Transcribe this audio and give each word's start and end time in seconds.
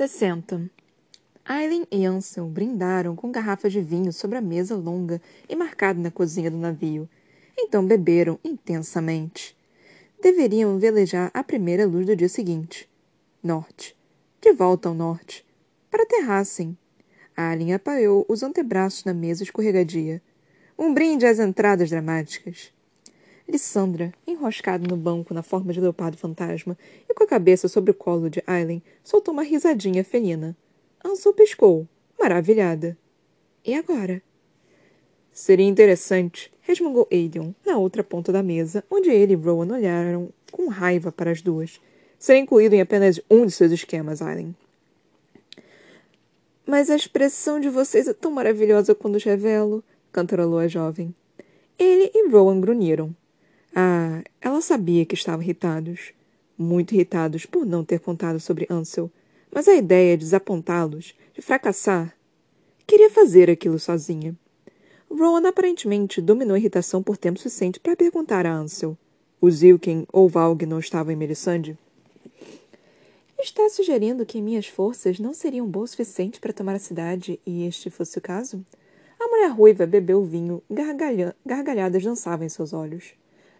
60. 0.00 0.70
Aileen 1.44 1.86
e 1.92 2.06
Ansel 2.06 2.46
brindaram 2.46 3.14
com 3.14 3.30
garrafas 3.30 3.70
de 3.70 3.82
vinho 3.82 4.14
sobre 4.14 4.38
a 4.38 4.40
mesa 4.40 4.74
longa 4.74 5.20
e 5.46 5.54
marcada 5.54 6.00
na 6.00 6.10
cozinha 6.10 6.50
do 6.50 6.56
navio. 6.56 7.06
Então 7.58 7.84
beberam 7.84 8.38
intensamente. 8.42 9.54
Deveriam 10.22 10.78
velejar 10.78 11.30
a 11.34 11.44
primeira 11.44 11.86
luz 11.86 12.06
do 12.06 12.16
dia 12.16 12.30
seguinte. 12.30 12.88
Norte. 13.42 13.94
De 14.40 14.54
volta 14.54 14.88
ao 14.88 14.94
norte. 14.94 15.44
Para 15.90 16.06
Terrassem. 16.06 16.78
Aileen 17.36 17.74
apoiou 17.74 18.24
os 18.26 18.42
antebraços 18.42 19.04
na 19.04 19.12
mesa 19.12 19.42
escorregadia. 19.42 20.22
Um 20.78 20.94
brinde 20.94 21.26
às 21.26 21.38
entradas 21.38 21.90
dramáticas. 21.90 22.72
Lissandra, 23.50 24.12
enroscada 24.26 24.86
no 24.86 24.96
banco 24.96 25.34
na 25.34 25.42
forma 25.42 25.72
de 25.72 25.80
leopardo 25.80 26.16
fantasma 26.16 26.78
e 27.08 27.12
com 27.12 27.24
a 27.24 27.26
cabeça 27.26 27.68
sobre 27.68 27.90
o 27.90 27.94
colo 27.94 28.30
de 28.30 28.42
Aileen, 28.46 28.82
soltou 29.02 29.34
uma 29.34 29.42
risadinha 29.42 30.04
felina. 30.04 30.56
Ansel 31.04 31.34
piscou, 31.34 31.86
maravilhada. 32.18 32.96
E 33.64 33.74
agora? 33.74 34.22
Seria 35.32 35.66
interessante, 35.66 36.52
resmungou 36.60 37.08
Aiden, 37.10 37.54
na 37.66 37.76
outra 37.76 38.04
ponta 38.04 38.32
da 38.32 38.42
mesa, 38.42 38.84
onde 38.90 39.10
ele 39.10 39.32
e 39.32 39.36
Rowan 39.36 39.74
olharam 39.74 40.32
com 40.52 40.68
raiva 40.68 41.10
para 41.10 41.30
as 41.30 41.42
duas. 41.42 41.80
Ser 42.18 42.36
incluído 42.36 42.74
em 42.74 42.80
apenas 42.80 43.20
um 43.30 43.46
de 43.46 43.52
seus 43.52 43.72
esquemas, 43.72 44.22
Aileen. 44.22 44.54
Mas 46.66 46.88
a 46.88 46.96
expressão 46.96 47.58
de 47.58 47.68
vocês 47.68 48.06
é 48.06 48.12
tão 48.12 48.30
maravilhosa 48.30 48.94
quando 48.94 49.16
os 49.16 49.24
revelo, 49.24 49.82
cantarolou 50.12 50.58
a 50.58 50.68
jovem. 50.68 51.14
Ele 51.78 52.10
e 52.14 52.28
Rowan 52.28 52.60
grunhiram. 52.60 53.14
Ah, 53.74 54.22
ela 54.40 54.60
sabia 54.60 55.04
que 55.04 55.14
estavam 55.14 55.42
irritados. 55.42 56.12
Muito 56.58 56.94
irritados 56.94 57.46
por 57.46 57.64
não 57.64 57.84
ter 57.84 58.00
contado 58.00 58.38
sobre 58.40 58.66
Ansel. 58.68 59.10
Mas 59.52 59.68
a 59.68 59.74
ideia 59.74 60.16
de 60.16 60.24
desapontá-los, 60.24 61.14
de 61.34 61.42
fracassar. 61.42 62.14
Queria 62.86 63.10
fazer 63.10 63.50
aquilo 63.50 63.78
sozinha. 63.78 64.36
Rowan 65.10 65.48
aparentemente 65.48 66.20
dominou 66.20 66.54
a 66.54 66.58
irritação 66.58 67.02
por 67.02 67.16
tempo 67.16 67.38
suficiente 67.38 67.80
para 67.80 67.96
perguntar 67.96 68.46
a 68.46 68.54
Ansel. 68.54 68.96
O 69.40 69.50
Zilken 69.50 70.06
ou 70.12 70.28
Valg 70.28 70.66
não 70.66 70.78
estavam 70.78 71.12
em 71.12 71.16
Melisande? 71.16 71.78
Está 73.38 73.68
sugerindo 73.70 74.26
que 74.26 74.42
minhas 74.42 74.66
forças 74.66 75.18
não 75.18 75.32
seriam 75.32 75.66
boas 75.66 75.90
o 75.90 75.92
suficiente 75.92 76.38
para 76.38 76.52
tomar 76.52 76.74
a 76.74 76.78
cidade 76.78 77.40
e 77.46 77.64
este 77.66 77.88
fosse 77.88 78.18
o 78.18 78.20
caso? 78.20 78.64
A 79.18 79.28
mulher 79.28 79.50
ruiva 79.50 79.86
bebeu 79.86 80.22
vinho, 80.22 80.62
gargalha 80.70 81.34
gargalhadas 81.44 82.04
dançavam 82.04 82.44
em 82.44 82.50
seus 82.50 82.72
olhos. 82.72 83.14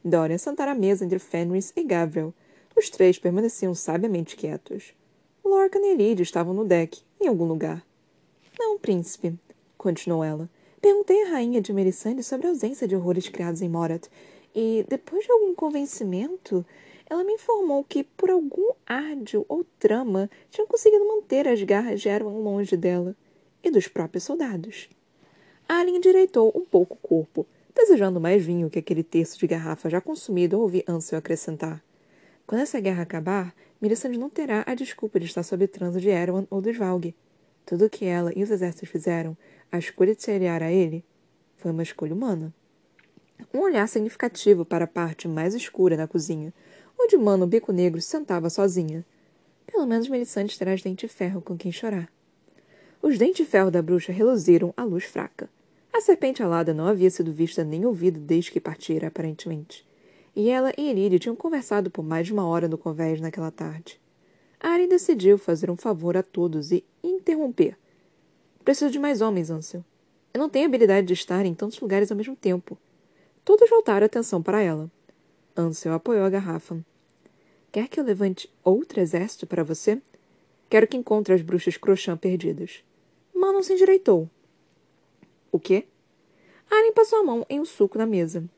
Dorian 0.05 0.39
sentara 0.39 0.73
à 0.73 0.75
mesa 0.75 1.05
entre 1.05 1.19
Fenris 1.19 1.73
e 1.77 1.85
Gabriel. 1.85 2.33
Os 2.77 2.89
três 2.89 3.19
permaneciam 3.19 3.75
sabiamente 3.75 4.37
quietos. 4.37 4.95
Lorcan 5.45 5.81
e 5.81 5.91
Elide 5.91 6.23
estavam 6.23 6.55
no 6.55 6.65
deck, 6.65 7.03
em 7.21 7.29
algum 7.29 7.45
lugar. 7.45 7.85
Não, 8.59 8.79
príncipe, 8.79 9.35
continuou 9.77 10.25
ela. 10.25 10.49
Perguntei 10.81 11.25
à 11.25 11.31
rainha 11.31 11.61
de 11.61 11.73
Melisande 11.73 12.23
sobre 12.23 12.47
a 12.47 12.51
ausência 12.51 12.89
de 12.89 12.97
horrores 12.97 13.29
criados 13.29 13.61
em 13.61 13.69
Morat, 13.69 14.09
e, 14.55 14.85
depois 14.89 15.25
de 15.25 15.33
algum 15.33 15.55
convencimento, 15.55 16.65
ela 17.09 17.25
me 17.25 17.35
informou 17.35 17.85
que, 17.85 18.05
por 18.05 18.31
algum 18.31 18.71
árdio 18.87 19.45
ou 19.49 19.65
trama, 19.79 20.31
tinham 20.51 20.67
conseguido 20.67 21.07
manter 21.07 21.47
as 21.47 21.63
garras 21.63 22.01
de 22.01 22.09
Erwan 22.09 22.39
longe 22.39 22.77
dela 22.77 23.15
e 23.63 23.71
dos 23.71 23.89
próprios 23.89 24.25
soldados. 24.25 24.89
Alien 25.69 25.97
endireitou 25.97 26.53
um 26.55 26.65
pouco 26.65 26.95
o 26.95 27.09
corpo, 27.09 27.47
desejando 27.81 28.21
mais 28.21 28.45
vinho 28.45 28.69
que 28.69 28.79
aquele 28.79 29.03
terço 29.03 29.39
de 29.39 29.47
garrafa 29.47 29.89
já 29.89 30.01
consumido 30.01 30.57
ao 30.57 30.63
ouvir 30.63 30.85
Ansel 30.87 31.19
acrescentar. 31.19 31.83
Quando 32.47 32.61
essa 32.61 32.79
guerra 32.81 33.03
acabar, 33.03 33.55
Melisande 33.81 34.19
não 34.19 34.29
terá 34.29 34.63
a 34.67 34.75
desculpa 34.75 35.19
de 35.19 35.27
estar 35.27 35.43
sob 35.43 35.67
transe 35.67 36.01
de 36.01 36.11
Erwan 36.11 36.47
ou 36.51 36.61
dos 36.61 36.77
Valg. 36.77 37.15
Tudo 37.65 37.87
o 37.87 37.91
que 37.91 38.05
ela 38.05 38.33
e 38.37 38.43
os 38.43 38.51
exércitos 38.51 38.89
fizeram, 38.89 39.37
a 39.73 39.79
escolha 39.79 40.15
de 40.15 40.23
se 40.23 40.31
aliar 40.31 40.63
a 40.63 40.71
ele, 40.71 41.05
foi 41.57 41.71
uma 41.71 41.83
escolha 41.83 42.13
humana. 42.13 42.53
Um 43.55 43.61
olhar 43.61 43.87
significativo 43.89 44.65
para 44.65 44.85
a 44.85 44.89
parte 44.89 45.27
mais 45.27 45.55
escura 45.55 45.97
da 45.97 46.07
cozinha, 46.07 46.53
onde 46.99 47.17
Mano 47.17 47.47
Bico 47.47 47.73
Negro 47.73 48.01
sentava 48.03 48.51
sozinha. 48.51 49.07
Pelo 49.67 49.87
menos 49.87 50.09
Melisande 50.09 50.59
terá 50.59 50.73
as 50.73 50.83
dentes 50.83 51.09
de 51.09 51.17
ferro 51.17 51.41
com 51.41 51.57
quem 51.57 51.73
chorar. 51.73 52.13
Os 53.01 53.17
dentes 53.17 53.47
de 53.47 53.51
ferro 53.51 53.71
da 53.71 53.81
bruxa 53.81 54.13
reluziram 54.13 54.75
à 54.77 54.85
luz 54.85 55.05
fraca. 55.05 55.49
A 55.93 56.01
serpente 56.01 56.43
alada 56.43 56.73
não 56.73 56.87
havia 56.87 57.11
sido 57.11 57.33
vista 57.33 57.65
nem 57.65 57.85
ouvida 57.85 58.19
desde 58.19 58.53
que 58.53 58.61
partira, 58.61 59.09
aparentemente. 59.09 59.87
E 60.35 60.49
ela 60.49 60.73
e 60.79 60.89
Elide 60.89 61.19
tinham 61.19 61.35
conversado 61.35 61.91
por 61.91 62.05
mais 62.05 62.27
de 62.27 62.33
uma 62.33 62.47
hora 62.47 62.69
no 62.69 62.79
convés 62.79 63.21
naquela 63.21 63.51
tarde. 63.51 64.01
Ari 64.61 64.87
decidiu 64.87 65.37
fazer 65.37 65.71
um 65.71 65.77
favor 65.77 66.17
a 66.17 66.23
todos 66.23 66.71
e 66.71 66.85
interromper. 67.03 67.77
Preciso 68.65 68.91
de 68.91 68.99
mais 68.99 69.21
homens, 69.21 69.51
Ansel. 69.51 69.85
Eu 70.33 70.39
não 70.39 70.49
tenho 70.49 70.67
habilidade 70.67 71.07
de 71.07 71.15
estar 71.15 71.45
em 71.45 71.55
tantos 71.55 71.81
lugares 71.81 72.11
ao 72.11 72.17
mesmo 72.17 72.37
tempo. 72.37 72.79
Todos 73.45 73.69
voltaram 73.69 74.05
a 74.05 74.07
atenção 74.07 74.43
para 74.43 74.61
ela. 74.61 74.91
Ansel 75.57 75.95
apoiou 75.95 76.25
a 76.25 76.31
garrafa. 76.31 76.79
Quer 77.73 77.89
que 77.89 77.99
eu 77.99 78.05
levante 78.05 78.49
outro 78.63 79.01
exército 79.01 79.47
para 79.47 79.65
você? 79.65 80.01
Quero 80.69 80.87
que 80.87 80.97
encontre 80.97 81.35
as 81.35 81.43
bruxas 81.43 81.77
Crochã 81.77 82.17
perdidas. 82.17 82.85
Manon 83.35 83.63
se 83.63 83.73
endireitou. 83.73 84.29
O 85.53 85.59
quê? 85.59 85.87
Alien 86.71 86.93
passou 86.93 87.19
a 87.21 87.25
mão 87.25 87.45
em 87.49 87.59
um 87.61 87.65
suco 87.65 87.99
na 87.99 88.07
mesa. 88.07 88.49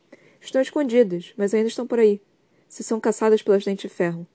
Estão 0.41 0.61
escondidas, 0.61 1.33
mas 1.37 1.55
ainda 1.55 1.69
estão 1.69 1.87
por 1.87 1.99
aí. 1.99 2.21
Se 2.69 2.83
são 2.83 3.01
caçadas 3.01 3.43
pelas 3.43 3.65
dentes 3.65 3.83
de 3.83 3.89
ferro. 3.89 4.27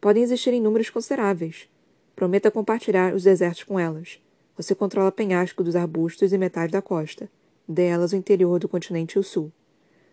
Podem 0.00 0.22
existir 0.22 0.52
em 0.52 0.60
números 0.60 0.90
consideráveis. 0.90 1.68
Prometa 2.16 2.50
compartilhar 2.50 3.14
os 3.14 3.22
desertos 3.22 3.64
com 3.64 3.78
elas. 3.78 4.20
Você 4.56 4.74
controla 4.74 5.12
penhasco 5.12 5.62
dos 5.62 5.76
arbustos 5.76 6.32
e 6.32 6.38
metade 6.38 6.72
da 6.72 6.82
costa. 6.82 7.30
Delas 7.68 8.12
o 8.12 8.16
interior 8.16 8.58
do 8.58 8.68
continente 8.68 9.14
e 9.14 9.18
o 9.18 9.22
sul. 9.22 9.52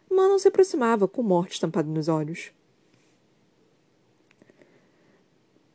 Manon 0.10 0.38
se 0.38 0.48
aproximava, 0.48 1.08
com 1.08 1.24
morte 1.24 1.54
estampada 1.54 1.90
nos 1.90 2.08
olhos. 2.08 2.52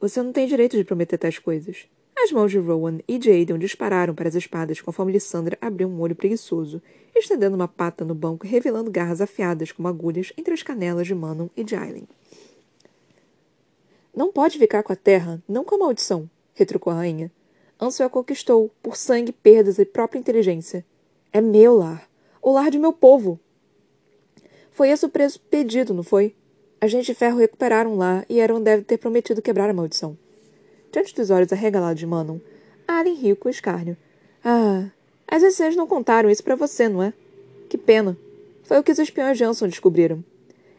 Você 0.01 0.23
não 0.23 0.33
tem 0.33 0.47
direito 0.47 0.77
de 0.77 0.85
prometer 0.85 1.19
tais 1.19 1.39
coisas. 1.39 1.89
As 2.25 2.33
mãos 2.33 2.51
de 2.51 2.59
Rowan 2.59 3.01
e 3.07 3.21
Jaden 3.21 3.59
dispararam 3.59 4.15
para 4.15 4.27
as 4.27 4.35
espadas 4.35 4.81
conforme 4.81 5.13
Lissandra 5.13 5.59
abriu 5.61 5.87
um 5.87 6.01
olho 6.01 6.17
preguiçoso, 6.17 6.81
estendendo 7.15 7.55
uma 7.55 7.69
pata 7.69 8.03
no 8.03 8.15
banco 8.15 8.47
revelando 8.47 8.91
garras 8.91 9.21
afiadas 9.21 9.71
como 9.71 9.89
agulhas 9.89 10.33
entre 10.39 10.55
as 10.55 10.63
canelas 10.63 11.07
de 11.07 11.15
Manon 11.15 11.49
e 11.55 11.63
de 11.63 11.77
Aileen. 11.77 12.09
Não 14.17 14.33
pode 14.33 14.59
ficar 14.59 14.83
com 14.83 14.91
a 14.91 14.97
terra, 14.97 15.43
não 15.47 15.65
com 15.65 15.75
a 15.75 15.79
maldição, 15.79 16.27
retrucou 16.55 16.95
a 16.95 16.97
rainha. 16.97 17.31
Ansel 17.79 18.07
a 18.07 18.11
conquistou, 18.11 18.71
por 18.83 18.97
sangue, 18.97 19.31
perdas 19.31 19.79
e 19.79 19.85
própria 19.85 20.19
inteligência. 20.19 20.83
É 21.31 21.43
meu 21.43 21.77
lar. 21.77 22.09
O 22.41 22.53
lar 22.53 22.71
de 22.71 22.79
meu 22.79 22.95
povo. 22.95 23.39
Foi 24.71 24.89
esse 24.89 25.05
o 25.05 25.11
preço 25.11 25.39
pedido, 25.39 25.93
não 25.93 26.03
foi? 26.03 26.35
A 26.81 26.87
gente 26.87 27.05
de 27.05 27.15
ferro 27.15 27.37
recuperaram 27.37 27.99
lá 27.99 28.25
e 28.31 28.41
Aaron 28.41 28.63
deve 28.63 28.83
ter 28.83 28.97
prometido 28.97 29.43
quebrar 29.43 29.69
a 29.69 29.75
maldição 29.75 30.17
diante 30.95 31.15
dos 31.15 31.31
olhos 31.31 31.53
arregalados 31.53 31.99
de 31.99 32.07
Manon. 32.07 32.39
Alien 32.87 33.17
riu 33.17 33.37
com 33.37 33.49
escárnio. 33.49 33.97
Ah, 34.45 34.89
as 35.27 35.43
escenas 35.43 35.75
não 35.75 35.89
contaram 35.89 36.31
isso 36.31 36.45
para 36.45 36.55
você, 36.55 36.89
não 36.89 37.03
é? 37.03 37.13
Que 37.69 37.77
pena. 37.77 38.17
Foi 38.63 38.79
o 38.79 38.83
que 38.83 38.93
os 38.93 38.99
espiões 38.99 39.37
Jansson 39.37 39.67
descobriram. 39.67 40.25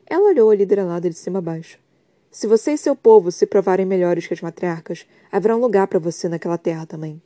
Ela 0.07 0.29
olhou 0.29 0.49
a 0.49 0.55
líder 0.55 0.79
alada 0.79 1.09
de 1.09 1.17
cima 1.17 1.39
a 1.39 1.41
baixo. 1.41 1.77
Se 2.31 2.47
você 2.47 2.73
e 2.73 2.77
seu 2.77 2.95
povo 2.95 3.31
se 3.31 3.45
provarem 3.45 3.85
melhores 3.85 4.25
que 4.25 4.33
as 4.33 4.41
matriarcas, 4.41 5.05
haverá 5.31 5.55
um 5.55 5.59
lugar 5.59 5.87
para 5.87 5.99
você 5.99 6.29
naquela 6.29 6.57
terra 6.57 6.85
também. 6.85 7.21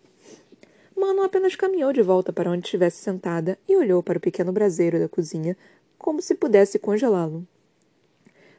Manon 0.96 1.24
apenas 1.24 1.56
caminhou 1.56 1.94
de 1.94 2.02
volta 2.02 2.34
para 2.34 2.50
onde 2.50 2.66
estivesse 2.66 3.04
sentada 3.04 3.58
e 3.68 3.78
olhou 3.78 4.02
para 4.02 4.18
o 4.18 4.22
pequeno 4.22 4.52
braseiro 4.52 5.00
da 5.00 5.08
cozinha 5.08 5.56
como 5.98 6.22
se 6.22 6.34
pudesse 6.34 6.80
congelá-lo. 6.80 7.46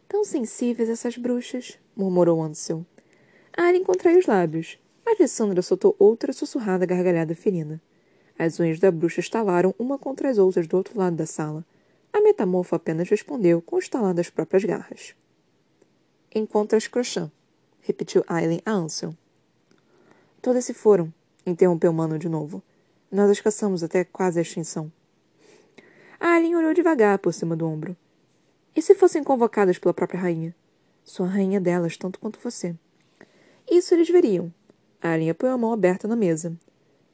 Tão 0.09 0.23
sensíveis 0.25 0.89
essas 0.89 1.17
bruxas, 1.17 1.79
murmurou 1.97 2.43
Ansel. 2.43 2.85
Alien 3.57 3.85
contraiu 3.85 4.19
os 4.19 4.27
lábios, 4.27 4.79
mas 5.05 5.19
Lissandra 5.19 5.63
soltou 5.63 5.97
outra 5.99 6.33
sussurrada 6.33 6.87
gargalhada 6.87 7.35
felina. 7.35 7.81
As 8.39 8.59
unhas 8.59 8.79
da 8.79 8.91
bruxa 8.91 9.21
estalaram 9.21 9.75
uma 9.79 9.99
contra 9.99 10.31
as 10.31 10.39
outras 10.39 10.67
do 10.67 10.77
outro 10.77 10.99
lado 10.99 11.17
da 11.17 11.27
sala. 11.27 11.65
A 12.13 12.21
metamorfo 12.21 12.75
apenas 12.75 13.09
respondeu 13.09 13.61
com 13.61 13.77
o 13.77 13.79
estalar 13.79 14.15
das 14.15 14.31
próprias 14.31 14.65
garras. 14.65 15.15
Encontra 16.35 16.79
as 16.79 16.87
Crochã, 16.87 17.31
repetiu 17.81 18.25
Aileen 18.27 18.63
a 18.65 18.73
Ansel. 18.73 19.15
Todas 20.41 20.65
se 20.65 20.73
foram, 20.73 21.13
interrompeu 21.45 21.93
Mano 21.93 22.19
de 22.19 22.29
novo. 22.29 22.63
Nós 23.11 23.31
as 23.31 23.41
caçamos 23.41 23.83
até 23.83 24.05
quase 24.05 24.39
a 24.39 24.43
extinção. 24.43 24.91
Aileen 26.19 26.57
olhou 26.57 26.73
devagar 26.73 27.19
por 27.19 27.35
cima 27.35 27.57
do 27.57 27.67
ombro. 27.67 27.97
E 28.75 28.81
se 28.81 28.95
fossem 28.95 29.25
convocadas 29.25 29.79
pela 29.79 29.93
própria 29.93 30.21
rainha? 30.21 30.55
Sou 31.05 31.27
a 31.27 31.29
rainha 31.29 31.61
delas, 31.61 31.97
tanto 31.97 32.21
quanto 32.21 32.39
você. 32.39 32.75
Isso 33.71 33.95
eles 33.95 34.11
veriam. 34.11 34.53
Alien 35.01 35.31
apoiou 35.31 35.55
a 35.55 35.59
mão 35.59 35.73
aberta 35.73 36.09
na 36.09 36.17
mesa. 36.17 36.53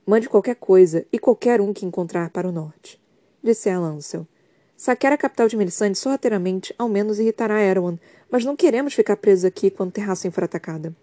Mande 0.07 0.29
qualquer 0.29 0.57
coisa 0.57 1.05
e 1.13 1.19
qualquer 1.19 1.61
um 1.61 1.73
que 1.73 1.85
encontrar 1.85 2.31
para 2.31 2.49
o 2.49 2.53
norte. 2.53 2.99
Disse 3.43 3.69
a 3.69 3.77
Ansel. 3.77 4.27
Saquear 4.75 5.13
a 5.13 5.19
capital 5.19 5.49
de 5.49 5.57
Melisande 5.57 5.99
sorrateiramente 5.99 6.75
ao 6.79 6.89
menos 6.89 7.19
irritará 7.19 7.61
Erwan, 7.61 7.99
mas 8.31 8.45
não 8.45 8.57
queremos 8.57 8.95
ficar 8.95 9.17
presos 9.17 9.45
aqui 9.45 9.71
quando 9.71 9.93
Terrassen 9.93 10.31
for 10.31 10.45
atacada. 10.45 10.95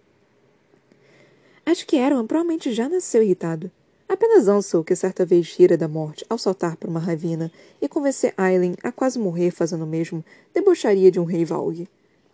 Acho 1.66 1.86
que 1.86 1.98
Erwan 1.98 2.26
provavelmente 2.26 2.74
já 2.74 2.90
nasceu 2.90 3.22
irritado. 3.22 3.72
Apenas 4.10 4.48
Ansel, 4.48 4.84
que 4.84 4.96
certa 4.96 5.26
vez 5.26 5.56
rira 5.56 5.78
da 5.78 5.88
morte 5.88 6.26
ao 6.30 6.38
saltar 6.38 6.76
por 6.78 6.90
uma 6.90 7.00
ravina 7.00 7.52
e 7.82 7.88
convencer 7.88 8.34
Aileen 8.38 8.76
a 8.84 8.92
quase 8.92 9.18
morrer 9.20 9.52
fazendo 9.52 9.86
o 9.86 9.88
mesmo, 9.88 10.26
debocharia 10.54 11.12
de 11.12 11.20
um 11.20 11.24
rei 11.24 11.46
Valg. 11.46 11.88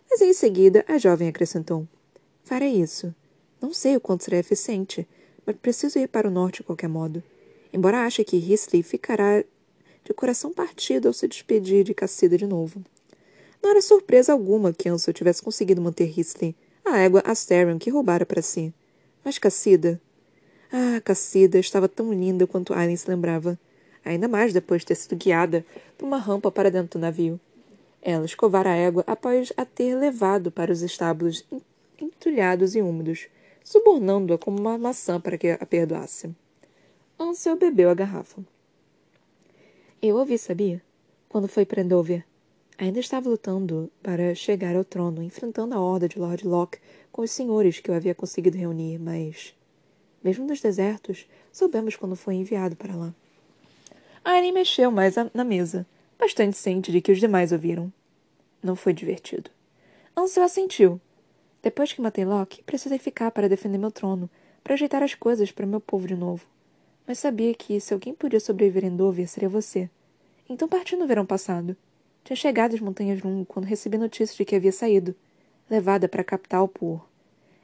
Mas 0.09 0.21
em 0.21 0.33
seguida, 0.33 0.83
a 0.87 0.97
jovem 0.97 1.27
acrescentou. 1.27 1.87
Farei 2.49 2.81
isso. 2.81 3.13
Não 3.61 3.71
sei 3.71 3.95
o 3.95 4.01
quanto 4.01 4.23
será 4.23 4.37
eficiente, 4.37 5.07
mas 5.45 5.55
preciso 5.57 5.99
ir 5.99 6.07
para 6.07 6.27
o 6.27 6.31
norte 6.31 6.55
de 6.55 6.63
qualquer 6.63 6.89
modo. 6.89 7.21
Embora 7.71 8.07
ache 8.07 8.23
que 8.23 8.37
Hisley 8.37 8.81
ficará 8.81 9.43
de 10.03 10.13
coração 10.15 10.51
partido 10.51 11.07
ao 11.07 11.13
se 11.13 11.27
despedir 11.27 11.83
de 11.83 11.93
Cassida 11.93 12.35
de 12.35 12.47
novo. 12.47 12.83
Não 13.61 13.69
era 13.69 13.83
surpresa 13.83 14.33
alguma 14.33 14.73
que 14.73 14.89
Ansel 14.89 15.13
tivesse 15.13 15.43
conseguido 15.43 15.79
manter 15.79 16.11
Hisley, 16.17 16.55
a 16.83 16.97
égua 16.97 17.21
Asterion 17.23 17.77
que 17.77 17.91
roubara 17.91 18.25
para 18.25 18.41
si. 18.41 18.73
Mas 19.23 19.37
Cassida... 19.37 20.01
Ah, 20.71 20.99
Cassida 21.01 21.59
estava 21.59 21.87
tão 21.87 22.11
linda 22.11 22.47
quanto 22.47 22.73
Aileen 22.73 22.97
se 22.97 23.07
lembrava. 23.07 23.59
Ainda 24.03 24.27
mais 24.27 24.53
depois 24.53 24.81
de 24.81 24.87
ter 24.87 24.95
sido 24.95 25.15
guiada 25.15 25.63
por 25.95 26.07
uma 26.07 26.17
rampa 26.17 26.51
para 26.51 26.71
dentro 26.71 26.97
do 26.97 27.01
navio. 27.03 27.39
Ela 28.01 28.25
escovara 28.25 28.71
a 28.71 28.75
égua 28.75 29.03
após 29.05 29.53
a 29.55 29.65
ter 29.65 29.93
levado 29.93 30.49
para 30.49 30.71
os 30.71 30.81
estábulos 30.81 31.45
entulhados 32.03 32.75
e 32.75 32.81
úmidos, 32.81 33.27
subornando-a 33.63 34.37
como 34.37 34.59
uma 34.59 34.77
maçã 34.77 35.19
para 35.19 35.37
que 35.37 35.49
a 35.49 35.65
perdoasse. 35.65 36.33
Ansel 37.19 37.55
bebeu 37.55 37.89
a 37.89 37.93
garrafa. 37.93 38.41
Eu 40.01 40.15
ouvi, 40.15 40.37
sabia? 40.37 40.81
Quando 41.27 41.47
foi 41.47 41.65
para 41.65 41.81
Endover. 41.81 42.25
Ainda 42.77 43.01
estava 43.01 43.29
lutando 43.29 43.91
para 44.01 44.33
chegar 44.33 44.73
ao 44.75 44.85
trono, 44.85 45.21
enfrentando 45.21 45.75
a 45.75 45.79
horda 45.81 46.07
de 46.07 46.17
Lord 46.17 46.47
Locke 46.47 46.79
com 47.11 47.21
os 47.21 47.31
senhores 47.31 47.79
que 47.79 47.91
eu 47.91 47.95
havia 47.95 48.15
conseguido 48.15 48.57
reunir, 48.57 48.97
mas... 48.97 49.53
Mesmo 50.23 50.45
nos 50.45 50.61
desertos, 50.61 51.27
soubemos 51.51 51.97
quando 51.97 52.15
foi 52.15 52.35
enviado 52.35 52.75
para 52.77 52.95
lá. 52.95 53.13
Aileen 54.23 54.53
mexeu 54.53 54.91
mais 54.91 55.15
na 55.33 55.43
mesa, 55.43 55.85
bastante 56.17 56.57
ciente 56.57 56.91
de 56.91 57.01
que 57.01 57.11
os 57.11 57.19
demais 57.19 57.51
ouviram. 57.51 57.91
Não 58.63 58.75
foi 58.75 58.93
divertido. 58.93 59.49
Ansel 60.15 60.43
assentiu. 60.43 61.01
Depois 61.61 61.91
que 61.91 62.01
matei 62.01 62.23
Locke, 62.23 62.63
precisei 62.63 62.97
ficar 62.97 63.31
para 63.31 63.49
defender 63.49 63.77
meu 63.77 63.91
trono, 63.91 64.29
para 64.63 64.75
ajeitar 64.75 65.03
as 65.03 65.13
coisas 65.13 65.51
para 65.51 65.65
meu 65.65 65.81
povo 65.81 66.07
de 66.07 66.15
novo. 66.15 66.45
Mas 67.05 67.19
sabia 67.19 67.53
que, 67.53 67.79
se 67.79 67.93
alguém 67.93 68.13
podia 68.13 68.39
sobreviver 68.39 68.85
em 68.85 68.95
Dover, 68.95 69.27
seria 69.27 69.49
você. 69.49 69.89
Então 70.47 70.67
parti 70.67 70.95
no 70.95 71.07
verão 71.07 71.25
passado. 71.25 71.75
Tinha 72.23 72.37
chegado 72.37 72.75
às 72.75 72.79
Montanhas 72.79 73.21
Lung 73.21 73.43
quando 73.45 73.65
recebi 73.65 73.97
notícia 73.97 74.35
de 74.35 74.45
que 74.45 74.55
havia 74.55 74.71
saído, 74.71 75.15
levada 75.69 76.07
para 76.07 76.21
a 76.21 76.25
capital 76.25 76.67
por. 76.67 77.07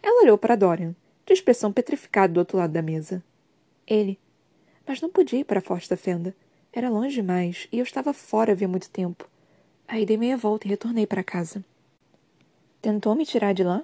Ela 0.01 0.23
olhou 0.23 0.37
para 0.37 0.55
Dorian, 0.55 0.95
de 1.25 1.33
expressão 1.33 1.71
petrificada 1.71 2.33
do 2.33 2.39
outro 2.39 2.57
lado 2.57 2.71
da 2.71 2.81
mesa. 2.81 3.23
Ele. 3.87 4.19
Mas 4.87 5.01
não 5.01 5.09
podia 5.09 5.39
ir 5.39 5.43
para 5.45 5.59
a 5.59 5.61
Forte 5.61 5.89
da 5.89 5.97
Fenda. 5.97 6.35
Era 6.71 6.89
longe 6.89 7.15
demais 7.15 7.67
e 7.71 7.79
eu 7.79 7.83
estava 7.83 8.13
fora 8.13 8.51
havia 8.51 8.67
muito 8.67 8.89
tempo. 8.89 9.27
Aí 9.87 10.05
dei 10.05 10.17
meia 10.17 10.37
volta 10.37 10.67
e 10.67 10.69
retornei 10.69 11.07
para 11.07 11.23
casa. 11.23 11.63
Tentou 12.85 13.15
me 13.15 13.25
tirar 13.25 13.51
de 13.51 13.63
lá? 13.63 13.83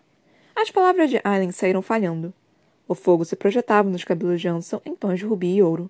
As 0.56 0.70
palavras 0.70 1.10
de 1.10 1.20
Aileen 1.24 1.52
saíram 1.52 1.82
falhando. 1.82 2.32
O 2.88 2.94
fogo 2.94 3.26
se 3.26 3.36
projetava 3.36 3.90
nos 3.90 4.04
cabelos 4.04 4.40
de 4.40 4.48
Anson 4.48 4.80
em 4.86 4.94
tons 4.94 5.18
de 5.18 5.26
rubi 5.26 5.56
e 5.56 5.64
ouro. 5.64 5.90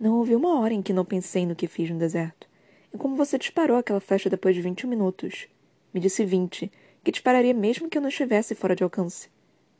Não 0.00 0.14
houve 0.14 0.34
uma 0.34 0.58
hora 0.58 0.72
em 0.72 0.80
que 0.80 0.94
não 0.94 1.04
pensei 1.04 1.44
no 1.44 1.54
que 1.54 1.66
fiz 1.66 1.90
no 1.90 1.98
deserto 1.98 2.48
e 2.94 2.96
como 2.96 3.14
você 3.14 3.36
disparou 3.36 3.76
aquela 3.76 4.00
flecha 4.00 4.30
depois 4.30 4.54
de 4.54 4.62
vinte 4.62 4.86
minutos. 4.86 5.48
Me 5.92 6.00
disse 6.00 6.24
vinte, 6.24 6.72
que 7.04 7.12
dispararia 7.12 7.52
mesmo 7.52 7.90
que 7.90 7.98
eu 7.98 8.00
não 8.00 8.08
estivesse 8.08 8.54
fora 8.54 8.74
de 8.74 8.82
alcance. 8.82 9.28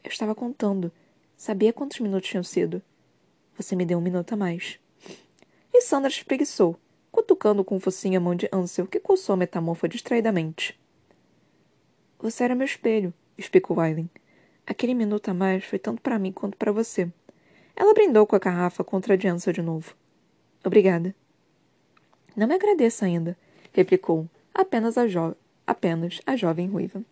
Eu 0.04 0.10
estava 0.10 0.34
contando. 0.34 0.92
Sabia 1.34 1.72
quantos 1.72 2.00
minutos 2.00 2.28
tinham 2.28 2.44
sido. 2.44 2.82
Você 3.56 3.74
me 3.74 3.86
deu 3.86 3.96
um 3.96 4.02
minuto 4.02 4.34
a 4.34 4.36
mais. 4.36 4.78
E 5.72 5.80
Sandra 5.80 6.10
espreguiçou, 6.10 6.76
cutucando 7.10 7.64
com 7.64 7.76
o 7.76 7.80
focinho 7.80 8.18
a 8.18 8.22
mão 8.22 8.34
de 8.34 8.50
Ansel, 8.52 8.86
que 8.86 9.00
coçou 9.00 9.32
a 9.32 9.36
metamorfa 9.38 9.88
distraidamente. 9.88 10.78
Você 12.18 12.44
era 12.44 12.54
meu 12.54 12.64
espelho, 12.64 13.12
explicou 13.36 13.78
Aileen. 13.78 14.08
Aquele 14.66 14.94
minuto 14.94 15.28
a 15.28 15.34
mais 15.34 15.64
foi 15.64 15.78
tanto 15.78 16.00
para 16.00 16.18
mim 16.18 16.32
quanto 16.32 16.56
para 16.56 16.72
você. 16.72 17.10
Ela 17.76 17.92
brindou 17.92 18.26
com 18.26 18.34
a 18.34 18.38
garrafa 18.38 18.82
contra 18.82 19.14
a 19.14 19.32
Ansel 19.32 19.52
de 19.52 19.62
novo. 19.62 19.94
Obrigada. 20.64 21.14
Não 22.34 22.46
me 22.46 22.54
agradeça 22.54 23.04
ainda, 23.04 23.36
replicou, 23.72 24.26
apenas 24.54 24.96
a, 24.96 25.06
jo 25.06 25.36
apenas 25.66 26.20
a 26.26 26.34
jovem 26.36 26.68
ruiva. 26.68 27.02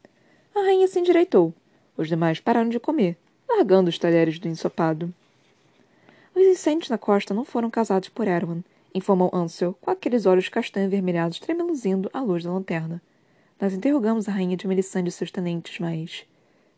A 0.54 0.60
rainha 0.60 0.88
se 0.88 0.98
endireitou. 0.98 1.52
Os 1.96 2.08
demais 2.08 2.40
pararam 2.40 2.68
de 2.68 2.80
comer, 2.80 3.16
largando 3.48 3.90
os 3.90 3.98
talheres 3.98 4.38
do 4.38 4.48
ensopado. 4.48 5.14
Os 6.34 6.42
incêndios 6.42 6.90
na 6.90 6.98
costa 6.98 7.32
não 7.32 7.44
foram 7.44 7.70
causados 7.70 8.08
por 8.08 8.26
Erwan, 8.26 8.64
informou 8.94 9.30
Ansel, 9.32 9.76
com 9.80 9.90
aqueles 9.90 10.26
olhos 10.26 10.48
castanho 10.48 10.86
avermelhados 10.86 11.38
tremeluzindo 11.38 12.10
à 12.12 12.20
luz 12.20 12.42
da 12.42 12.52
lanterna. 12.52 13.00
Nós 13.64 13.72
interrogamos 13.72 14.28
a 14.28 14.32
rainha 14.32 14.58
de 14.58 14.68
Melisande 14.68 15.08
e 15.08 15.10
seus 15.10 15.30
tenentes, 15.30 15.78
mas... 15.78 16.26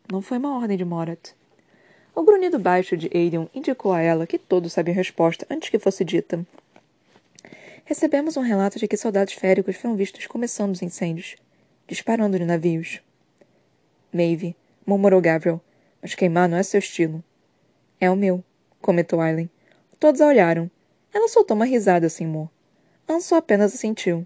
Não 0.09 0.21
foi 0.21 0.37
uma 0.37 0.57
ordem 0.57 0.77
de 0.77 0.85
Morat. 0.85 1.33
O 2.15 2.23
grunhido 2.23 2.57
baixo 2.57 2.95
de 2.95 3.11
Aiden 3.13 3.49
indicou 3.53 3.91
a 3.91 3.99
ela 3.99 4.25
que 4.25 4.39
todos 4.39 4.71
sabiam 4.71 4.93
a 4.93 4.95
resposta 4.95 5.45
antes 5.49 5.67
que 5.67 5.77
fosse 5.77 6.05
dita. 6.05 6.47
Recebemos 7.83 8.37
um 8.37 8.41
relato 8.41 8.79
de 8.79 8.87
que 8.87 8.95
soldados 8.95 9.33
féricos 9.33 9.75
foram 9.75 9.97
vistos 9.97 10.27
começando 10.27 10.71
os 10.71 10.81
incêndios, 10.81 11.35
disparando 11.85 12.39
de 12.39 12.45
navios. 12.45 13.01
Maeve, 14.13 14.55
murmurou 14.85 15.19
Gabriel, 15.19 15.59
mas 16.01 16.15
queimar 16.15 16.47
não 16.47 16.57
é 16.57 16.63
seu 16.63 16.79
estilo. 16.79 17.21
É 17.99 18.09
o 18.09 18.15
meu, 18.15 18.41
comentou 18.81 19.19
Aileen. 19.19 19.49
Todos 19.99 20.21
a 20.21 20.27
olharam. 20.27 20.71
Ela 21.13 21.27
soltou 21.27 21.53
uma 21.53 21.65
risada 21.65 22.07
sem 22.07 22.25
humor. 22.25 22.49
Anso 23.09 23.35
apenas 23.35 23.75
assentiu. 23.75 24.25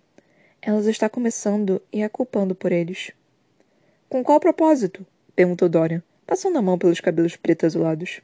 Elas 0.63 0.85
está 0.85 1.09
começando 1.09 1.81
e 1.91 2.03
a 2.03 2.09
culpando 2.09 2.53
por 2.53 2.71
eles. 2.71 3.11
Com 4.07 4.23
qual 4.23 4.39
propósito? 4.39 5.03
perguntou 5.35 5.67
Dorian, 5.67 6.03
passando 6.27 6.59
a 6.59 6.61
mão 6.61 6.77
pelos 6.77 6.99
cabelos 6.99 7.35
pretos 7.35 7.65
azulados. 7.65 8.21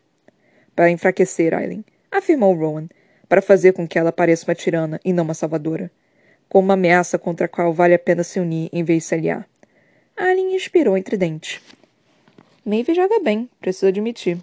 Para 0.75 0.91
enfraquecer 0.91 1.55
Aileen, 1.55 1.83
afirmou 2.11 2.53
Rowan, 2.53 2.89
para 3.27 3.41
fazer 3.41 3.73
com 3.73 3.87
que 3.87 3.97
ela 3.97 4.11
pareça 4.11 4.45
uma 4.47 4.53
tirana 4.53 4.99
e 5.03 5.11
não 5.11 5.23
uma 5.23 5.33
salvadora, 5.33 5.89
como 6.47 6.65
uma 6.65 6.75
ameaça 6.75 7.17
contra 7.17 7.47
a 7.47 7.49
qual 7.49 7.73
vale 7.73 7.95
a 7.95 7.99
pena 7.99 8.23
se 8.23 8.39
unir 8.39 8.69
em 8.71 8.83
vez 8.83 9.01
de 9.01 9.09
se 9.09 9.15
aliar. 9.15 9.49
Alien 10.15 10.55
expirou 10.55 10.95
entre 10.95 11.17
dentes. 11.17 11.59
Maeve 12.63 12.93
joga 12.93 13.19
bem, 13.19 13.49
preciso 13.59 13.87
admitir. 13.87 14.37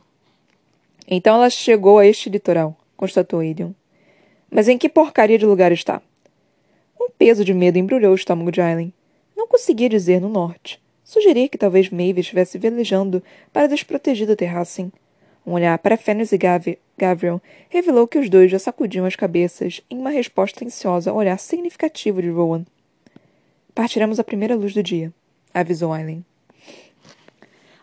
Então 1.07 1.37
ela 1.37 1.49
chegou 1.49 2.01
a 2.01 2.07
este 2.07 2.29
litoral, 2.29 2.77
constatou 2.97 3.39
Aiden. 3.39 3.73
Mas 4.51 4.67
em 4.67 4.77
que 4.77 4.89
porcaria 4.89 5.39
de 5.39 5.47
lugar 5.47 5.71
está? 5.71 6.03
Um 7.01 7.09
peso 7.11 7.45
de 7.45 7.53
medo 7.53 7.79
embrulhou 7.79 8.13
o 8.13 8.17
estômago 8.17 8.51
de 8.51 8.61
Aileen. 8.61 8.93
Não 9.37 9.47
conseguia 9.47 9.89
dizer 9.89 10.21
no 10.21 10.29
norte. 10.29 10.83
Sugerir 11.03 11.49
que 11.49 11.59
talvez 11.59 11.91
Maeve 11.91 12.21
estivesse 12.21 12.59
velejando 12.59 13.23
para 13.53 13.67
desprotegida 13.67 14.35
terrassem. 14.35 14.91
Um 15.47 15.53
olhar 15.53 15.79
para 15.79 15.97
Fenris 15.97 16.33
e 16.33 16.39
Gabriel 16.97 17.43
revelou 17.69 18.09
que 18.09 18.19
os 18.19 18.31
dois 18.31 18.51
já 18.51 18.59
sacudiam 18.59 19.05
as 19.05 19.15
cabeças 19.15 19.83
em 19.91 19.99
uma 19.99 20.09
resposta 20.09 20.65
ansiosa 20.65 21.11
ao 21.11 21.17
olhar 21.17 21.39
significativo 21.39 22.23
de 22.23 22.31
Rowan. 22.31 22.65
Partiremos 23.75 24.19
à 24.19 24.25
primeira 24.25 24.57
luz 24.57 24.73
do 24.73 24.83
dia, 24.83 25.13
avisou 25.53 25.93
Aileen. 25.93 26.25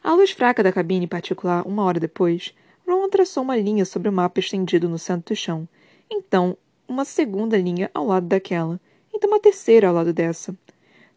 À 0.03 0.13
luz 0.13 0.32
fraca 0.32 0.63
da 0.63 0.72
cabine 0.72 1.06
particular, 1.06 1.68
uma 1.68 1.84
hora 1.84 2.00
depois, 2.00 2.56
Rowan 2.88 3.10
traçou 3.10 3.44
uma 3.44 3.56
linha 3.56 3.86
sobre 3.86 4.10
o 4.10 4.12
mapa 4.12 4.39
estendido 4.39 4.89
no 4.89 4.98
centro 4.98 5.36
do 5.36 5.38
chão, 5.38 5.68
então 6.10 6.58
uma 6.88 7.06
segunda 7.06 7.58
linha 7.58 7.91
ao 7.94 8.08
lado 8.08 8.25
daquela, 8.25 8.80
uma 9.28 9.40
terceira 9.40 9.88
ao 9.88 9.94
lado 9.94 10.13
dessa. 10.13 10.56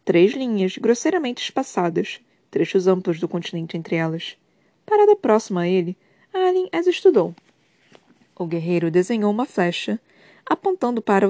Três 0.05 0.33
linhas 0.33 0.77
grosseiramente 0.77 1.43
espaçadas, 1.43 2.21
trechos 2.51 2.87
amplos 2.87 3.19
do 3.19 3.29
continente 3.29 3.77
entre 3.77 3.97
elas. 3.97 4.37
Parada 4.85 5.17
próxima 5.17 5.63
a 5.63 5.69
ele, 5.69 5.97
Alien 6.33 6.69
as 6.73 6.87
estudou. 6.87 7.35
O 8.37 8.47
guerreiro 8.47 8.91
desenhou 8.91 9.31
uma 9.31 9.47
flecha, 9.47 9.99
apontando 10.45 11.01
para, 11.01 11.29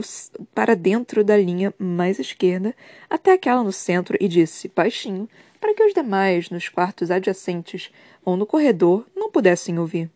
para 0.55 0.75
dentro 0.75 1.23
da 1.23 1.37
linha 1.37 1.73
mais 1.79 2.19
esquerda 2.19 2.75
até 3.09 3.33
aquela 3.33 3.63
no 3.63 3.73
centro 3.73 4.17
e 4.21 4.27
disse, 4.27 4.71
baixinho, 4.75 5.29
para 5.61 5.75
que 5.75 5.85
os 5.85 5.95
demais, 5.95 6.51
nos 6.51 6.69
quartos 6.69 7.11
adjacentes 7.11 7.91
ou 8.25 8.37
no 8.37 8.47
corredor, 8.47 9.07
não 9.15 9.31
pudessem 9.31 9.79
ouvir. 9.79 10.11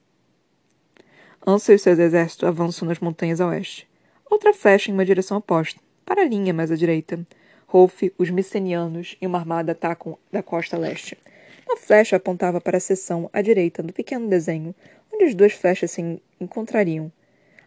Ansel 1.47 1.77
e 1.77 1.79
seus 1.79 1.99
exércitos 1.99 2.47
avançam 2.47 2.88
nas 2.88 2.99
montanhas 2.99 3.41
a 3.41 3.47
oeste. 3.47 3.88
Outra 4.31 4.53
flecha 4.53 4.91
em 4.91 4.95
uma 4.95 5.05
direção 5.05 5.38
oposta, 5.38 5.81
para 6.09 6.23
a 6.23 6.25
linha 6.25 6.55
mais 6.55 6.73
à 6.73 6.75
direita. 6.75 7.21
Rolf, 7.67 8.05
os 8.17 8.31
micenianos 8.31 9.15
e 9.21 9.27
uma 9.27 9.38
armada 9.38 9.73
atacam 9.73 10.17
da 10.33 10.43
costa 10.43 10.79
leste. 10.79 11.19
Uma 11.67 11.77
flecha 11.77 12.17
apontava 12.17 12.62
para 12.62 12.79
a 12.79 12.81
seção 12.81 13.29
à 13.31 13.43
direita 13.43 13.83
do 13.83 13.93
pequeno 13.93 14.27
desenho, 14.27 14.75
onde 15.12 15.25
as 15.25 15.35
duas 15.35 15.53
flechas 15.53 15.91
se 15.91 16.19
encontrariam. 16.41 17.12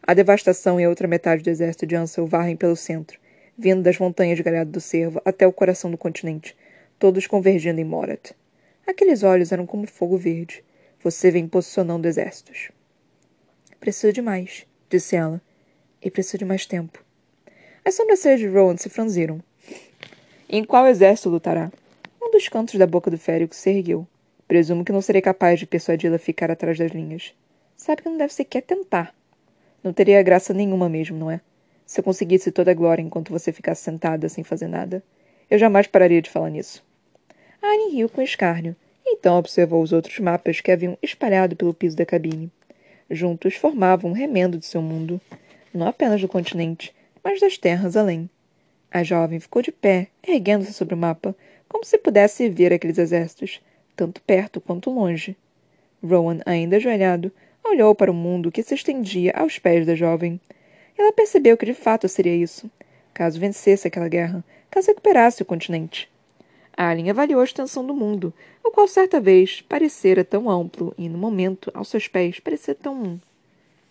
A 0.02 0.16
devastação 0.16 0.82
e 0.82 0.84
a 0.84 0.90
outra 0.90 1.08
metade 1.08 1.44
do 1.44 1.52
exército 1.52 1.86
de 1.86 1.96
Ansel 1.96 2.26
varrem 2.26 2.56
pelo 2.56 2.76
centro, 2.76 3.20
vindo 3.56 3.84
das 3.84 4.00
montanhas 4.00 4.38
de 4.38 4.44
Galhado 4.44 4.72
do 4.72 4.82
Cervo 4.82 5.22
até 5.24 5.46
o 5.46 5.54
coração 5.54 5.92
do 5.92 5.98
continente, 5.98 6.58
todos 6.98 7.28
convergindo 7.28 7.80
em 7.80 7.86
Morat. 7.86 8.32
Aqueles 8.88 9.22
olhos 9.22 9.52
eram 9.52 9.68
como 9.68 9.86
fogo 9.86 10.18
verde, 10.18 10.64
Você 11.04 11.30
vem 11.30 11.48
posicionando 11.48 12.08
exércitos. 12.08 12.72
Preciso 13.80 14.12
de 14.12 14.22
mais, 14.22 14.66
disse 14.90 15.16
ela. 15.16 15.40
E 16.02 16.10
preciso 16.10 16.40
de 16.40 16.46
mais 16.46 16.66
tempo. 16.66 17.04
As 17.84 17.96
sobrancelhas 17.96 18.40
de 18.40 18.48
Rowan 18.48 18.78
se 18.78 18.90
franziram. 18.90 19.42
Em 20.48 20.64
qual 20.64 20.86
exército 20.88 21.30
lutará? 21.30 21.72
Um 22.22 22.30
dos 22.30 22.48
cantos 22.48 22.76
da 22.76 22.86
boca 22.86 23.10
do 23.10 23.18
férico 23.18 23.56
se 23.56 23.72
ergueu. 23.72 24.08
Presumo 24.48 24.86
que 24.86 24.92
não 24.92 25.02
serei 25.02 25.22
capaz 25.22 25.60
de 25.60 25.66
persuadi-la 25.66 26.18
a 26.18 26.20
ficar 26.20 26.52
atrás 26.52 26.78
das 26.78 26.92
linhas. 26.92 27.34
Sabe 27.76 28.04
que 28.04 28.10
não 28.10 28.18
deve 28.18 28.34
sequer 28.34 28.62
tentar. 28.62 29.16
Não 29.84 29.92
teria 29.92 30.22
graça 30.22 30.54
nenhuma 30.54 30.88
mesmo, 30.88 31.18
não 31.18 31.32
é? 31.32 31.42
Se 31.84 32.00
eu 32.00 32.04
conseguisse 32.04 32.52
toda 32.52 32.70
a 32.70 32.76
glória 32.76 33.02
enquanto 33.02 33.32
você 33.32 33.52
ficasse 33.52 33.82
sentada 33.82 34.30
sem 34.30 34.44
fazer 34.44 34.68
nada, 34.68 35.04
eu 35.50 35.58
jamais 35.58 35.88
pararia 35.88 36.22
de 36.22 36.30
falar 36.30 36.52
nisso. 36.52 36.84
Anne 37.64 37.96
riu 37.96 38.08
com 38.08 38.22
escárnio. 38.22 38.76
Então 39.06 39.38
observou 39.38 39.82
os 39.82 39.92
outros 39.92 40.20
mapas 40.20 40.62
que 40.62 40.72
haviam 40.72 40.96
espalhado 41.02 41.56
pelo 41.56 41.74
piso 41.74 41.98
da 41.98 42.06
cabine. 42.06 42.52
Juntos 43.10 43.56
formavam 43.56 44.12
um 44.12 44.14
remendo 44.14 44.60
de 44.60 44.66
seu 44.68 44.82
mundo, 44.82 45.20
não 45.74 45.88
apenas 45.88 46.22
do 46.22 46.28
continente, 46.28 46.94
mas 47.24 47.40
das 47.40 47.58
terras 47.58 47.96
além. 47.96 48.30
A 48.92 49.04
jovem 49.04 49.40
ficou 49.40 49.62
de 49.62 49.72
pé, 49.72 50.08
erguendo-se 50.26 50.74
sobre 50.74 50.94
o 50.94 50.98
mapa, 50.98 51.36
como 51.68 51.86
se 51.86 51.98
pudesse 51.98 52.50
ver 52.50 52.74
aqueles 52.74 52.98
exércitos, 52.98 53.62
tanto 53.96 54.22
perto 54.22 54.60
quanto 54.60 54.90
longe. 54.90 55.38
Rowan, 56.04 56.40
ainda 56.46 56.78
ajoelhado, 56.78 57.32
olhou 57.64 57.96
para 57.96 58.12
o 58.12 58.14
mundo 58.14 58.52
que 58.52 58.64
se 58.64 58.76
estendia 58.76 59.32
aos 59.36 59.60
pés 59.60 59.86
da 59.86 59.96
jovem. 59.96 60.40
Ela 60.98 61.14
percebeu 61.14 61.56
que 61.56 61.66
de 61.66 61.74
fato 61.74 62.08
seria 62.10 62.36
isso, 62.36 62.70
caso 63.14 63.40
vencesse 63.40 63.88
aquela 63.88 64.10
guerra, 64.10 64.44
caso 64.70 64.88
recuperasse 64.88 65.42
o 65.42 65.46
continente. 65.46 66.10
Alien 66.76 67.10
avaliou 67.10 67.42
a 67.42 67.44
extensão 67.44 67.86
do 67.86 67.94
mundo, 67.94 68.34
o 68.64 68.72
qual 68.72 68.88
certa 68.88 69.20
vez 69.20 69.62
parecera 69.62 70.24
tão 70.24 70.50
amplo 70.50 70.94
e, 70.98 71.08
no 71.08 71.18
momento, 71.18 71.72
aos 71.74 71.90
seus 71.90 72.08
pés, 72.08 72.40
parecia 72.40 72.74
tão. 72.76 73.22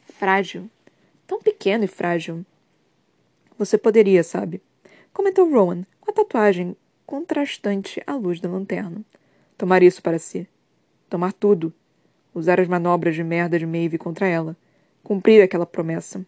frágil. 0.04 0.68
Tão 1.26 1.40
pequeno 1.40 1.84
e 1.84 1.88
frágil. 1.88 2.44
Você 3.60 3.76
poderia, 3.76 4.24
sabe? 4.24 4.62
Comentou 5.12 5.46
Rowan, 5.46 5.84
com 6.00 6.10
a 6.10 6.14
tatuagem 6.14 6.74
contrastante 7.04 8.02
à 8.06 8.16
luz 8.16 8.40
da 8.40 8.48
lanterna. 8.48 9.04
Tomar 9.58 9.82
isso 9.82 10.02
para 10.02 10.18
si. 10.18 10.48
Tomar 11.10 11.34
tudo. 11.34 11.70
Usar 12.34 12.58
as 12.58 12.66
manobras 12.66 13.14
de 13.14 13.22
merda 13.22 13.58
de 13.58 13.66
Maeve 13.66 13.98
contra 13.98 14.26
ela. 14.26 14.56
Cumprir 15.04 15.42
aquela 15.42 15.66
promessa. 15.66 16.24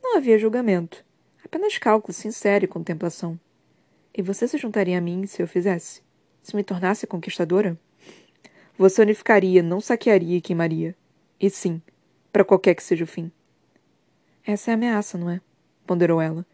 Não 0.00 0.16
havia 0.16 0.38
julgamento. 0.38 1.04
Apenas 1.44 1.78
cálculo 1.78 2.14
sincero 2.14 2.64
e 2.64 2.68
contemplação. 2.68 3.36
E 4.14 4.22
você 4.22 4.46
se 4.46 4.56
juntaria 4.56 4.98
a 4.98 5.00
mim 5.00 5.26
se 5.26 5.42
eu 5.42 5.48
fizesse? 5.48 6.00
Se 6.44 6.54
me 6.54 6.62
tornasse 6.62 7.08
conquistadora? 7.08 7.76
Você 8.78 9.02
unificaria, 9.02 9.64
não 9.64 9.80
saquearia 9.80 10.36
e 10.36 10.40
queimaria. 10.40 10.94
E 11.40 11.50
sim, 11.50 11.82
para 12.32 12.44
qualquer 12.44 12.76
que 12.76 12.84
seja 12.84 13.02
o 13.02 13.08
fim. 13.08 13.32
Essa 14.46 14.70
é 14.70 14.74
a 14.74 14.76
ameaça, 14.76 15.18
não 15.18 15.28
é? 15.28 15.40
Ponderou 15.86 16.20
ela. 16.20 16.44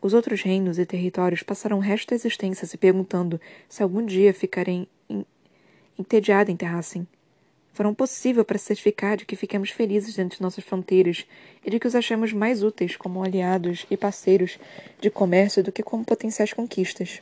Os 0.00 0.14
outros 0.14 0.42
reinos 0.42 0.78
e 0.78 0.86
territórios 0.86 1.42
passaram 1.42 1.76
o 1.76 1.80
resto 1.80 2.10
da 2.10 2.16
existência 2.16 2.66
se 2.66 2.76
perguntando 2.76 3.40
se 3.68 3.82
algum 3.82 4.04
dia 4.04 4.34
ficarem 4.34 4.88
entediada 5.98 6.50
em 6.50 6.56
Terrassen 6.56 7.06
farão 7.78 7.94
possível 7.94 8.44
para 8.44 8.58
certificar 8.58 9.16
de 9.16 9.24
que 9.24 9.36
fiquemos 9.36 9.70
felizes 9.70 10.16
dentro 10.16 10.36
de 10.36 10.42
nossas 10.42 10.64
fronteiras 10.64 11.24
e 11.64 11.70
de 11.70 11.78
que 11.78 11.86
os 11.86 11.94
achemos 11.94 12.32
mais 12.32 12.60
úteis 12.60 12.96
como 12.96 13.22
aliados 13.22 13.86
e 13.88 13.96
parceiros 13.96 14.58
de 15.00 15.08
comércio 15.08 15.62
do 15.62 15.70
que 15.70 15.80
como 15.80 16.04
potenciais 16.04 16.52
conquistas. 16.52 17.20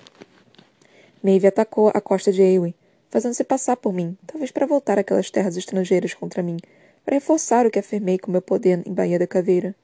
Maeve 1.22 1.46
atacou 1.46 1.90
a 1.92 2.00
costa 2.00 2.32
de 2.32 2.40
Eowyn, 2.40 2.72
fazendo-se 3.10 3.44
passar 3.44 3.76
por 3.76 3.92
mim, 3.92 4.16
talvez 4.26 4.50
para 4.50 4.64
voltar 4.64 4.98
aquelas 4.98 5.30
terras 5.30 5.58
estrangeiras 5.58 6.14
contra 6.14 6.42
mim, 6.42 6.56
para 7.04 7.16
reforçar 7.16 7.66
o 7.66 7.70
que 7.70 7.78
afirmei 7.78 8.16
com 8.16 8.32
meu 8.32 8.40
poder 8.40 8.82
em 8.86 8.94
Baía 8.94 9.18
da 9.18 9.26
Caveira, 9.26 9.74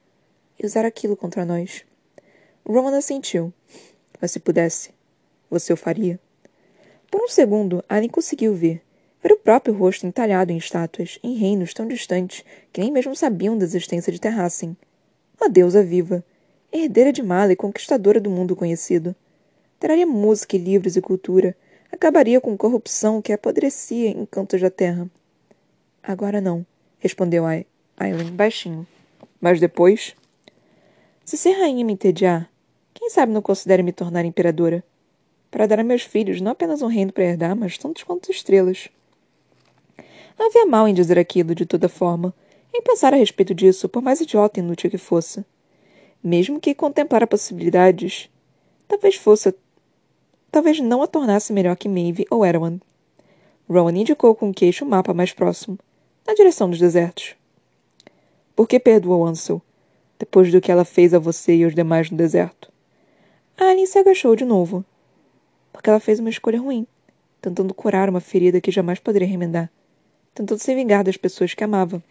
e 0.63 0.65
usar 0.65 0.85
aquilo 0.85 1.15
contra 1.15 1.45
nós. 1.45 1.85
Roman 2.65 2.97
assentiu. 2.97 3.53
Mas 4.19 4.31
se 4.31 4.39
pudesse, 4.39 4.91
você 5.49 5.73
o 5.73 5.77
faria? 5.77 6.19
Por 7.11 7.21
um 7.21 7.27
segundo, 7.27 7.83
Annie 7.89 8.09
conseguiu 8.09 8.55
ver, 8.55 8.81
era 9.23 9.33
o 9.33 9.37
próprio 9.37 9.73
rosto 9.73 10.05
entalhado 10.05 10.51
em 10.51 10.57
estátuas, 10.57 11.19
em 11.23 11.35
reinos 11.35 11.73
tão 11.73 11.87
distantes 11.87 12.43
que 12.71 12.81
nem 12.81 12.91
mesmo 12.91 13.15
sabiam 13.15 13.57
da 13.57 13.63
existência 13.63 14.11
de 14.11 14.19
Terrassen. 14.19 14.75
Uma 15.39 15.49
deusa 15.49 15.83
viva, 15.83 16.23
herdeira 16.71 17.11
de 17.11 17.21
Mala 17.21 17.53
e 17.53 17.55
conquistadora 17.55 18.19
do 18.19 18.29
mundo 18.29 18.55
conhecido. 18.55 19.15
Traria 19.79 20.05
música 20.05 20.55
e 20.55 20.59
livros 20.59 20.95
e 20.95 21.01
cultura, 21.01 21.55
acabaria 21.91 22.41
com 22.41 22.57
corrupção 22.57 23.21
que 23.21 23.31
apodrecia 23.31 24.09
em 24.09 24.25
cantos 24.25 24.59
da 24.59 24.69
terra. 24.69 25.09
Agora 26.01 26.41
não, 26.41 26.65
respondeu 26.99 27.45
Aileen 27.45 28.31
baixinho. 28.31 28.87
Mas 29.39 29.59
depois? 29.59 30.15
Se 31.25 31.37
ser 31.37 31.53
rainha 31.53 31.85
me 31.85 31.93
entediar, 31.93 32.49
quem 32.93 33.09
sabe 33.09 33.31
não 33.31 33.41
considere 33.41 33.81
me 33.81 33.93
tornar 33.93 34.25
imperadora? 34.25 34.83
Para 35.49 35.65
dar 35.65 35.79
a 35.79 35.83
meus 35.83 36.01
filhos 36.01 36.41
não 36.41 36.51
apenas 36.51 36.81
um 36.81 36.87
reino 36.87 37.13
para 37.13 37.23
herdar, 37.23 37.55
mas 37.55 37.77
tantos 37.77 38.03
quanto 38.03 38.29
estrelas. 38.29 38.89
Havia 40.37 40.65
mal 40.65 40.85
em 40.85 40.93
dizer 40.93 41.17
aquilo, 41.17 41.55
de 41.55 41.65
toda 41.65 41.87
forma, 41.87 42.33
em 42.73 42.81
pensar 42.81 43.13
a 43.13 43.17
respeito 43.17 43.55
disso, 43.55 43.87
por 43.87 44.01
mais 44.01 44.19
idiota 44.19 44.59
e 44.59 44.63
inútil 44.63 44.89
que 44.89 44.97
fosse. 44.97 45.45
Mesmo 46.21 46.59
que 46.59 46.75
contemplar 46.75 47.25
possibilidades, 47.25 48.29
talvez 48.85 49.15
fosse. 49.15 49.55
Talvez 50.51 50.81
não 50.81 51.01
a 51.01 51.07
tornasse 51.07 51.53
melhor 51.53 51.77
que 51.77 51.87
Maeve 51.87 52.25
ou 52.29 52.45
Erwan. 52.45 52.79
Rowan 53.69 53.97
indicou 53.97 54.35
com 54.35 54.49
o 54.49 54.53
queixo 54.53 54.83
o 54.83 54.87
mapa 54.87 55.13
mais 55.13 55.31
próximo, 55.31 55.79
na 56.27 56.33
direção 56.33 56.69
dos 56.69 56.79
desertos. 56.79 57.35
Por 58.55 58.67
que 58.67 58.77
perdoou 58.77 59.25
Ansel, 59.25 59.61
depois 60.19 60.51
do 60.51 60.61
que 60.61 60.71
ela 60.71 60.85
fez 60.85 61.13
a 61.13 61.19
você 61.19 61.55
e 61.55 61.63
aos 61.63 61.75
demais 61.75 62.09
no 62.09 62.17
deserto? 62.17 62.71
Alien 63.57 63.85
se 63.85 63.99
agachou 63.99 64.35
de 64.35 64.45
novo. 64.45 64.83
Porque 65.71 65.89
ela 65.89 65.99
fez 65.99 66.19
uma 66.19 66.29
escolha 66.29 66.59
ruim, 66.59 66.87
tentando 67.41 67.73
curar 67.73 68.09
uma 68.09 68.19
ferida 68.19 68.61
que 68.61 68.71
jamais 68.71 68.99
poderia 68.99 69.27
remendar 69.27 69.69
tentando 70.33 70.59
se 70.59 70.73
vingar 70.73 71.03
das 71.03 71.17
pessoas 71.17 71.53
que 71.53 71.63
amava. 71.63 72.03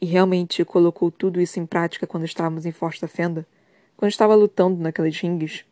E 0.00 0.06
realmente 0.06 0.64
colocou 0.64 1.10
tudo 1.10 1.40
isso 1.40 1.60
em 1.60 1.66
prática 1.66 2.06
quando 2.06 2.24
estávamos 2.24 2.66
em 2.66 2.72
Forsta 2.72 3.06
Fenda, 3.06 3.46
quando 3.96 4.10
estava 4.10 4.34
lutando 4.34 4.80
naqueles 4.80 5.18
ringues. 5.20 5.64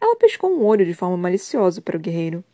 Ela 0.00 0.16
pescou 0.16 0.50
um 0.50 0.64
olho 0.64 0.84
de 0.84 0.94
forma 0.94 1.16
maliciosa 1.16 1.80
para 1.80 1.96
o 1.96 2.00
guerreiro. 2.00 2.44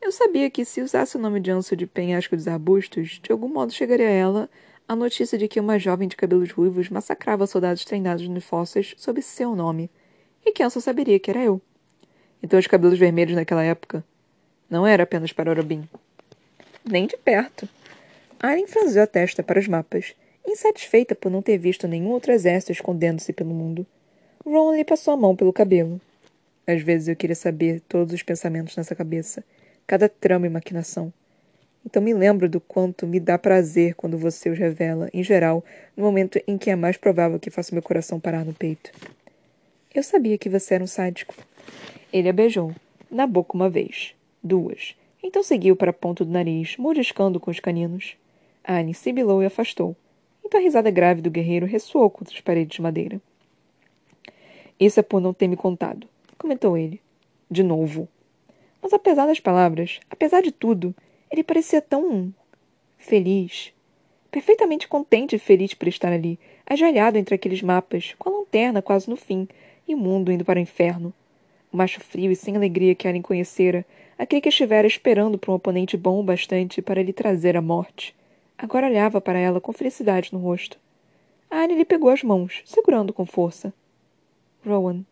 Eu 0.00 0.12
sabia 0.12 0.50
que 0.50 0.64
se 0.64 0.82
usasse 0.82 1.16
o 1.16 1.20
nome 1.20 1.40
de 1.40 1.50
Anso 1.50 1.74
de 1.74 1.86
Penhasco 1.86 2.36
dos 2.36 2.46
Arbustos, 2.46 3.20
de 3.22 3.32
algum 3.32 3.48
modo 3.48 3.72
chegaria 3.72 4.08
a 4.08 4.10
ela 4.10 4.50
a 4.86 4.94
notícia 4.94 5.38
de 5.38 5.48
que 5.48 5.58
uma 5.58 5.78
jovem 5.78 6.06
de 6.06 6.16
cabelos 6.16 6.50
ruivos 6.50 6.90
massacrava 6.90 7.46
soldados 7.46 7.84
treinados 7.84 8.28
nos 8.28 8.44
fósseis 8.44 8.94
sob 8.98 9.20
seu 9.22 9.56
nome, 9.56 9.90
e 10.44 10.52
que 10.52 10.62
Anso 10.62 10.80
saberia 10.80 11.18
que 11.18 11.30
era 11.30 11.42
eu. 11.42 11.60
Então 12.42 12.58
os 12.58 12.66
cabelos 12.66 12.98
vermelhos 12.98 13.34
naquela 13.34 13.64
época 13.64 14.04
não 14.68 14.86
era 14.86 15.04
apenas 15.04 15.32
para 15.32 15.50
Orobin. 15.50 15.88
Nem 16.84 17.06
de 17.06 17.16
perto. 17.16 17.68
Aren 18.38 18.66
franziu 18.66 19.02
a 19.02 19.06
testa 19.06 19.42
para 19.42 19.58
os 19.58 19.66
mapas, 19.66 20.14
insatisfeita 20.46 21.14
por 21.14 21.30
não 21.30 21.40
ter 21.40 21.56
visto 21.56 21.88
nenhum 21.88 22.10
outro 22.10 22.32
exército 22.32 22.72
escondendo-se 22.72 23.32
pelo 23.32 23.54
mundo. 23.54 23.86
Ron 24.44 24.74
lhe 24.74 24.84
passou 24.84 25.14
a 25.14 25.16
mão 25.16 25.34
pelo 25.34 25.52
cabelo. 25.52 25.98
Às 26.66 26.82
vezes 26.82 27.08
eu 27.08 27.16
queria 27.16 27.36
saber 27.36 27.80
todos 27.88 28.12
os 28.12 28.22
pensamentos 28.22 28.76
nessa 28.76 28.94
cabeça, 28.94 29.42
cada 29.86 30.08
trama 30.08 30.46
e 30.46 30.50
maquinação. 30.50 31.10
Então 31.84 32.02
me 32.02 32.14
lembro 32.14 32.48
do 32.48 32.60
quanto 32.60 33.06
me 33.06 33.20
dá 33.20 33.38
prazer 33.38 33.94
quando 33.94 34.16
você 34.16 34.48
os 34.48 34.58
revela, 34.58 35.08
em 35.12 35.22
geral, 35.22 35.62
no 35.96 36.02
momento 36.02 36.40
em 36.46 36.56
que 36.56 36.70
é 36.70 36.76
mais 36.76 36.96
provável 36.96 37.38
que 37.38 37.50
faça 37.50 37.74
meu 37.74 37.82
coração 37.82 38.18
parar 38.18 38.44
no 38.44 38.54
peito. 38.54 38.90
Eu 39.94 40.02
sabia 40.02 40.38
que 40.38 40.48
você 40.48 40.74
era 40.74 40.84
um 40.84 40.86
sádico. 40.86 41.34
Ele 42.12 42.28
a 42.28 42.32
beijou, 42.32 42.74
na 43.10 43.26
boca 43.26 43.54
uma 43.54 43.68
vez, 43.68 44.14
duas, 44.42 44.96
então 45.22 45.42
seguiu 45.42 45.76
para 45.76 45.90
a 45.90 45.94
ponta 45.94 46.24
do 46.24 46.30
nariz, 46.30 46.76
mordiscando 46.76 47.38
com 47.38 47.50
os 47.50 47.60
caninos. 47.60 48.16
Anne 48.66 48.94
sibilou 48.94 49.42
e 49.42 49.46
afastou. 49.46 49.94
Então 50.44 50.60
a 50.60 50.62
risada 50.62 50.90
grave 50.90 51.22
do 51.22 51.30
guerreiro 51.30 51.66
ressoou 51.66 52.10
contra 52.10 52.34
as 52.34 52.40
paredes 52.40 52.76
de 52.76 52.82
madeira. 52.82 53.20
Isso 54.78 55.00
é 55.00 55.02
por 55.02 55.20
não 55.20 55.32
ter 55.32 55.48
me 55.48 55.56
contado, 55.56 56.08
comentou 56.36 56.76
ele. 56.76 57.00
De 57.50 57.62
novo. 57.62 58.08
Mas 58.82 58.92
apesar 58.92 59.26
das 59.26 59.38
palavras, 59.38 60.00
apesar 60.10 60.42
de 60.42 60.50
tudo, 60.50 60.94
ele 61.34 61.42
parecia 61.42 61.82
tão. 61.82 62.32
feliz. 62.96 63.72
Perfeitamente 64.30 64.86
contente 64.86 65.34
e 65.34 65.38
feliz 65.38 65.74
por 65.74 65.88
estar 65.88 66.12
ali, 66.12 66.38
ajoelhado 66.64 67.18
entre 67.18 67.34
aqueles 67.34 67.60
mapas, 67.60 68.14
com 68.18 68.28
a 68.28 68.38
lanterna 68.38 68.80
quase 68.80 69.10
no 69.10 69.16
fim, 69.16 69.48
e 69.86 69.94
o 69.94 69.98
mundo 69.98 70.30
indo 70.30 70.44
para 70.44 70.58
o 70.58 70.62
inferno. 70.62 71.12
O 71.72 71.76
macho 71.76 72.00
frio 72.00 72.30
e 72.30 72.36
sem 72.36 72.56
alegria 72.56 72.94
que 72.94 73.08
Aren 73.08 73.20
conhecera 73.20 73.84
aquele 74.16 74.40
que 74.40 74.48
estivera 74.48 74.86
esperando 74.86 75.36
por 75.36 75.50
um 75.50 75.54
oponente 75.54 75.96
bom 75.96 76.20
o 76.20 76.22
bastante 76.22 76.80
para 76.80 77.02
lhe 77.02 77.12
trazer 77.12 77.56
a 77.56 77.60
morte. 77.60 78.14
Agora 78.56 78.86
olhava 78.86 79.20
para 79.20 79.38
ela 79.38 79.60
com 79.60 79.72
felicidade 79.72 80.32
no 80.32 80.38
rosto. 80.38 80.78
Anne 81.50 81.74
lhe 81.74 81.84
pegou 81.84 82.10
as 82.10 82.22
mãos, 82.22 82.62
segurando 82.64 83.12
com 83.12 83.26
força. 83.26 83.74
Rowan. 84.64 85.04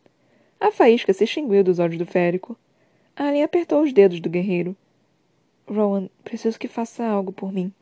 A 0.61 0.71
faísca 0.71 1.13
se 1.13 1.25
extinguiu 1.25 1.65
dos 1.65 1.81
olhos 1.81 1.99
do 1.99 2.07
férico. 2.07 2.57
Anne 3.17 3.43
apertou 3.43 3.83
os 3.83 3.93
dedos 3.93 4.21
do 4.21 4.31
guerreiro. 4.31 4.77
Rowan, 5.69 6.09
preciso 6.25 6.59
que 6.59 6.69
faça 6.69 7.05
algo 7.05 7.33
por 7.33 7.53
mim. 7.53 7.73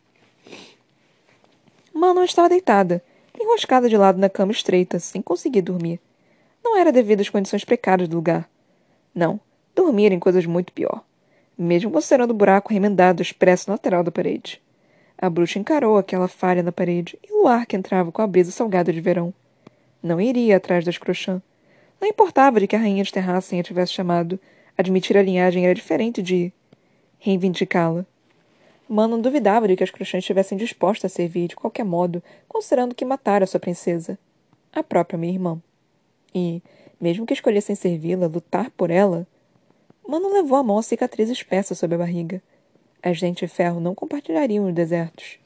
Manon 1.93 2.25
estava 2.25 2.49
deitada, 2.49 3.03
enroscada 3.39 3.89
de 3.89 3.97
lado 3.97 4.19
na 4.19 4.29
cama 4.29 4.53
estreita, 4.53 4.99
sem 4.99 5.21
conseguir 5.21 5.63
dormir. 5.63 6.01
Não 6.63 6.77
era 6.79 6.93
devido 6.93 7.21
às 7.21 7.29
condições 7.29 7.65
precárias 7.65 8.09
do 8.09 8.17
lugar. 8.17 8.49
Não, 9.15 9.41
dormir 9.75 10.13
em 10.13 10.19
coisas 10.19 10.47
muito 10.47 10.73
pior. 10.73 11.03
Mesmo 11.59 11.91
considerando 11.91 12.31
o 12.31 12.35
buraco 12.35 12.73
remendado 12.73 13.23
expresso 13.23 13.69
na 13.69 13.75
lateral 13.75 14.03
da 14.03 14.11
parede. 14.11 14.63
A 15.19 15.29
bruxa 15.29 15.59
encarou 15.59 15.99
aquela 15.99 16.29
falha 16.29 16.63
na 16.63 16.73
parede 16.73 17.19
e 17.23 17.33
o 17.33 17.47
ar 17.47 17.67
que 17.67 17.77
entrava 17.77 18.11
com 18.11 18.23
a 18.23 18.27
brisa 18.27 18.51
salgada 18.51 18.93
de 18.93 19.01
verão. 19.01 19.35
Não 20.03 20.21
iria 20.21 20.57
atrás 20.57 20.85
das 20.85 20.97
Crochã. 20.97 21.43
Não 22.01 22.09
importava 22.09 22.59
de 22.59 22.67
que 22.67 22.75
a 22.75 22.79
rainha 22.79 23.05
de 23.05 23.13
Terrassen 23.13 23.61
a 23.61 23.63
tivesse 23.63 23.93
chamado. 23.93 24.41
Admitir 24.79 25.19
a 25.19 25.23
linhagem 25.23 25.65
era 25.65 25.75
diferente 25.75 26.23
de 26.23 26.51
reivindicá-la. 27.21 28.05
Mano 28.89 29.23
duvidava 29.23 29.69
de 29.69 29.77
que 29.77 29.85
as 29.85 29.91
Crochãs 29.91 30.25
estivessem 30.25 30.59
dispostas 30.59 31.13
a 31.13 31.15
servir 31.15 31.47
de 31.47 31.55
qualquer 31.55 31.85
modo, 31.85 32.21
considerando 32.49 32.95
que 32.95 33.05
matara 33.05 33.47
sua 33.47 33.61
princesa, 33.61 34.19
a 34.73 34.83
própria 34.83 35.17
minha 35.17 35.33
irmã. 35.33 35.63
E, 36.35 36.61
mesmo 37.01 37.25
que 37.25 37.33
escolhessem 37.33 37.77
servi-la, 37.77 38.27
lutar 38.27 38.71
por 38.71 38.91
ela, 38.91 39.27
Mano 40.09 40.33
levou 40.33 40.59
a 40.59 40.63
mão 40.65 40.79
à 40.79 40.83
cicatriz 40.83 41.31
espessa 41.31 41.73
sob 41.73 41.95
a 41.95 41.99
barriga. 41.99 42.43
As 43.01 43.21
dentes 43.21 43.49
de 43.49 43.55
ferro 43.55 43.79
não 43.79 43.95
compartilhariam 43.95 44.67
os 44.67 44.75
desertos. 44.75 45.39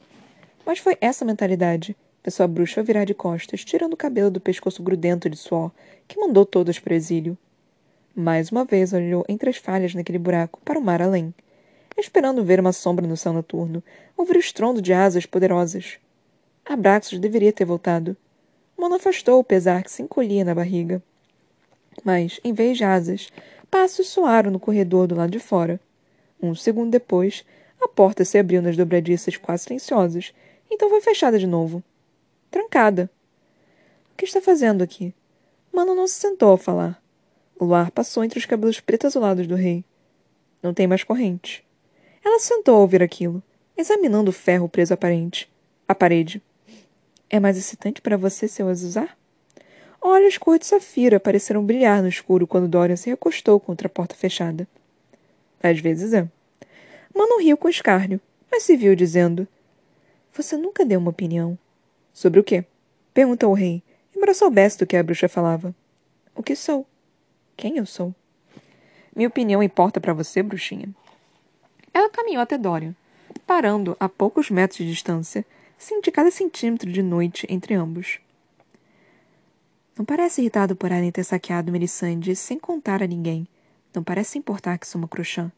Mas 0.65 0.79
foi 0.79 0.97
essa 0.99 1.23
mentalidade, 1.23 1.95
de 2.23 2.31
sua 2.31 2.47
bruxa 2.47 2.81
virar 2.81 3.05
de 3.05 3.13
costas, 3.13 3.63
tirando 3.63 3.93
o 3.93 3.97
cabelo 3.97 4.31
do 4.31 4.41
pescoço 4.41 4.81
grudento 4.81 5.29
de 5.29 5.37
suor, 5.37 5.71
que 6.07 6.19
mandou 6.19 6.47
todos 6.47 6.79
para 6.79 6.93
o 6.93 6.95
exílio. 6.95 7.37
Mais 8.15 8.49
uma 8.49 8.65
vez 8.65 8.91
olhou 8.91 9.23
entre 9.29 9.51
as 9.51 9.57
falhas 9.57 9.93
naquele 9.93 10.17
buraco 10.17 10.59
para 10.65 10.79
o 10.79 10.81
mar 10.81 10.99
além, 10.99 11.31
esperando 11.97 12.43
ver 12.43 12.59
uma 12.59 12.73
sombra 12.73 13.07
no 13.07 13.15
céu 13.15 13.33
noturno, 13.33 13.83
ouvir 14.17 14.35
o 14.35 14.39
estrondo 14.39 14.81
de 14.81 14.93
asas 14.93 15.25
poderosas. 15.25 15.97
Abraxos 16.65 17.19
deveria 17.19 17.53
ter 17.53 17.65
voltado. 17.65 18.17
Mona 18.77 18.97
afastou 18.97 19.39
o 19.39 19.43
pesar 19.43 19.83
que 19.83 19.91
se 19.91 20.01
encolhia 20.01 20.43
na 20.43 20.55
barriga. 20.55 21.01
Mas, 22.03 22.39
em 22.43 22.53
vez 22.53 22.77
de 22.77 22.83
asas, 22.83 23.29
passos 23.71 24.07
soaram 24.07 24.51
no 24.51 24.59
corredor 24.59 25.07
do 25.07 25.15
lado 25.15 25.31
de 25.31 25.39
fora. 25.39 25.79
Um 26.41 26.53
segundo 26.53 26.91
depois, 26.91 27.45
a 27.81 27.87
porta 27.87 28.25
se 28.25 28.37
abriu 28.37 28.61
nas 28.61 28.75
dobradiças 28.75 29.37
quase 29.37 29.63
silenciosas, 29.63 30.33
então 30.69 30.89
foi 30.89 31.01
fechada 31.01 31.39
de 31.39 31.47
novo. 31.47 31.83
Trancada. 32.51 33.09
O 34.11 34.17
que 34.17 34.25
está 34.25 34.41
fazendo 34.41 34.83
aqui? 34.83 35.13
Mano 35.71 35.93
não 35.93 36.07
se 36.07 36.15
sentou 36.15 36.53
a 36.53 36.57
falar. 36.57 37.01
O 37.59 37.65
luar 37.65 37.91
passou 37.91 38.23
entre 38.23 38.39
os 38.39 38.45
cabelos 38.45 38.79
pretos 38.79 39.07
azulados 39.07 39.47
do 39.47 39.55
rei. 39.55 39.83
Não 40.61 40.73
tem 40.73 40.87
mais 40.87 41.03
corrente. 41.03 41.65
Ela 42.25 42.39
sentou 42.39 42.73
ao 42.73 42.81
ouvir 42.81 43.03
aquilo, 43.03 43.41
examinando 43.77 44.31
o 44.31 44.33
ferro 44.33 44.67
preso 44.67 44.95
à 44.95 44.97
parede. 44.97 45.47
À 45.87 45.93
parede. 45.93 46.41
É 47.29 47.39
mais 47.39 47.55
excitante 47.55 48.01
para 48.01 48.17
você 48.17 48.47
se 48.47 48.63
eu 48.63 48.67
as 48.67 48.81
usar? 48.81 49.15
Olhos 50.01 50.35
cor 50.35 50.57
de 50.57 50.65
safira 50.65 51.19
pareceram 51.19 51.63
brilhar 51.63 52.01
no 52.01 52.09
escuro 52.09 52.47
quando 52.47 52.67
Dorian 52.67 52.95
se 52.95 53.11
recostou 53.11 53.59
contra 53.59 53.85
a 53.85 53.89
porta 53.89 54.15
fechada. 54.15 54.67
Às 55.61 55.79
vezes 55.79 56.13
é. 56.13 56.27
Mano 57.13 57.39
riu 57.39 57.55
com 57.57 57.69
escárnio, 57.69 58.19
mas 58.51 58.63
se 58.63 58.75
viu 58.75 58.95
dizendo: 58.95 59.47
Você 60.33 60.57
nunca 60.57 60.83
deu 60.83 60.99
uma 60.99 61.11
opinião. 61.11 61.55
Sobre 62.11 62.39
o 62.39 62.43
quê? 62.43 62.65
Perguntou 63.13 63.51
o 63.51 63.55
rei, 63.55 63.83
embora 64.15 64.33
soubesse 64.33 64.79
do 64.79 64.87
que 64.87 64.97
a 64.97 65.03
bruxa 65.03 65.29
falava. 65.29 65.75
O 66.35 66.41
que 66.41 66.55
sou? 66.55 66.87
Quem 67.55 67.77
eu 67.77 67.85
sou? 67.85 68.13
Minha 69.15 69.27
opinião 69.27 69.61
importa 69.61 70.01
para 70.01 70.13
você, 70.13 70.41
bruxinha? 70.41 70.89
Ela 71.95 72.09
caminhou 72.09 72.41
até 72.41 72.57
Dorian, 72.57 72.93
parando 73.47 73.95
a 73.97 74.09
poucos 74.09 74.51
metros 74.51 74.79
de 74.79 74.89
distância, 74.91 75.45
senti 75.77 76.11
cada 76.11 76.29
centímetro 76.29 76.91
de 76.91 77.01
noite 77.01 77.47
entre 77.49 77.73
ambos. 77.73 78.19
Não 79.97 80.03
parece 80.03 80.41
irritado 80.41 80.75
por 80.75 80.91
Ellen 80.91 81.09
ter 81.09 81.23
saqueado 81.23 81.71
Melisande 81.71 82.35
sem 82.35 82.59
contar 82.59 83.01
a 83.01 83.07
ninguém, 83.07 83.47
não 83.93 84.03
parece 84.03 84.37
importar 84.37 84.77
que 84.77 84.85
sou 84.85 84.99
uma 84.99 85.07
crochã. 85.07 85.49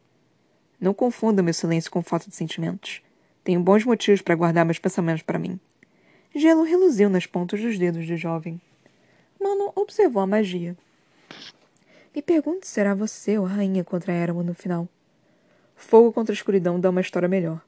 Não 0.80 0.94
confunda 0.94 1.42
meu 1.42 1.52
silêncio 1.52 1.90
com 1.90 2.04
falta 2.04 2.30
de 2.30 2.36
sentimentos. 2.36 3.02
Tenho 3.42 3.58
bons 3.58 3.84
motivos 3.84 4.22
para 4.22 4.36
guardar 4.36 4.64
meus 4.64 4.78
pensamentos 4.78 5.24
para 5.24 5.40
mim. 5.40 5.58
Gelo 6.32 6.62
reluziu 6.62 7.10
nas 7.10 7.26
pontas 7.26 7.60
dos 7.60 7.76
dedos 7.76 8.06
do 8.06 8.16
jovem. 8.16 8.60
Mano 9.40 9.72
observou 9.74 10.22
a 10.22 10.26
magia. 10.26 10.76
Me 12.14 12.22
pergunto 12.22 12.64
se 12.64 12.74
será 12.74 12.94
você 12.94 13.36
ou 13.36 13.44
a 13.44 13.48
rainha 13.48 13.82
contra 13.82 14.12
Eramo 14.12 14.44
no 14.44 14.54
final. 14.54 14.88
Fogo 15.78 16.12
contra 16.12 16.32
a 16.32 16.34
escuridão 16.34 16.78
dá 16.78 16.90
uma 16.90 17.00
história 17.00 17.28
melhor. 17.28 17.62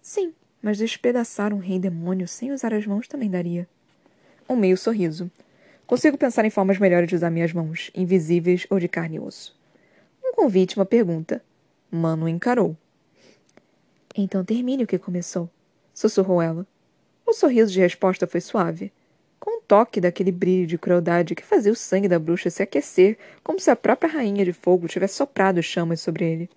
Sim, 0.00 0.32
mas 0.62 0.78
despedaçar 0.78 1.52
um 1.52 1.58
rei 1.58 1.78
demônio 1.78 2.26
sem 2.26 2.50
usar 2.50 2.72
as 2.72 2.86
mãos 2.86 3.06
também 3.06 3.30
daria. 3.30 3.68
Um 4.48 4.56
meio 4.56 4.76
sorriso. 4.76 5.30
Consigo 5.86 6.16
pensar 6.16 6.46
em 6.46 6.50
formas 6.50 6.78
melhores 6.78 7.08
de 7.08 7.14
usar 7.14 7.30
minhas 7.30 7.52
mãos, 7.52 7.90
invisíveis 7.94 8.66
ou 8.70 8.80
de 8.80 8.88
carne 8.88 9.16
e 9.16 9.20
osso. 9.20 9.54
Um 10.24 10.32
convite, 10.32 10.76
uma 10.76 10.86
pergunta. 10.86 11.44
Mano 11.90 12.26
encarou. 12.26 12.74
Então 14.16 14.42
termine 14.42 14.84
o 14.84 14.86
que 14.86 14.98
começou, 14.98 15.48
sussurrou 15.92 16.40
ela. 16.40 16.66
O 17.26 17.34
sorriso 17.34 17.70
de 17.70 17.80
resposta 17.80 18.26
foi 18.26 18.40
suave, 18.40 18.90
com 19.38 19.58
um 19.58 19.60
toque 19.60 20.00
daquele 20.00 20.32
brilho 20.32 20.66
de 20.66 20.78
crueldade 20.78 21.34
que 21.34 21.44
fazia 21.44 21.70
o 21.70 21.76
sangue 21.76 22.08
da 22.08 22.18
bruxa 22.18 22.48
se 22.48 22.62
aquecer, 22.62 23.18
como 23.44 23.60
se 23.60 23.70
a 23.70 23.76
própria 23.76 24.10
rainha 24.10 24.44
de 24.44 24.54
fogo 24.54 24.88
tivesse 24.88 25.14
soprado 25.14 25.62
chamas 25.62 26.00
sobre 26.00 26.24
ele. 26.24 26.50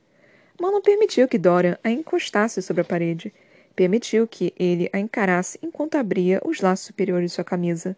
Mano 0.60 0.82
permitiu 0.82 1.28
que 1.28 1.38
Dorian 1.38 1.78
a 1.84 1.89
encostasse 1.89 2.62
sobre 2.62 2.82
a 2.82 2.86
parede. 2.86 3.34
Permitiu 3.76 4.28
que 4.28 4.54
ele 4.58 4.89
a 4.94 5.00
encarasse 5.00 5.58
enquanto 5.62 5.96
abria 5.96 6.42
os 6.46 6.62
laços 6.62 6.86
superiores 6.86 7.32
de 7.32 7.36
sua 7.36 7.44
camisa. 7.44 7.98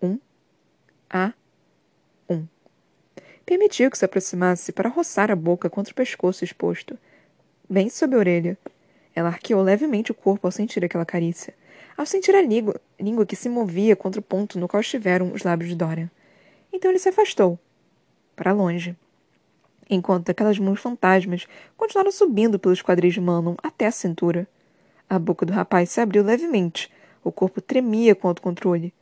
Um. 0.00 0.18
A. 1.10 1.32
Um 2.28 2.46
permitiu 3.44 3.90
que 3.90 3.98
se 3.98 4.04
aproximasse 4.04 4.72
para 4.72 4.88
roçar 4.88 5.30
a 5.30 5.36
boca 5.36 5.68
contra 5.68 5.92
o 5.92 5.94
pescoço 5.94 6.44
exposto, 6.44 6.98
bem 7.68 7.88
sob 7.88 8.14
a 8.14 8.18
orelha. 8.18 8.58
Ela 9.14 9.28
arqueou 9.28 9.62
levemente 9.62 10.10
o 10.10 10.14
corpo 10.14 10.46
ao 10.46 10.50
sentir 10.50 10.84
aquela 10.84 11.04
carícia, 11.04 11.54
ao 11.96 12.06
sentir 12.06 12.34
a 12.34 12.42
língua, 12.42 12.80
língua 12.98 13.26
que 13.26 13.36
se 13.36 13.48
movia 13.48 13.94
contra 13.94 14.20
o 14.20 14.24
ponto 14.24 14.58
no 14.58 14.66
qual 14.66 14.80
estiveram 14.80 15.32
os 15.32 15.42
lábios 15.42 15.70
de 15.70 15.76
Dorian. 15.76 16.10
Então 16.72 16.90
ele 16.90 16.98
se 16.98 17.08
afastou, 17.08 17.58
para 18.34 18.52
longe, 18.52 18.96
enquanto 19.88 20.30
aquelas 20.30 20.58
mãos 20.58 20.80
fantasmas 20.80 21.46
continuaram 21.76 22.12
subindo 22.12 22.58
pelos 22.58 22.82
quadris 22.82 23.14
de 23.14 23.20
Manon 23.20 23.54
até 23.62 23.86
a 23.86 23.92
cintura. 23.92 24.48
A 25.08 25.18
boca 25.18 25.44
do 25.44 25.52
rapaz 25.52 25.90
se 25.90 26.00
abriu 26.00 26.22
levemente, 26.22 26.90
o 27.22 27.30
corpo 27.30 27.60
tremia 27.60 28.14
com 28.14 28.28
autocontrole. 28.28 28.92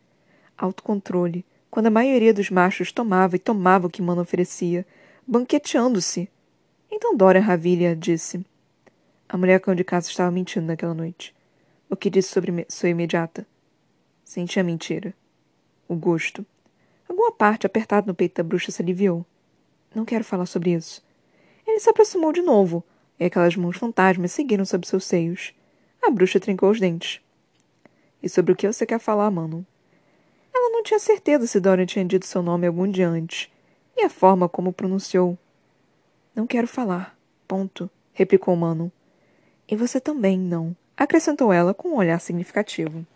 Autocontrole, 0.57 1.45
quando 1.71 1.87
a 1.87 1.91
maioria 1.91 2.35
dos 2.35 2.51
machos 2.51 2.93
tomava 2.93 3.37
e 3.37 3.39
tomava 3.39 3.87
o 3.87 3.91
que 3.91 4.03
Mano 4.03 4.21
oferecia, 4.21 4.87
banqueteando-se. 5.27 6.29
Então 6.91 7.17
Dora 7.17 7.41
Ravilha 7.41 7.97
disse. 7.97 8.45
A 9.29 9.39
mulher 9.39 9.59
cão 9.61 9.75
de 9.75 9.83
casa 9.83 10.09
estava 10.09 10.31
mentindo 10.31 10.67
naquela 10.67 10.93
noite. 10.93 11.35
O 11.89 11.97
que 11.97 12.11
disse 12.11 12.29
sobre 12.29 12.67
sua 12.69 12.91
imediata? 12.91 13.47
Senti 14.23 14.61
a 14.61 14.63
mentira. 14.63 15.15
O 15.89 15.95
gosto. 15.95 16.45
Alguma 17.09 17.33
parte 17.33 17.67
apertada 17.67 18.07
no 18.07 18.15
peito 18.15 18.37
da 18.37 18.43
bruxa 18.43 18.71
se 18.71 18.83
aliviou. 18.83 19.25
Não 19.95 20.05
quero 20.05 20.25
falar 20.25 20.47
sobre 20.47 20.73
isso. 20.73 21.03
Ele 21.67 21.79
se 21.79 21.89
aproximou 21.89 22.33
de 22.33 22.43
novo, 22.43 22.83
e 23.19 23.25
aquelas 23.25 23.57
mãos 23.57 23.77
fantasmas 23.77 24.33
seguiram 24.33 24.65
sob 24.65 24.87
seus 24.87 25.05
seios. 25.05 25.55
A 26.03 26.11
bruxa 26.11 26.41
trincou 26.41 26.71
os 26.71 26.81
dentes. 26.81 27.21
E 28.23 28.29
sobre 28.29 28.53
o 28.53 28.57
que 28.57 28.67
você 28.67 28.87
quer 28.87 28.99
falar, 28.99 29.31
mano? 29.31 29.67
Ela 30.55 30.71
não 30.71 30.83
tinha 30.83 30.99
certeza 30.99 31.47
se 31.47 31.61
Dorian 31.61 31.87
tinha 31.87 32.05
dito 32.05 32.27
seu 32.27 32.43
nome 32.43 32.67
algum 32.67 32.91
dia 32.91 33.09
antes, 33.09 33.49
e 33.97 34.03
a 34.03 34.11
forma 34.11 34.49
como 34.49 34.73
pronunciou. 34.73 35.39
Não 36.35 36.47
quero 36.47 36.67
falar. 36.67 37.17
Ponto, 37.47 37.91
replicou 38.13 38.57
Manon. 38.57 38.89
E 39.69 39.77
você 39.77 40.01
também 40.01 40.39
não, 40.39 40.75
acrescentou 40.97 41.53
ela 41.53 41.75
com 41.75 41.91
um 41.91 41.97
olhar 41.97 42.21
significativo. 42.21 43.07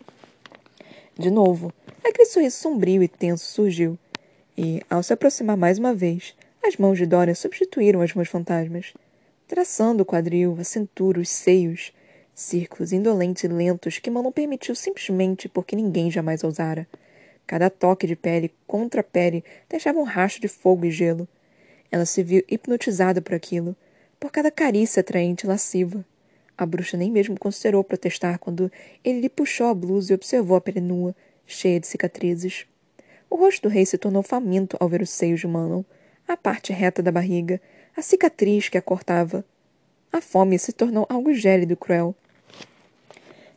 De 1.17 1.31
novo, 1.31 1.73
aquele 2.03 2.25
sorriso 2.25 2.57
sombrio 2.57 3.01
e 3.01 3.07
tenso 3.07 3.45
surgiu, 3.45 3.97
e, 4.55 4.81
ao 4.89 5.01
se 5.01 5.13
aproximar 5.13 5.57
mais 5.57 5.79
uma 5.79 5.93
vez, 5.93 6.35
as 6.67 6.75
mãos 6.75 6.97
de 6.97 7.05
Dorian 7.05 7.33
substituíram 7.33 8.01
as 8.01 8.13
mãos 8.13 8.27
fantasmas, 8.27 8.93
traçando 9.47 10.03
o 10.03 10.05
quadril, 10.05 10.57
a 10.59 10.63
cintura, 10.63 11.19
os 11.19 11.29
seios, 11.29 11.93
círculos 12.35 12.91
indolentes 12.91 13.45
e 13.45 13.47
lentos 13.47 13.97
que 13.99 14.11
Manon 14.11 14.31
permitiu 14.31 14.75
simplesmente 14.75 15.47
porque 15.47 15.75
ninguém 15.75 16.11
jamais 16.11 16.43
ousara. 16.43 16.85
Cada 17.47 17.69
toque 17.69 18.05
de 18.05 18.15
pele 18.15 18.53
contra 18.67 19.01
pele 19.01 19.43
deixava 19.69 19.97
um 19.97 20.03
rastro 20.03 20.41
de 20.41 20.49
fogo 20.49 20.85
e 20.85 20.91
gelo. 20.91 21.27
Ela 21.89 22.05
se 22.05 22.21
viu 22.21 22.43
hipnotizada 22.49 23.21
por 23.21 23.33
aquilo, 23.33 23.73
por 24.19 24.29
cada 24.29 24.51
carícia 24.51 24.99
atraente 24.99 25.45
e 25.45 25.47
lasciva. 25.47 26.05
A 26.57 26.65
bruxa 26.65 26.97
nem 26.97 27.09
mesmo 27.09 27.39
considerou 27.39 27.83
protestar 27.83 28.37
quando 28.39 28.69
ele 29.03 29.21
lhe 29.21 29.29
puxou 29.29 29.67
a 29.67 29.73
blusa 29.73 30.11
e 30.11 30.15
observou 30.15 30.57
a 30.57 30.61
pele 30.61 30.81
nua, 30.81 31.15
cheia 31.45 31.79
de 31.79 31.87
cicatrizes. 31.87 32.65
O 33.29 33.37
rosto 33.37 33.63
do 33.63 33.69
rei 33.69 33.85
se 33.85 33.97
tornou 33.97 34.21
faminto 34.21 34.75
ao 34.79 34.89
ver 34.89 35.01
os 35.01 35.09
seios 35.09 35.39
de 35.39 35.47
Manon, 35.47 35.83
a 36.27 36.35
parte 36.35 36.73
reta 36.73 37.01
da 37.01 37.11
barriga, 37.11 37.61
a 37.95 38.01
cicatriz 38.01 38.67
que 38.67 38.77
a 38.77 38.81
cortava. 38.81 39.45
A 40.11 40.19
fome 40.19 40.59
se 40.59 40.73
tornou 40.73 41.05
algo 41.09 41.33
gélido 41.33 41.73
e 41.73 41.75
cruel. 41.75 42.13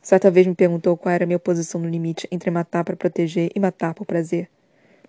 Certa 0.01 0.31
vez 0.31 0.47
me 0.47 0.55
perguntou 0.55 0.97
qual 0.97 1.15
era 1.15 1.25
a 1.25 1.27
minha 1.27 1.39
posição 1.39 1.81
no 1.81 1.89
limite 1.89 2.29
entre 2.31 2.51
matar 2.51 2.85
para 2.85 2.97
proteger 2.97 3.51
e 3.55 3.61
matar 3.61 3.93
por 3.93 4.07
prazer. 4.07 4.49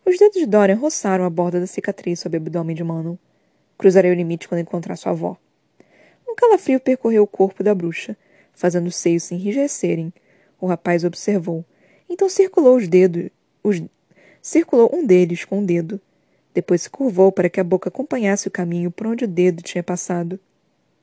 Os 0.05 0.17
dedos 0.17 0.39
de 0.39 0.45
Dorian 0.45 0.75
roçaram 0.75 1.23
a 1.23 1.29
borda 1.29 1.59
da 1.59 1.67
cicatriz 1.67 2.19
sob 2.19 2.35
o 2.35 2.41
abdômen 2.41 2.75
de 2.75 2.83
Manon. 2.83 3.15
Cruzarei 3.77 4.11
o 4.11 4.15
limite 4.15 4.47
quando 4.47 4.61
encontrar 4.61 4.95
sua 4.95 5.11
avó. 5.11 5.37
Um 6.27 6.35
calafrio 6.35 6.79
percorreu 6.79 7.23
o 7.23 7.27
corpo 7.27 7.63
da 7.63 7.75
bruxa, 7.75 8.17
fazendo 8.53 8.87
os 8.87 8.95
seios 8.95 9.23
se 9.23 9.35
enrijecerem. 9.35 10.11
O 10.59 10.65
rapaz 10.65 11.03
observou. 11.03 11.63
Então 12.09 12.27
circulou 12.27 12.77
os 12.77 12.87
dedos. 12.87 13.29
Os... 13.63 13.81
Circulou 14.41 14.89
um 14.93 15.05
deles 15.05 15.45
com 15.45 15.57
o 15.57 15.61
um 15.61 15.65
dedo. 15.65 16.01
Depois 16.53 16.81
se 16.81 16.89
curvou 16.89 17.31
para 17.31 17.49
que 17.49 17.59
a 17.59 17.63
boca 17.63 17.89
acompanhasse 17.89 18.47
o 18.47 18.51
caminho 18.51 18.91
por 18.91 19.07
onde 19.07 19.25
o 19.25 19.27
dedo 19.27 19.61
tinha 19.61 19.83
passado. 19.83 20.39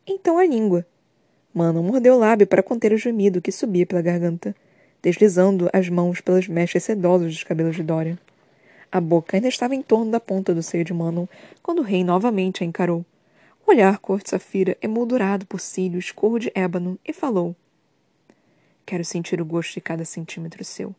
Então 0.07 0.39
a 0.39 0.47
língua. 0.47 0.87
Manon 1.53 1.83
mordeu 1.83 2.15
o 2.15 2.19
lábio 2.19 2.47
para 2.47 2.63
conter 2.63 2.93
o 2.93 2.99
gemido 2.99 3.41
que 3.41 3.51
subia 3.51 3.87
pela 3.87 4.03
garganta, 4.03 4.55
deslizando 5.03 5.71
as 5.73 5.89
mãos 5.89 6.21
pelas 6.21 6.47
mechas 6.47 6.85
sedosas 6.85 7.33
dos 7.33 7.45
cabelos 7.45 7.77
de 7.77 7.83
Dorian. 7.83 8.19
A 8.91 9.01
boca 9.01 9.37
ainda 9.37 9.49
estava 9.49 9.75
em 9.75 9.83
torno 9.83 10.11
da 10.11 10.21
ponta 10.21 10.55
do 10.55 10.63
seio 10.63 10.85
de 10.85 10.95
Manon 10.95 11.27
quando 11.63 11.81
o 11.81 11.83
rei 11.83 12.05
novamente 12.05 12.63
a 12.63 12.67
encarou. 12.67 13.05
O 13.67 13.71
olhar 13.71 13.99
cor 13.99 14.23
de 14.23 14.31
safira, 14.31 14.77
emoldurado 14.81 15.47
por 15.47 15.61
cílios 15.61 16.11
cor 16.11 16.39
de 16.39 16.51
ébano, 16.55 16.99
e 17.07 17.13
falou: 17.13 17.55
Quero 18.87 19.05
sentir 19.05 19.41
o 19.43 19.45
gosto 19.45 19.75
de 19.75 19.83
cada 19.83 20.07
centímetro 20.07 20.65
seu. 20.65 20.95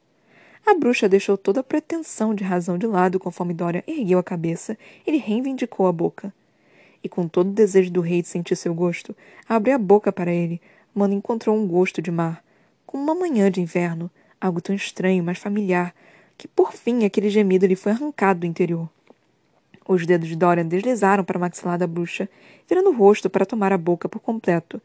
A 0.66 0.74
bruxa 0.74 1.10
deixou 1.10 1.38
toda 1.38 1.62
a 1.62 1.64
pretensão 1.64 2.34
de 2.36 2.44
razão 2.44 2.78
de 2.78 2.86
lado 2.86 3.20
conforme 3.20 3.54
Dória 3.54 3.84
ergueu 3.88 4.20
a 4.20 4.24
cabeça 4.24 4.78
e 5.06 5.12
lhe 5.12 5.18
reivindicou 5.18 5.88
a 5.88 5.92
boca 5.92 6.34
e 7.04 7.10
com 7.10 7.28
todo 7.28 7.50
o 7.50 7.54
desejo 7.54 7.92
do 7.92 8.02
rei 8.02 8.22
de 8.22 8.28
sentir 8.28 8.56
seu 8.56 8.74
gosto, 8.74 9.16
abriu 9.48 9.76
a 9.76 9.78
boca 9.78 10.12
para 10.12 10.32
ele. 10.32 10.62
Mano 10.94 11.14
encontrou 11.14 11.56
um 11.56 11.68
gosto 11.68 12.02
de 12.02 12.12
mar, 12.12 12.44
como 12.86 13.04
uma 13.04 13.16
manhã 13.16 13.50
de 13.50 13.62
inverno, 13.62 14.10
algo 14.40 14.62
tão 14.62 14.76
estranho, 14.76 15.24
mas 15.24 15.38
familiar, 15.38 15.94
que 16.38 16.48
por 16.48 16.74
fim 16.74 17.06
aquele 17.06 17.30
gemido 17.30 17.66
lhe 17.66 17.76
foi 17.76 17.92
arrancado 17.92 18.42
do 18.42 18.46
interior. 18.46 18.90
Os 19.88 20.06
dedos 20.06 20.28
de 20.28 20.36
Dorian 20.36 20.66
deslizaram 20.66 21.24
para 21.24 21.38
o 21.38 21.42
maxilar 21.42 21.78
da 21.78 21.88
bruxa, 21.88 22.30
virando 22.68 22.90
o 22.90 22.96
rosto 22.96 23.30
para 23.30 23.46
tomar 23.46 23.74
a 23.74 23.78
boca 23.78 24.08
por 24.08 24.20
completo. 24.20 24.82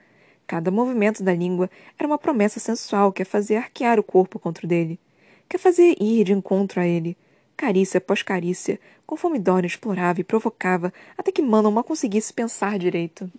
Cada 0.47 0.71
movimento 0.71 1.23
da 1.23 1.35
língua 1.35 1.71
era 1.99 2.07
uma 2.07 2.19
promessa 2.19 2.61
sensual 2.61 3.13
que 3.13 3.23
a 3.23 3.27
fazia 3.27 3.59
arquear 3.59 3.99
o 3.99 4.03
corpo 4.03 4.39
contra 4.39 4.67
o 4.67 4.69
dele, 4.69 4.99
que 5.48 5.57
a 5.57 5.61
fazia 5.61 5.94
ir 6.00 6.24
de 6.24 6.33
encontro 6.33 6.80
a 6.80 6.87
ele, 6.87 7.16
carícia 7.57 7.98
após 7.98 8.22
carícia, 8.22 8.80
conforme 9.07 9.38
Dorian 9.38 9.66
explorava 9.66 10.20
e 10.20 10.24
provocava, 10.24 10.92
até 11.16 11.30
que 11.30 11.42
Manon 11.42 11.70
não 11.70 11.83
conseguisse 11.83 12.33
pensar 12.33 12.78
direito. 12.78 13.30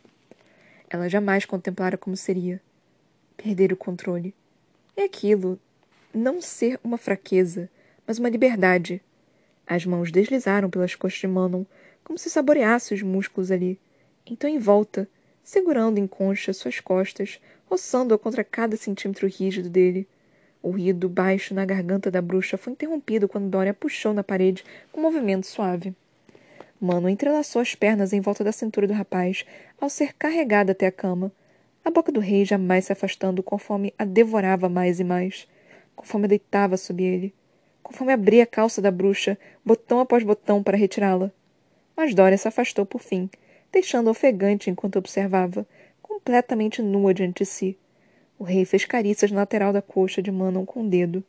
Ela 0.89 1.09
jamais 1.09 1.45
contemplara 1.45 1.97
como 1.97 2.15
seria. 2.15 2.61
Perder 3.35 3.73
o 3.73 3.77
controle. 3.77 4.33
E 4.95 5.01
aquilo, 5.01 5.59
não 6.13 6.41
ser 6.41 6.79
uma 6.83 6.97
fraqueza, 6.97 7.69
mas 8.07 8.19
uma 8.19 8.29
liberdade. 8.29 9.01
As 9.67 9.85
mãos 9.85 10.11
deslizaram 10.11 10.69
pelas 10.69 10.95
costas 10.95 11.21
de 11.21 11.27
Manon, 11.27 11.65
como 12.03 12.19
se 12.19 12.29
saboreasse 12.29 12.93
os 12.93 13.01
músculos 13.01 13.51
ali. 13.51 13.79
Então 14.25 14.49
em 14.49 14.59
volta, 14.59 15.09
segurando 15.43 15.97
em 15.97 16.07
concha 16.07 16.53
suas 16.53 16.79
costas, 16.79 17.39
roçando-a 17.65 18.17
contra 18.17 18.43
cada 18.43 18.77
centímetro 18.77 19.27
rígido 19.27 19.69
dele. 19.69 20.07
O 20.65 20.71
ruído 20.71 21.07
baixo 21.07 21.53
na 21.53 21.63
garganta 21.63 22.09
da 22.09 22.19
bruxa 22.19 22.57
foi 22.57 22.73
interrompido 22.73 23.27
quando 23.27 23.51
Dória 23.51 23.71
puxou 23.71 24.15
na 24.15 24.23
parede 24.23 24.63
com 24.91 24.99
um 24.99 25.03
movimento 25.03 25.45
suave. 25.45 25.93
Mano 26.81 27.07
entrelaçou 27.07 27.61
as 27.61 27.75
pernas 27.75 28.13
em 28.13 28.19
volta 28.19 28.43
da 28.43 28.51
cintura 28.51 28.87
do 28.87 28.93
rapaz 28.93 29.45
ao 29.79 29.89
ser 29.89 30.13
carregada 30.15 30.71
até 30.71 30.87
a 30.87 30.91
cama, 30.91 31.31
a 31.83 31.91
boca 31.91 32.11
do 32.11 32.19
rei 32.19 32.45
jamais 32.45 32.85
se 32.85 32.91
afastando 32.91 33.43
conforme 33.43 33.93
a 33.95 34.03
devorava 34.03 34.67
mais 34.67 34.99
e 34.99 35.03
mais, 35.03 35.47
conforme 35.95 36.27
deitava 36.27 36.77
sob 36.77 37.03
ele, 37.03 37.31
conforme 37.83 38.11
abria 38.11 38.41
a 38.41 38.47
calça 38.47 38.81
da 38.81 38.89
bruxa, 38.89 39.37
botão 39.63 39.99
após 39.99 40.23
botão 40.23 40.63
para 40.63 40.75
retirá-la. 40.75 41.31
Mas 41.95 42.15
Dória 42.15 42.39
se 42.39 42.47
afastou 42.47 42.87
por 42.87 43.01
fim, 43.03 43.29
deixando-a 43.71 44.09
ofegante 44.09 44.71
enquanto 44.71 44.97
observava, 44.97 45.63
completamente 46.01 46.81
nua 46.81 47.13
diante 47.13 47.43
de 47.43 47.45
si 47.45 47.77
o 48.37 48.43
rei 48.43 48.65
fez 48.65 48.85
carícias 48.85 49.31
na 49.31 49.37
lateral 49.37 49.71
da 49.71 49.81
coxa 49.81 50.21
de 50.21 50.31
Manon 50.31 50.65
com 50.65 50.83
o 50.83 50.89
dedo. 50.89 51.23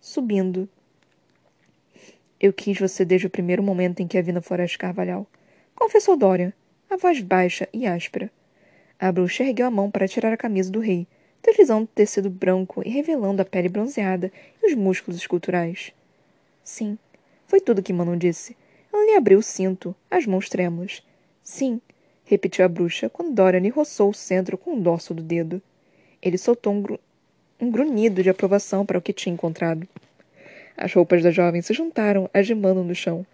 Subindo. 0.00 0.68
Eu 2.38 2.52
quis 2.52 2.78
você 2.78 3.04
desde 3.04 3.26
o 3.26 3.30
primeiro 3.30 3.62
momento 3.62 4.00
em 4.00 4.06
que 4.06 4.18
a 4.18 4.22
vi 4.22 4.32
na 4.32 4.42
floresta 4.42 4.78
carvalhal. 4.78 5.26
Confessou 5.74 6.16
Dorian, 6.16 6.52
a 6.90 6.96
voz 6.96 7.20
baixa 7.20 7.68
e 7.72 7.86
áspera. 7.86 8.30
A 8.98 9.10
bruxa 9.10 9.42
ergueu 9.42 9.66
a 9.66 9.70
mão 9.70 9.90
para 9.90 10.06
tirar 10.06 10.32
a 10.32 10.36
camisa 10.36 10.70
do 10.70 10.80
rei, 10.80 11.06
deslizando 11.42 11.84
o 11.84 11.88
tecido 11.88 12.28
branco 12.30 12.82
e 12.84 12.90
revelando 12.90 13.42
a 13.42 13.44
pele 13.44 13.68
bronzeada 13.68 14.30
e 14.62 14.66
os 14.66 14.74
músculos 14.74 15.18
esculturais. 15.18 15.92
Sim, 16.62 16.98
foi 17.46 17.60
tudo 17.60 17.82
que 17.82 17.92
Manon 17.92 18.16
disse. 18.16 18.56
Ela 18.92 19.04
lhe 19.04 19.16
abriu 19.16 19.38
o 19.38 19.42
cinto, 19.42 19.94
as 20.10 20.26
mãos 20.26 20.48
trêmulas. 20.48 21.02
Sim, 21.42 21.80
repetiu 22.24 22.64
a 22.64 22.68
bruxa 22.68 23.10
quando 23.10 23.34
Dorian 23.34 23.60
lhe 23.60 23.68
roçou 23.68 24.10
o 24.10 24.14
centro 24.14 24.56
com 24.56 24.74
o 24.74 24.80
dorso 24.80 25.12
do 25.12 25.22
dedo. 25.22 25.60
Ele 26.24 26.38
soltou 26.38 26.72
um, 26.72 26.80
gru 26.80 26.98
um 27.60 27.70
grunhido 27.70 28.22
de 28.22 28.30
aprovação 28.30 28.86
para 28.86 28.98
o 28.98 29.02
que 29.02 29.12
tinha 29.12 29.34
encontrado. 29.34 29.86
As 30.74 30.92
roupas 30.92 31.22
da 31.22 31.30
jovem 31.30 31.60
se 31.60 31.74
juntaram, 31.74 32.28
agimando 32.32 32.82
no 32.82 32.94
chão. 32.94 33.26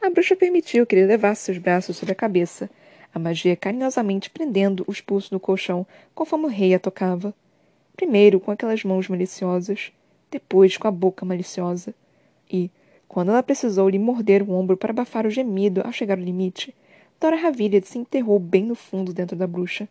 A 0.00 0.10
bruxa 0.10 0.36
permitiu 0.36 0.86
que 0.86 0.94
ele 0.94 1.06
levasse 1.06 1.46
seus 1.46 1.56
braços 1.56 1.96
sobre 1.96 2.12
a 2.12 2.14
cabeça, 2.14 2.68
a 3.14 3.18
magia 3.18 3.56
carinhosamente 3.56 4.28
prendendo 4.28 4.84
os 4.86 5.00
pulsos 5.00 5.30
no 5.30 5.40
colchão 5.40 5.86
conforme 6.14 6.44
o 6.44 6.48
rei 6.48 6.74
a 6.74 6.78
tocava. 6.78 7.32
Primeiro 7.96 8.38
com 8.38 8.50
aquelas 8.50 8.84
mãos 8.84 9.08
maliciosas, 9.08 9.90
depois 10.30 10.76
com 10.76 10.86
a 10.86 10.90
boca 10.90 11.24
maliciosa. 11.24 11.94
E, 12.50 12.70
quando 13.08 13.30
ela 13.30 13.42
precisou 13.42 13.88
lhe 13.88 13.98
morder 13.98 14.42
o 14.42 14.52
ombro 14.52 14.76
para 14.76 14.90
abafar 14.90 15.26
o 15.26 15.30
gemido 15.30 15.80
ao 15.82 15.92
chegar 15.92 16.18
ao 16.18 16.24
limite, 16.24 16.74
Dora 17.18 17.36
Ravilha 17.36 17.80
se 17.80 17.98
enterrou 17.98 18.38
bem 18.38 18.64
no 18.64 18.74
fundo 18.74 19.14
dentro 19.14 19.34
da 19.34 19.46
bruxa. 19.46 19.88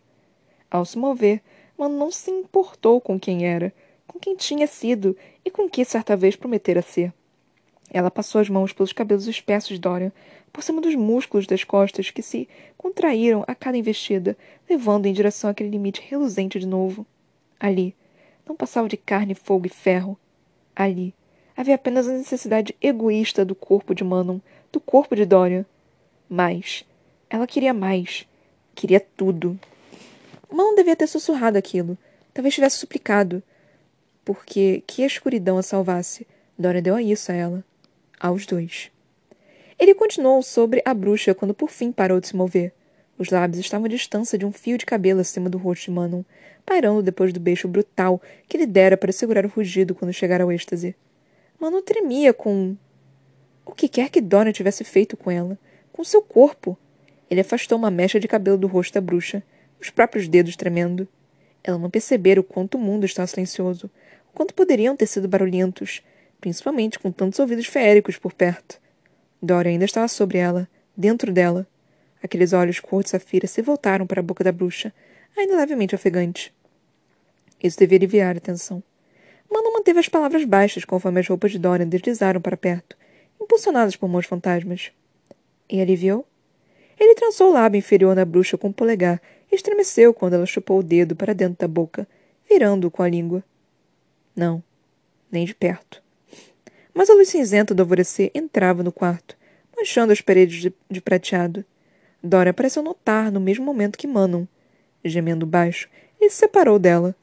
Ao 0.70 0.86
se 0.86 0.98
mover, 0.98 1.42
Mano 1.78 1.98
não 1.98 2.12
se 2.12 2.30
importou 2.32 3.02
com 3.02 3.20
quem 3.20 3.46
era, 3.46 3.74
com 4.08 4.20
quem 4.20 4.36
tinha 4.36 4.68
sido 4.68 5.18
e 5.44 5.50
com 5.50 5.70
que 5.70 5.84
certa 5.84 6.16
vez 6.16 6.36
prometera 6.36 6.82
ser. 6.82 7.14
Ela 7.90 8.10
passou 8.10 8.42
as 8.42 8.50
mãos 8.50 8.74
pelos 8.74 8.94
cabelos 8.94 9.28
espessos 9.28 9.70
de 9.70 9.80
Dorian, 9.80 10.12
por 10.52 10.64
cima 10.64 10.82
dos 10.82 10.96
músculos 10.96 11.48
das 11.48 11.64
costas 11.64 12.10
que 12.10 12.22
se 12.22 12.48
contraíram 12.78 13.44
a 13.48 13.56
cada 13.56 13.78
investida, 13.78 14.38
levando 14.70 15.08
em 15.08 15.14
direção 15.14 15.50
àquele 15.50 15.70
limite 15.70 16.02
reluzente 16.08 16.60
de 16.60 16.68
novo. 16.68 17.06
Ali, 17.60 17.96
não 18.48 18.56
passava 18.56 18.88
de 18.88 18.98
carne, 18.98 19.34
fogo 19.34 19.66
e 19.68 19.70
ferro. 19.70 20.18
Ali, 20.76 21.14
havia 21.56 21.76
apenas 21.76 22.08
a 22.08 22.14
necessidade 22.14 22.76
egoísta 22.82 23.44
do 23.46 23.56
corpo 23.56 23.96
de 23.96 24.04
Manon, 24.04 24.40
do 24.72 24.80
corpo 24.80 25.16
de 25.16 25.26
Dorian. 25.26 25.66
Mais. 26.30 26.86
Ela 27.30 27.48
queria 27.48 27.74
mais. 27.74 28.28
Queria 28.76 29.00
tudo. 29.00 29.60
Mal 30.54 30.76
devia 30.76 30.96
ter 30.96 31.08
sussurrado 31.08 31.58
aquilo. 31.58 31.98
Talvez 32.32 32.54
tivesse 32.54 32.78
suplicado. 32.78 33.42
Porque 34.24 34.84
que 34.86 35.02
a 35.02 35.08
escuridão 35.08 35.58
a 35.58 35.64
salvasse. 35.64 36.28
Dora 36.56 36.80
deu 36.80 36.94
a 36.94 37.02
isso 37.02 37.32
a 37.32 37.36
ela. 37.36 37.66
Aos 38.20 38.46
dois. 38.46 38.92
Ele 39.80 39.96
continuou 39.96 40.44
sobre 40.44 40.84
a 40.86 40.94
bruxa 40.94 41.34
quando 41.34 41.56
por 41.56 41.72
fim 41.72 41.92
parou 41.92 42.20
de 42.20 42.28
se 42.28 42.36
mover. 42.36 42.72
Os 43.18 43.32
lábios 43.32 43.60
estavam 43.60 43.86
à 43.86 43.90
distância 43.90 44.38
de 44.38 44.46
um 44.46 44.52
fio 44.52 44.78
de 44.78 44.86
cabelo 44.86 45.22
acima 45.22 45.50
do 45.50 45.58
rosto 45.58 45.86
de 45.86 45.92
Manon, 45.92 46.22
parando 46.64 47.02
depois 47.02 47.34
do 47.34 47.40
beijo 47.40 47.68
brutal 47.68 48.22
que 48.48 48.56
lhe 48.56 48.68
dera 48.68 48.96
para 48.96 49.12
segurar 49.12 49.48
o 49.48 49.50
rugido 49.50 49.96
quando 49.96 50.14
chegara 50.14 50.44
ao 50.44 50.52
êxtase. 50.52 50.96
Manon 51.60 51.82
tremia 51.82 52.32
com. 52.32 52.78
O 53.66 53.72
que 53.72 53.88
quer 53.88 54.12
que 54.12 54.22
Dora 54.22 54.54
tivesse 54.54 54.84
feito 54.84 55.18
com 55.18 55.32
ela, 55.32 55.58
com 55.92 56.04
seu 56.04 56.22
corpo. 56.22 56.78
Ele 57.28 57.42
afastou 57.42 57.76
uma 57.76 57.90
mecha 57.90 58.20
de 58.20 58.28
cabelo 58.28 58.58
do 58.58 58.68
rosto 58.68 58.94
da 58.94 59.02
bruxa 59.02 59.42
os 59.84 59.90
próprios 59.90 60.28
dedos 60.28 60.56
tremendo. 60.56 61.08
Ela 61.64 61.78
não 61.78 61.90
percebera 61.90 62.40
o 62.40 62.44
quanto 62.44 62.76
o 62.76 62.82
mundo 62.82 63.06
estava 63.06 63.28
silencioso, 63.28 63.90
o 64.32 64.34
quanto 64.34 64.54
poderiam 64.54 64.96
ter 64.96 65.08
sido 65.08 65.28
barulhentos, 65.28 66.02
principalmente 66.40 66.98
com 66.98 67.12
tantos 67.12 67.40
ouvidos 67.40 67.66
feéricos 67.66 68.18
por 68.18 68.34
perto. 68.34 68.82
Dora 69.42 69.70
ainda 69.70 69.86
estava 69.86 70.08
sobre 70.08 70.38
ela, 70.38 70.68
dentro 70.96 71.32
dela. 71.32 71.68
Aqueles 72.22 72.54
olhos 72.54 72.80
cor 72.80 73.04
de 73.04 73.10
safira 73.10 73.46
se 73.46 73.62
voltaram 73.62 74.08
para 74.08 74.22
a 74.22 74.24
boca 74.24 74.44
da 74.44 74.52
bruxa, 74.52 74.94
ainda 75.38 75.58
levemente 75.58 75.94
ofegante. 75.94 76.54
Isso 77.62 77.78
devia 77.78 77.98
aliviar 77.98 78.38
a 78.38 78.40
tensão. 78.40 78.82
Mano 79.52 79.74
manteve 79.74 80.00
as 80.00 80.08
palavras 80.08 80.46
baixas 80.46 80.86
conforme 80.86 81.20
as 81.20 81.28
roupas 81.28 81.52
de 81.52 81.60
Dorian 81.60 81.88
deslizaram 81.88 82.40
para 82.40 82.56
perto, 82.56 82.98
impulsionadas 83.42 83.96
por 83.98 84.08
mãos 84.08 84.26
fantasmas. 84.26 84.92
E 85.70 85.82
aliviou? 85.82 86.26
Ele 87.00 87.16
trançou 87.16 87.50
o 87.50 87.54
lábio 87.54 87.80
inferior 87.80 88.16
na 88.16 88.26
bruxa 88.26 88.58
com 88.58 88.70
o 88.70 88.74
polegar 88.74 89.22
estremeceu 89.56 90.14
quando 90.14 90.34
ela 90.34 90.46
chupou 90.46 90.80
o 90.80 90.84
dedo 90.84 91.16
para 91.16 91.34
dentro 91.34 91.58
da 91.60 91.68
boca, 91.68 92.08
virando-o 92.50 92.92
com 92.92 93.04
a 93.04 93.10
língua. 93.10 93.44
Não, 94.36 94.64
nem 95.32 95.46
de 95.46 95.54
perto. 95.54 96.02
Mas 96.94 97.10
a 97.10 97.14
luz 97.14 97.30
cinzenta 97.30 97.74
do 97.74 97.82
alvorecer 97.82 98.32
entrava 98.34 98.84
no 98.84 98.92
quarto, 98.92 99.38
manchando 99.76 100.12
as 100.14 100.22
paredes 100.22 100.62
de, 100.62 100.74
de 100.90 101.02
prateado. 101.02 101.66
Dora 102.22 102.54
pareceu 102.54 102.82
notar 102.82 103.32
no 103.32 103.40
mesmo 103.40 103.66
momento 103.66 103.98
que 103.98 104.08
Manon. 104.08 104.46
Gemendo 105.04 105.46
baixo, 105.46 105.90
ele 106.20 106.30
se 106.30 106.38
separou 106.38 106.80
dela. 106.80 107.16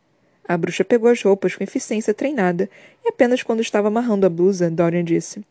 A 0.46 0.56
bruxa 0.56 0.84
pegou 0.84 1.08
as 1.08 1.22
roupas 1.22 1.54
com 1.54 1.64
eficiência 1.64 2.12
treinada 2.12 2.68
e 3.04 3.08
apenas 3.08 3.42
quando 3.42 3.60
estava 3.60 3.88
amarrando 3.88 4.26
a 4.26 4.28
blusa, 4.28 4.70
Dorian 4.70 5.04
disse: 5.04 5.42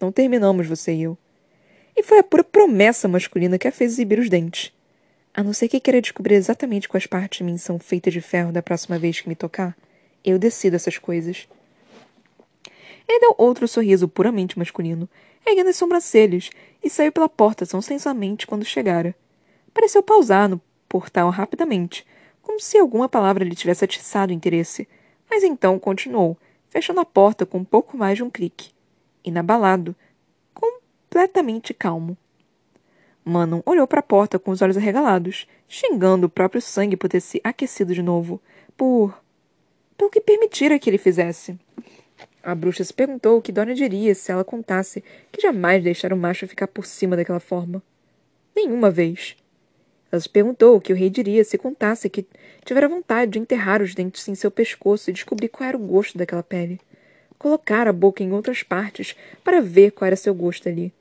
Não 0.00 0.12
terminamos, 0.12 0.66
você 0.66 0.92
e 0.92 1.04
eu. 1.04 1.16
E 1.96 2.02
foi 2.02 2.18
a 2.18 2.22
pura 2.22 2.42
promessa 2.42 3.06
masculina 3.06 3.58
que 3.58 3.68
a 3.68 3.72
fez 3.72 3.92
exibir 3.92 4.18
os 4.18 4.28
dentes. 4.28 4.72
A 5.32 5.42
não 5.42 5.52
ser 5.52 5.68
que 5.68 5.80
queira 5.80 6.00
descobrir 6.00 6.34
exatamente 6.34 6.88
quais 6.88 7.06
partes 7.06 7.38
de 7.38 7.44
mim 7.44 7.58
são 7.58 7.78
feitas 7.78 8.12
de 8.12 8.20
ferro 8.20 8.52
da 8.52 8.62
próxima 8.62 8.98
vez 8.98 9.20
que 9.20 9.28
me 9.28 9.34
tocar, 9.34 9.76
eu 10.24 10.38
decido 10.38 10.76
essas 10.76 10.96
coisas. 10.96 11.46
Ele 13.06 13.20
deu 13.20 13.34
outro 13.36 13.68
sorriso 13.68 14.08
puramente 14.08 14.58
masculino, 14.58 15.08
erguendo 15.46 15.70
as 15.70 15.76
sobrancelhas, 15.76 16.50
e 16.82 16.88
saiu 16.88 17.12
pela 17.12 17.28
porta 17.28 17.66
tão 17.66 17.82
sensualmente 17.82 18.46
quando 18.46 18.64
chegara. 18.64 19.14
Pareceu 19.72 20.02
pausar 20.02 20.48
no 20.48 20.60
portal 20.88 21.28
rapidamente, 21.30 22.06
como 22.40 22.60
se 22.60 22.78
alguma 22.78 23.08
palavra 23.08 23.44
lhe 23.44 23.54
tivesse 23.54 23.84
atiçado 23.84 24.32
o 24.32 24.34
interesse, 24.34 24.88
mas 25.28 25.42
então 25.42 25.78
continuou, 25.78 26.36
fechando 26.68 27.00
a 27.00 27.04
porta 27.04 27.44
com 27.44 27.58
um 27.58 27.64
pouco 27.64 27.96
mais 27.96 28.16
de 28.16 28.22
um 28.22 28.30
clique. 28.30 28.70
Inabalado, 29.24 29.94
completamente 31.14 31.72
calmo. 31.72 32.18
Manon 33.24 33.62
olhou 33.64 33.86
para 33.86 34.00
a 34.00 34.02
porta 34.02 34.36
com 34.36 34.50
os 34.50 34.60
olhos 34.60 34.76
arregalados, 34.76 35.46
xingando 35.68 36.26
o 36.26 36.28
próprio 36.28 36.60
sangue 36.60 36.96
por 36.96 37.08
ter 37.08 37.20
se 37.20 37.40
aquecido 37.44 37.94
de 37.94 38.02
novo, 38.02 38.42
por. 38.76 39.16
pelo 39.96 40.10
que 40.10 40.20
permitira 40.20 40.76
que 40.76 40.90
ele 40.90 40.98
fizesse. 40.98 41.56
A 42.42 42.52
bruxa 42.52 42.82
se 42.82 42.92
perguntou 42.92 43.38
o 43.38 43.40
que 43.40 43.52
Dona 43.52 43.76
diria 43.76 44.12
se 44.12 44.32
ela 44.32 44.44
contasse 44.44 45.04
que 45.30 45.40
jamais 45.40 45.84
deixara 45.84 46.12
o 46.12 46.18
macho 46.18 46.48
ficar 46.48 46.66
por 46.66 46.84
cima 46.84 47.16
daquela 47.16 47.38
forma. 47.38 47.80
Nenhuma 48.54 48.90
vez. 48.90 49.36
Ela 50.10 50.20
se 50.20 50.28
perguntou 50.28 50.76
o 50.76 50.80
que 50.80 50.92
o 50.92 50.96
rei 50.96 51.08
diria 51.08 51.44
se 51.44 51.56
contasse 51.56 52.10
que 52.10 52.26
tivera 52.64 52.88
vontade 52.88 53.30
de 53.30 53.38
enterrar 53.38 53.80
os 53.80 53.94
dentes 53.94 54.26
em 54.26 54.34
seu 54.34 54.50
pescoço 54.50 55.10
e 55.10 55.12
descobrir 55.12 55.48
qual 55.48 55.68
era 55.68 55.76
o 55.76 55.86
gosto 55.86 56.18
daquela 56.18 56.42
pele. 56.42 56.80
Colocar 57.38 57.86
a 57.86 57.92
boca 57.92 58.22
em 58.22 58.32
outras 58.32 58.64
partes 58.64 59.14
para 59.44 59.60
ver 59.60 59.92
qual 59.92 60.08
era 60.08 60.16
seu 60.16 60.34
gosto 60.34 60.68
ali. 60.68 60.92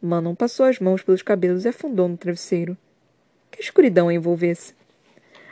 Manon 0.00 0.34
passou 0.34 0.66
as 0.66 0.78
mãos 0.78 1.02
pelos 1.02 1.22
cabelos 1.22 1.64
e 1.64 1.68
afundou 1.68 2.08
no 2.08 2.16
travesseiro. 2.16 2.76
Que 3.50 3.60
escuridão 3.60 4.08
a 4.08 4.14
envolvesse. 4.14 4.74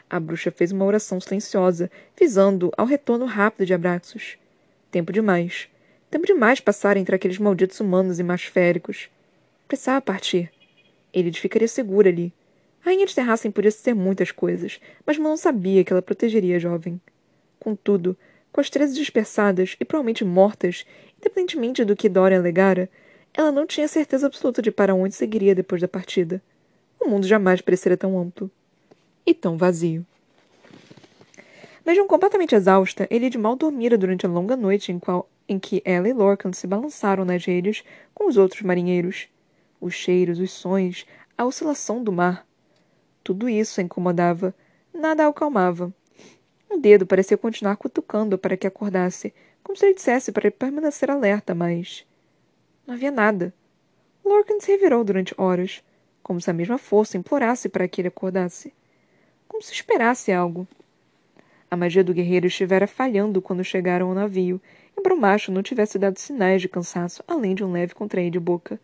A 0.08 0.18
bruxa 0.18 0.50
fez 0.50 0.72
uma 0.72 0.84
oração 0.84 1.20
silenciosa, 1.20 1.90
visando 2.18 2.72
ao 2.76 2.86
retorno 2.86 3.26
rápido 3.26 3.66
de 3.66 3.74
Abraxos. 3.74 4.38
Tempo 4.90 5.12
demais. 5.12 5.68
Tempo 6.10 6.26
demais 6.26 6.60
passar 6.60 6.96
entre 6.96 7.14
aqueles 7.14 7.38
malditos 7.38 7.78
humanos 7.80 8.18
e 8.18 8.22
masféricos. 8.22 9.10
Precisava 9.66 10.00
partir. 10.00 10.50
Ele 11.12 11.32
ficaria 11.32 11.68
seguro 11.68 12.08
ali, 12.08 12.32
a 12.84 12.90
rainha 12.90 13.06
de 13.06 13.14
Terrassen 13.14 13.50
podia 13.50 13.70
ser 13.70 13.94
muitas 13.94 14.30
coisas, 14.30 14.80
mas 15.04 15.18
Manon 15.18 15.36
sabia 15.36 15.84
que 15.84 15.92
ela 15.92 16.02
protegeria 16.02 16.56
a 16.56 16.58
jovem. 16.58 17.00
Contudo, 17.58 18.16
com 18.52 18.60
as 18.60 18.70
treze 18.70 18.94
dispersadas 18.94 19.76
e 19.80 19.84
provavelmente 19.84 20.24
mortas, 20.24 20.86
independentemente 21.18 21.84
do 21.84 21.96
que 21.96 22.08
Dorian 22.08 22.38
alegara, 22.38 22.88
ela 23.34 23.52
não 23.52 23.66
tinha 23.66 23.86
certeza 23.88 24.26
absoluta 24.26 24.60
de 24.60 24.70
para 24.70 24.94
onde 24.94 25.14
seguiria 25.14 25.54
depois 25.54 25.80
da 25.80 25.88
partida. 25.88 26.42
O 27.00 27.08
mundo 27.08 27.26
jamais 27.26 27.60
parecera 27.60 27.96
tão 27.96 28.18
amplo. 28.18 28.50
E 29.24 29.34
tão 29.34 29.56
vazio. 29.56 30.04
Mesmo 31.84 32.06
completamente 32.06 32.54
exausta, 32.54 33.06
Elide 33.10 33.38
mal 33.38 33.56
dormira 33.56 33.96
durante 33.96 34.26
a 34.26 34.28
longa 34.28 34.56
noite 34.56 34.92
em, 34.92 34.98
qual, 34.98 35.28
em 35.48 35.58
que 35.58 35.80
ela 35.84 36.08
e 36.08 36.12
Lorcan 36.12 36.52
se 36.52 36.66
balançaram 36.66 37.24
nas 37.24 37.44
redes 37.44 37.82
com 38.14 38.28
os 38.28 38.36
outros 38.36 38.62
marinheiros. 38.62 39.28
Os 39.80 39.94
cheiros, 39.94 40.38
os 40.38 40.50
sons, 40.50 41.06
a 41.36 41.44
oscilação 41.44 42.02
do 42.02 42.10
mar, 42.10 42.44
tudo 43.28 43.46
isso 43.46 43.78
a 43.78 43.84
incomodava. 43.84 44.54
Nada 44.90 45.26
a 45.26 45.28
acalmava. 45.28 45.92
Um 46.70 46.80
dedo 46.80 47.06
parecia 47.06 47.36
continuar 47.36 47.76
cutucando 47.76 48.38
para 48.38 48.56
que 48.56 48.66
acordasse, 48.66 49.34
como 49.62 49.76
se 49.76 49.84
ele 49.84 49.94
dissesse 49.94 50.32
para 50.32 50.50
permanecer 50.50 51.10
alerta, 51.10 51.54
mas. 51.54 52.06
Não 52.88 52.94
havia 52.94 53.10
nada. 53.10 53.52
Lorcan 54.24 54.58
se 54.60 54.72
revirou 54.72 55.04
durante 55.04 55.34
horas, 55.36 55.82
como 56.22 56.40
se 56.40 56.48
a 56.48 56.54
mesma 56.54 56.78
força 56.78 57.18
implorasse 57.18 57.68
para 57.68 57.86
que 57.86 58.00
ele 58.00 58.08
acordasse. 58.08 58.72
Como 59.46 59.62
se 59.62 59.74
esperasse 59.74 60.32
algo. 60.32 60.66
A 61.70 61.76
magia 61.76 62.02
do 62.02 62.14
guerreiro 62.14 62.46
estivera 62.46 62.86
falhando 62.86 63.42
quando 63.42 63.62
chegaram 63.62 64.08
ao 64.08 64.14
navio, 64.14 64.58
embora 64.98 65.14
o 65.14 65.20
macho 65.20 65.52
não 65.52 65.62
tivesse 65.62 65.98
dado 65.98 66.18
sinais 66.18 66.62
de 66.62 66.68
cansaço, 66.70 67.22
além 67.28 67.54
de 67.54 67.62
um 67.62 67.70
leve 67.70 67.94
contrair 67.94 68.30
de 68.30 68.40
boca. 68.40 68.80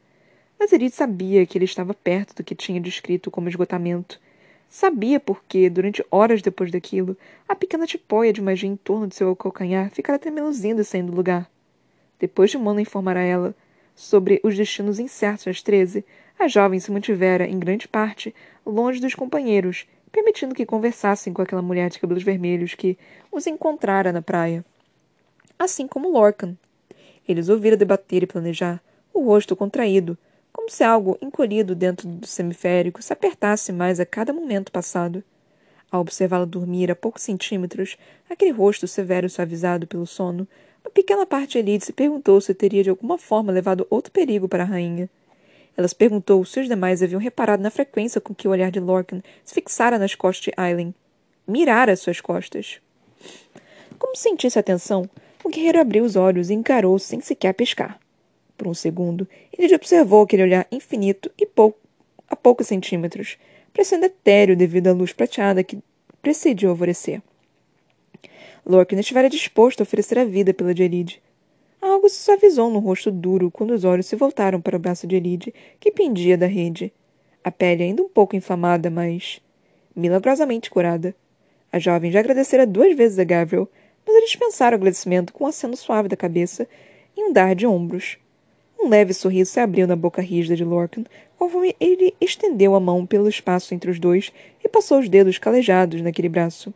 Mas 0.58 0.70
ele 0.74 0.90
sabia 0.90 1.46
que 1.46 1.56
ele 1.56 1.64
estava 1.64 1.94
perto 1.94 2.34
do 2.34 2.44
que 2.44 2.54
tinha 2.54 2.78
descrito 2.78 3.30
como 3.30 3.48
esgotamento, 3.48 4.20
Sabia 4.68 5.20
porque, 5.20 5.70
durante 5.70 6.04
horas 6.10 6.42
depois 6.42 6.70
daquilo, 6.70 7.16
a 7.48 7.54
pequena 7.54 7.86
tipóia 7.86 8.32
de 8.32 8.42
magia 8.42 8.68
em 8.68 8.74
torno 8.74 9.06
de 9.06 9.14
seu 9.14 9.34
calcanhar 9.36 9.88
ficara 9.90 10.18
tremeluzindo 10.18 10.80
e 10.80 10.84
saindo 10.84 11.12
do 11.12 11.16
lugar. 11.16 11.48
Depois 12.18 12.50
de 12.50 12.58
Mona 12.58 12.82
informar 12.82 13.16
a 13.16 13.22
ela 13.22 13.54
sobre 13.94 14.40
os 14.42 14.56
destinos 14.56 14.98
incertos 14.98 15.44
das 15.44 15.62
treze, 15.62 16.04
a 16.38 16.48
jovem 16.48 16.80
se 16.80 16.90
mantivera, 16.90 17.46
em 17.46 17.58
grande 17.58 17.86
parte, 17.86 18.34
longe 18.66 19.00
dos 19.00 19.14
companheiros, 19.14 19.86
permitindo 20.10 20.54
que 20.54 20.66
conversassem 20.66 21.32
com 21.32 21.42
aquela 21.42 21.62
mulher 21.62 21.90
de 21.90 21.98
cabelos 21.98 22.22
vermelhos 22.22 22.74
que 22.74 22.98
os 23.30 23.46
encontrara 23.46 24.12
na 24.12 24.22
praia. 24.22 24.64
Assim 25.58 25.86
como 25.86 26.10
Lorcan. 26.10 26.56
Eles 27.26 27.48
ouviram 27.48 27.76
debater 27.76 28.22
e 28.22 28.26
planejar, 28.26 28.82
o 29.12 29.24
rosto 29.24 29.56
contraído, 29.56 30.18
como 30.52 30.70
se 30.70 30.84
algo 30.84 31.18
encolhido 31.20 31.74
dentro 31.74 32.06
do 32.06 32.26
semiférico 32.26 33.02
se 33.02 33.12
apertasse 33.12 33.72
mais 33.72 33.98
a 33.98 34.06
cada 34.06 34.32
momento 34.32 34.70
passado. 34.70 35.22
Ao 35.90 36.00
observá-la 36.00 36.44
dormir 36.44 36.90
a 36.90 36.96
poucos 36.96 37.22
centímetros, 37.22 37.96
aquele 38.28 38.50
rosto 38.50 38.86
severo 38.86 39.28
suavizado 39.28 39.86
pelo 39.86 40.06
sono, 40.06 40.46
uma 40.84 40.90
pequena 40.90 41.24
parte 41.24 41.52
de 41.52 41.58
Elide 41.60 41.86
se 41.86 41.92
perguntou 41.94 42.40
se 42.40 42.52
teria 42.52 42.82
de 42.82 42.90
alguma 42.90 43.16
forma 43.16 43.50
levado 43.50 43.86
outro 43.88 44.12
perigo 44.12 44.46
para 44.46 44.64
a 44.64 44.66
rainha. 44.66 45.08
Ela 45.76 45.88
se 45.88 45.94
perguntou 45.94 46.44
se 46.44 46.60
os 46.60 46.68
demais 46.68 47.02
haviam 47.02 47.18
reparado 47.18 47.62
na 47.62 47.70
frequência 47.70 48.20
com 48.20 48.34
que 48.34 48.46
o 48.46 48.50
olhar 48.50 48.70
de 48.70 48.78
Lorcan 48.78 49.22
se 49.42 49.54
fixara 49.54 49.98
nas 49.98 50.14
costas 50.14 50.44
de 50.44 50.52
Aileen. 50.56 50.94
Mirara 51.48 51.96
suas 51.96 52.20
costas. 52.20 52.80
Como 53.98 54.14
sentisse 54.14 54.58
atenção, 54.58 55.08
o 55.42 55.48
guerreiro 55.48 55.80
abriu 55.80 56.04
os 56.04 56.16
olhos 56.16 56.50
e 56.50 56.54
encarou 56.54 56.98
sem 56.98 57.20
sequer 57.20 57.54
piscar. 57.54 57.98
Por 58.56 58.68
um 58.68 58.74
segundo, 58.74 59.26
ele 59.52 59.74
observou 59.74 60.22
aquele 60.22 60.42
olhar 60.42 60.66
infinito 60.70 61.30
e 61.38 61.46
pouco, 61.46 61.78
a 62.28 62.36
poucos 62.36 62.66
centímetros, 62.66 63.38
parecendo 63.72 64.04
etéreo 64.04 64.56
devido 64.56 64.88
à 64.88 64.92
luz 64.92 65.12
prateada 65.12 65.64
que 65.64 65.78
precedia 66.22 66.68
o 66.68 66.72
alvorecer. 66.72 67.22
Lorcan 68.66 68.98
estivera 68.98 69.28
disposto 69.28 69.80
a 69.80 69.82
oferecer 69.82 70.18
a 70.18 70.24
vida 70.24 70.54
pela 70.54 70.72
de 70.72 70.82
Elide. 70.82 71.22
Algo 71.82 72.08
se 72.08 72.16
suavizou 72.16 72.70
no 72.70 72.78
rosto 72.78 73.10
duro 73.10 73.50
quando 73.50 73.72
os 73.72 73.84
olhos 73.84 74.06
se 74.06 74.16
voltaram 74.16 74.58
para 74.58 74.76
o 74.76 74.78
braço 74.78 75.06
de 75.06 75.16
Elide, 75.16 75.52
que 75.78 75.90
pendia 75.90 76.38
da 76.38 76.46
rede. 76.46 76.90
A 77.42 77.50
pele 77.50 77.82
ainda 77.82 78.02
um 78.02 78.08
pouco 78.08 78.34
inflamada, 78.34 78.88
mas 78.88 79.38
milagrosamente 79.94 80.70
curada. 80.70 81.14
A 81.70 81.78
jovem 81.78 82.10
já 82.10 82.20
agradecera 82.20 82.66
duas 82.66 82.96
vezes 82.96 83.18
a 83.18 83.24
Gabriel, 83.24 83.68
mas 84.06 84.16
ele 84.16 84.24
dispensara 84.24 84.74
o 84.74 84.78
agradecimento 84.78 85.34
com 85.34 85.44
um 85.44 85.48
aceno 85.48 85.76
suave 85.76 86.08
da 86.08 86.16
cabeça 86.16 86.66
e 87.14 87.22
um 87.22 87.34
dar 87.34 87.54
de 87.54 87.66
ombros. 87.66 88.16
Um 88.80 88.88
leve 88.88 89.12
sorriso 89.12 89.50
se 89.50 89.60
abriu 89.60 89.86
na 89.86 89.94
boca 89.94 90.22
rígida 90.22 90.56
de 90.56 90.64
Lorcan, 90.64 91.04
conforme 91.38 91.76
ele 91.78 92.14
estendeu 92.18 92.74
a 92.74 92.80
mão 92.80 93.04
pelo 93.04 93.28
espaço 93.28 93.74
entre 93.74 93.90
os 93.90 93.98
dois 93.98 94.32
e 94.64 94.68
passou 94.70 95.00
os 95.00 95.08
dedos 95.08 95.36
calejados 95.36 96.00
naquele 96.00 96.30
braço. 96.30 96.72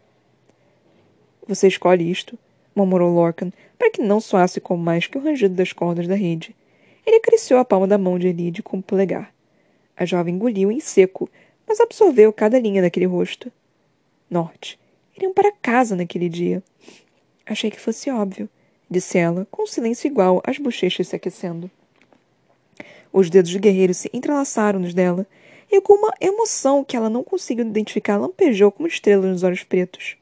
Você 1.48 1.66
escolhe 1.66 2.08
isto, 2.08 2.38
murmurou 2.76 3.10
Lorcan, 3.10 3.50
para 3.78 3.90
que 3.90 4.02
não 4.02 4.20
soasse 4.20 4.60
como 4.60 4.82
mais 4.82 5.06
que 5.06 5.16
o 5.16 5.20
rangido 5.20 5.54
das 5.54 5.72
cordas 5.72 6.06
da 6.06 6.14
rede. 6.14 6.54
Ele 7.06 7.16
acariciou 7.16 7.58
a 7.58 7.64
palma 7.64 7.86
da 7.86 7.96
mão 7.96 8.18
de 8.18 8.28
Elide 8.28 8.62
com 8.62 8.76
o 8.76 8.82
polegar. 8.82 9.32
A 9.96 10.04
jovem 10.04 10.34
engoliu 10.34 10.70
em 10.70 10.78
seco, 10.78 11.28
mas 11.66 11.80
absorveu 11.80 12.30
cada 12.34 12.58
linha 12.58 12.82
daquele 12.82 13.06
rosto. 13.06 13.50
Norte. 14.28 14.78
Iriam 15.16 15.32
para 15.32 15.50
casa 15.50 15.96
naquele 15.96 16.28
dia. 16.28 16.62
Achei 17.46 17.70
que 17.70 17.80
fosse 17.80 18.10
óbvio, 18.10 18.46
disse 18.90 19.16
ela, 19.16 19.48
com 19.50 19.62
um 19.62 19.66
silêncio 19.66 20.06
igual 20.06 20.42
às 20.46 20.58
bochechas 20.58 21.08
se 21.08 21.16
aquecendo. 21.16 21.70
Os 23.10 23.30
dedos 23.30 23.52
do 23.52 23.58
guerreiro 23.58 23.94
se 23.94 24.10
entrelaçaram 24.12 24.78
nos 24.78 24.92
dela, 24.92 25.26
e 25.70 25.80
com 25.80 25.94
uma 25.94 26.12
emoção 26.20 26.84
que 26.84 26.96
ela 26.96 27.08
não 27.08 27.24
conseguiu 27.24 27.64
identificar, 27.66 28.18
lampejou 28.18 28.70
como 28.70 28.86
estrelas 28.86 29.30
nos 29.30 29.42
olhos 29.42 29.64
pretos. 29.64 30.16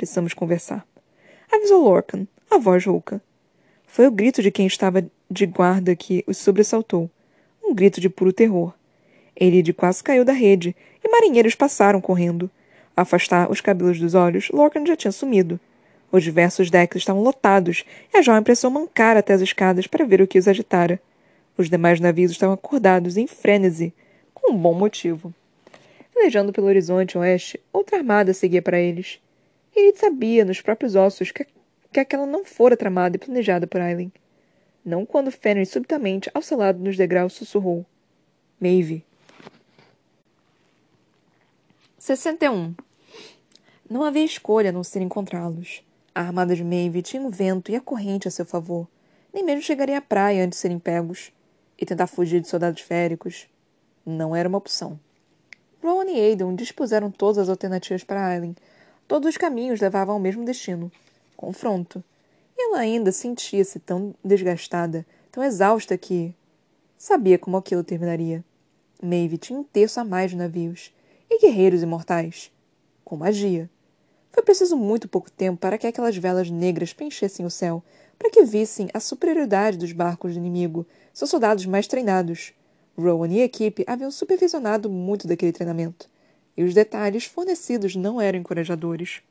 Precisamos 0.00 0.32
conversar. 0.32 0.86
Avisou 1.52 1.84
Lorcan, 1.84 2.26
a 2.50 2.56
voz 2.56 2.86
rouca. 2.86 3.20
Foi 3.86 4.06
o 4.06 4.10
grito 4.10 4.40
de 4.40 4.50
quem 4.50 4.66
estava 4.66 5.04
de 5.30 5.44
guarda 5.44 5.94
que 5.94 6.24
os 6.26 6.38
sobressaltou. 6.38 7.10
Um 7.62 7.74
grito 7.74 8.00
de 8.00 8.08
puro 8.08 8.32
terror. 8.32 8.72
Elide 9.38 9.74
quase 9.74 10.02
caiu 10.02 10.24
da 10.24 10.32
rede, 10.32 10.74
e 11.04 11.08
marinheiros 11.10 11.54
passaram 11.54 12.00
correndo. 12.00 12.50
A 12.96 13.02
afastar 13.02 13.50
os 13.50 13.60
cabelos 13.60 14.00
dos 14.00 14.14
olhos, 14.14 14.48
Lorcan 14.48 14.86
já 14.86 14.96
tinha 14.96 15.12
sumido. 15.12 15.60
Os 16.10 16.24
diversos 16.24 16.70
decks 16.70 17.02
estavam 17.02 17.22
lotados, 17.22 17.84
e 18.10 18.16
a 18.16 18.22
jovem 18.22 18.42
precisou 18.42 18.70
mancar 18.70 19.18
até 19.18 19.34
as 19.34 19.42
escadas 19.42 19.86
para 19.86 20.06
ver 20.06 20.22
o 20.22 20.26
que 20.26 20.38
os 20.38 20.48
agitara. 20.48 20.98
Os 21.58 21.68
demais 21.68 22.00
navios 22.00 22.32
estavam 22.32 22.54
acordados 22.54 23.18
em 23.18 23.26
frênese, 23.26 23.92
com 24.32 24.54
um 24.54 24.56
bom 24.56 24.72
motivo. 24.72 25.34
Velejando 26.14 26.54
pelo 26.54 26.68
horizonte 26.68 27.18
oeste, 27.18 27.60
outra 27.70 27.98
armada 27.98 28.32
seguia 28.32 28.62
para 28.62 28.80
eles. 28.80 29.20
Ele 29.80 29.96
sabia 29.96 30.44
nos 30.44 30.60
próprios 30.60 30.94
ossos 30.94 31.30
que, 31.30 31.46
que 31.92 32.00
aquela 32.00 32.26
não 32.26 32.44
fora 32.44 32.76
tramada 32.76 33.16
e 33.16 33.18
planejada 33.18 33.66
por 33.66 33.80
Aileen. 33.80 34.12
Não 34.84 35.04
quando 35.04 35.30
Fenrir 35.30 35.66
subitamente, 35.66 36.30
ao 36.32 36.42
seu 36.42 36.58
lado 36.58 36.78
nos 36.78 36.96
degraus, 36.96 37.32
sussurrou. 37.32 37.84
Maeve. 38.60 39.04
61. 41.98 42.74
Não 43.88 44.04
havia 44.04 44.24
escolha 44.24 44.70
a 44.70 44.72
não 44.72 44.84
ser 44.84 45.00
encontrá-los. 45.00 45.82
A 46.14 46.20
armada 46.22 46.54
de 46.54 46.64
Maeve 46.64 47.02
tinha 47.02 47.22
o 47.22 47.30
vento 47.30 47.70
e 47.70 47.76
a 47.76 47.80
corrente 47.80 48.28
a 48.28 48.30
seu 48.30 48.44
favor. 48.44 48.88
Nem 49.32 49.44
mesmo 49.44 49.62
chegaria 49.62 49.98
à 49.98 50.00
praia 50.00 50.44
antes 50.44 50.58
de 50.58 50.62
serem 50.62 50.78
pegos. 50.78 51.32
E 51.78 51.86
tentar 51.86 52.06
fugir 52.06 52.40
de 52.40 52.48
soldados 52.48 52.82
féricos 52.82 53.48
não 54.04 54.34
era 54.36 54.48
uma 54.48 54.58
opção. 54.58 54.98
Rowan 55.82 56.10
e 56.10 56.20
Aidan 56.20 56.54
dispuseram 56.54 57.10
todas 57.10 57.38
as 57.38 57.48
alternativas 57.48 58.04
para 58.04 58.26
Aileen. 58.26 58.54
Todos 59.10 59.30
os 59.30 59.36
caminhos 59.36 59.80
levavam 59.80 60.14
ao 60.14 60.20
mesmo 60.20 60.44
destino 60.44 60.88
confronto. 61.36 62.00
Ela 62.56 62.78
ainda 62.78 63.10
sentia-se 63.10 63.80
tão 63.80 64.14
desgastada, 64.24 65.04
tão 65.32 65.42
exausta 65.42 65.98
que. 65.98 66.32
Sabia 66.96 67.36
como 67.36 67.56
aquilo 67.56 67.82
terminaria. 67.82 68.44
Maeve 69.02 69.36
tinha 69.36 69.58
um 69.58 69.64
terço 69.64 69.98
a 69.98 70.04
mais 70.04 70.30
de 70.30 70.36
navios. 70.36 70.94
E 71.28 71.40
guerreiros 71.40 71.82
imortais. 71.82 72.52
Com 73.04 73.16
magia. 73.16 73.68
Foi 74.30 74.44
preciso 74.44 74.76
muito 74.76 75.08
pouco 75.08 75.28
tempo 75.28 75.58
para 75.58 75.76
que 75.76 75.88
aquelas 75.88 76.16
velas 76.16 76.48
negras 76.48 76.92
preenchessem 76.92 77.44
o 77.44 77.50
céu, 77.50 77.82
para 78.16 78.30
que 78.30 78.44
vissem 78.44 78.90
a 78.94 79.00
superioridade 79.00 79.76
dos 79.76 79.90
barcos 79.90 80.34
do 80.34 80.38
inimigo, 80.38 80.86
seus 81.12 81.30
soldados 81.30 81.66
mais 81.66 81.88
treinados. 81.88 82.52
Rowan 82.96 83.32
e 83.32 83.42
a 83.42 83.44
equipe 83.44 83.84
haviam 83.88 84.12
supervisionado 84.12 84.88
muito 84.88 85.26
daquele 85.26 85.50
treinamento, 85.50 86.08
e 86.60 86.62
os 86.62 86.74
detalhes 86.74 87.24
fornecidos 87.24 87.96
não 87.96 88.20
eram 88.20 88.38
encorajadores. 88.38 89.22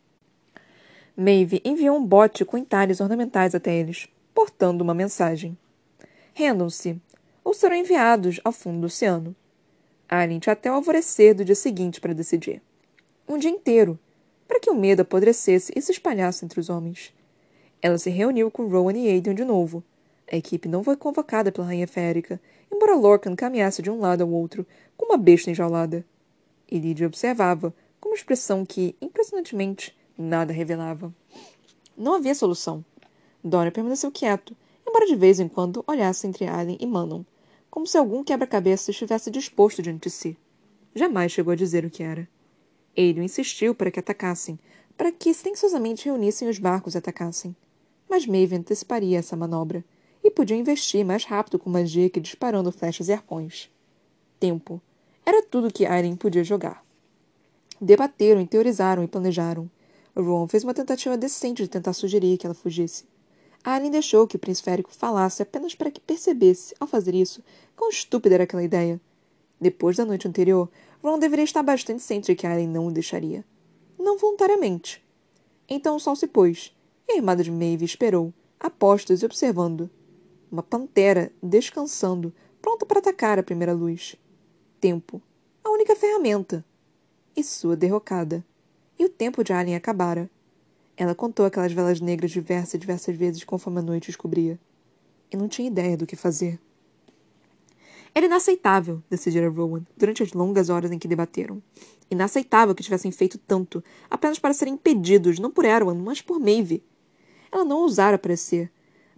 Maeve 1.15 1.61
enviou 1.63 1.95
um 1.95 2.03
bote 2.03 2.43
com 2.43 2.57
entalhes 2.57 2.99
ornamentais 2.99 3.53
até 3.53 3.71
eles, 3.71 4.07
portando 4.33 4.83
uma 4.83 4.95
mensagem. 4.95 5.55
Rendam-se, 6.33 6.99
ou 7.43 7.53
serão 7.53 7.75
enviados 7.75 8.41
ao 8.43 8.51
fundo 8.51 8.79
do 8.79 8.87
oceano. 8.87 9.35
Alien 10.09 10.41
até 10.47 10.71
o 10.71 10.73
alvorecer 10.73 11.35
do 11.35 11.45
dia 11.45 11.53
seguinte 11.53 12.01
para 12.01 12.15
decidir. 12.15 12.63
Um 13.27 13.37
dia 13.37 13.51
inteiro, 13.51 13.99
para 14.47 14.59
que 14.59 14.71
o 14.71 14.75
medo 14.75 15.03
apodrecesse 15.03 15.71
e 15.75 15.81
se 15.83 15.91
espalhasse 15.91 16.43
entre 16.43 16.59
os 16.59 16.67
homens. 16.67 17.13
Ela 17.79 17.99
se 17.99 18.09
reuniu 18.09 18.49
com 18.49 18.67
Rowan 18.67 18.97
e 18.97 19.07
Aiden 19.07 19.35
de 19.35 19.45
novo. 19.45 19.83
A 20.31 20.35
equipe 20.35 20.67
não 20.67 20.83
foi 20.83 20.97
convocada 20.97 21.51
pela 21.51 21.67
Rainha 21.67 21.87
Férica, 21.87 22.41
embora 22.73 22.95
Lorcan 22.95 23.35
caminhasse 23.35 23.83
de 23.83 23.91
um 23.91 23.99
lado 23.99 24.23
ao 24.23 24.31
outro, 24.31 24.65
como 24.97 25.11
uma 25.11 25.17
besta 25.17 25.51
enjaulada. 25.51 26.03
E 26.69 26.77
Lydia 26.77 27.07
observava, 27.07 27.73
com 27.99 28.09
uma 28.09 28.15
expressão 28.15 28.65
que, 28.65 28.95
impressionantemente, 29.01 29.97
nada 30.17 30.53
revelava. 30.53 31.13
Não 31.97 32.15
havia 32.15 32.35
solução. 32.35 32.83
Dora 33.43 33.71
permaneceu 33.71 34.11
quieto, 34.11 34.55
embora 34.87 35.05
de 35.05 35.15
vez 35.15 35.39
em 35.39 35.47
quando 35.47 35.83
olhasse 35.87 36.27
entre 36.27 36.45
Allen 36.47 36.77
e 36.79 36.85
Manon, 36.85 37.23
como 37.69 37.87
se 37.87 37.97
algum 37.97 38.23
quebra-cabeça 38.23 38.91
estivesse 38.91 39.29
disposto 39.29 39.81
diante 39.81 40.03
de 40.03 40.09
si. 40.09 40.37
Jamais 40.93 41.31
chegou 41.31 41.53
a 41.53 41.55
dizer 41.55 41.85
o 41.85 41.89
que 41.89 42.03
era. 42.03 42.27
Ele 42.95 43.23
insistiu 43.23 43.73
para 43.73 43.91
que 43.91 43.99
atacassem, 43.99 44.59
para 44.97 45.11
que 45.11 45.33
silenciosamente 45.33 46.05
reunissem 46.05 46.49
os 46.49 46.59
barcos 46.59 46.95
e 46.95 46.97
atacassem. 46.97 47.55
Mas 48.09 48.25
Maeve 48.25 48.55
anteciparia 48.55 49.19
essa 49.19 49.37
manobra, 49.37 49.83
e 50.23 50.29
podia 50.29 50.57
investir 50.57 51.05
mais 51.05 51.23
rápido 51.23 51.57
com 51.57 51.69
magia 51.69 52.09
que 52.09 52.19
disparando 52.19 52.71
flechas 52.71 53.07
e 53.07 53.13
arpões. 53.13 53.69
Tempo. 54.39 54.81
Era 55.29 55.43
tudo 55.43 55.71
que 55.71 55.85
Aileen 55.85 56.15
podia 56.15 56.43
jogar. 56.43 56.83
Debateram 57.79 58.43
teorizaram 58.47 59.03
e 59.03 59.07
planejaram. 59.07 59.69
Ron 60.17 60.47
fez 60.47 60.63
uma 60.63 60.73
tentativa 60.73 61.15
decente 61.15 61.61
de 61.61 61.69
tentar 61.69 61.93
sugerir 61.93 62.35
que 62.35 62.47
ela 62.47 62.55
fugisse. 62.55 63.05
Aileen 63.63 63.91
deixou 63.91 64.25
que 64.25 64.37
o 64.37 64.39
príncipe 64.39 64.83
falasse 64.89 65.43
apenas 65.43 65.75
para 65.75 65.91
que 65.91 66.01
percebesse, 66.01 66.73
ao 66.79 66.87
fazer 66.87 67.13
isso, 67.13 67.43
quão 67.75 67.91
estúpida 67.91 68.33
era 68.33 68.45
aquela 68.45 68.63
ideia. 68.63 68.99
Depois 69.61 69.95
da 69.95 70.03
noite 70.03 70.27
anterior, 70.27 70.67
Ron 71.03 71.19
deveria 71.19 71.45
estar 71.45 71.61
bastante 71.61 72.01
ciente 72.01 72.25
de 72.25 72.35
que 72.35 72.47
Aileen 72.47 72.67
não 72.67 72.87
o 72.87 72.91
deixaria. 72.91 73.45
Não 73.99 74.17
voluntariamente. 74.17 75.05
Então 75.69 75.95
o 75.95 75.99
sol 75.99 76.15
se 76.15 76.25
pôs, 76.25 76.75
e 77.07 77.11
a 77.13 77.17
irmã 77.17 77.35
de 77.35 77.51
Maeve 77.51 77.85
esperou, 77.85 78.33
a 78.59 78.67
postos 78.67 79.21
e 79.21 79.25
observando. 79.27 79.91
Uma 80.51 80.63
pantera 80.63 81.31
descansando, 81.39 82.33
pronta 82.59 82.83
para 82.83 82.97
atacar 82.97 83.37
a 83.37 83.43
primeira 83.43 83.73
luz. 83.73 84.17
Tempo. 84.79 85.21
A 85.61 85.69
única 85.71 85.93
ferramenta. 85.93 86.63
E 87.35 87.43
sua 87.43 87.75
derrocada. 87.75 88.45
E 88.97 89.03
o 89.03 89.09
tempo 89.09 89.43
de 89.43 89.51
Alien 89.51 89.75
acabara. 89.75 90.29
Ela 90.95 91.13
contou 91.13 91.45
aquelas 91.45 91.73
velas 91.73 91.99
negras 91.99 92.31
diversas 92.31 92.75
e 92.75 92.77
diversas 92.77 93.13
vezes 93.13 93.43
conforme 93.43 93.79
a 93.79 93.81
noite 93.81 94.09
escobria. 94.09 94.57
E 95.29 95.35
não 95.35 95.49
tinha 95.49 95.67
ideia 95.67 95.97
do 95.97 96.07
que 96.07 96.15
fazer. 96.15 96.57
Era 98.15 98.27
inaceitável, 98.27 99.03
decidira 99.09 99.49
Rowan, 99.49 99.85
durante 99.97 100.23
as 100.23 100.31
longas 100.31 100.69
horas 100.69 100.91
em 100.93 100.97
que 100.97 101.09
debateram. 101.09 101.61
Inaceitável 102.09 102.73
que 102.73 102.83
tivessem 102.83 103.11
feito 103.11 103.37
tanto, 103.37 103.83
apenas 104.09 104.39
para 104.39 104.53
serem 104.53 104.75
impedidos, 104.75 105.39
não 105.39 105.51
por 105.51 105.65
Erwan, 105.65 105.95
mas 105.95 106.21
por 106.21 106.39
Maeve. 106.39 106.81
Ela 107.51 107.65
não 107.65 107.79
ousara 107.81 108.15
aparecer, 108.15 108.71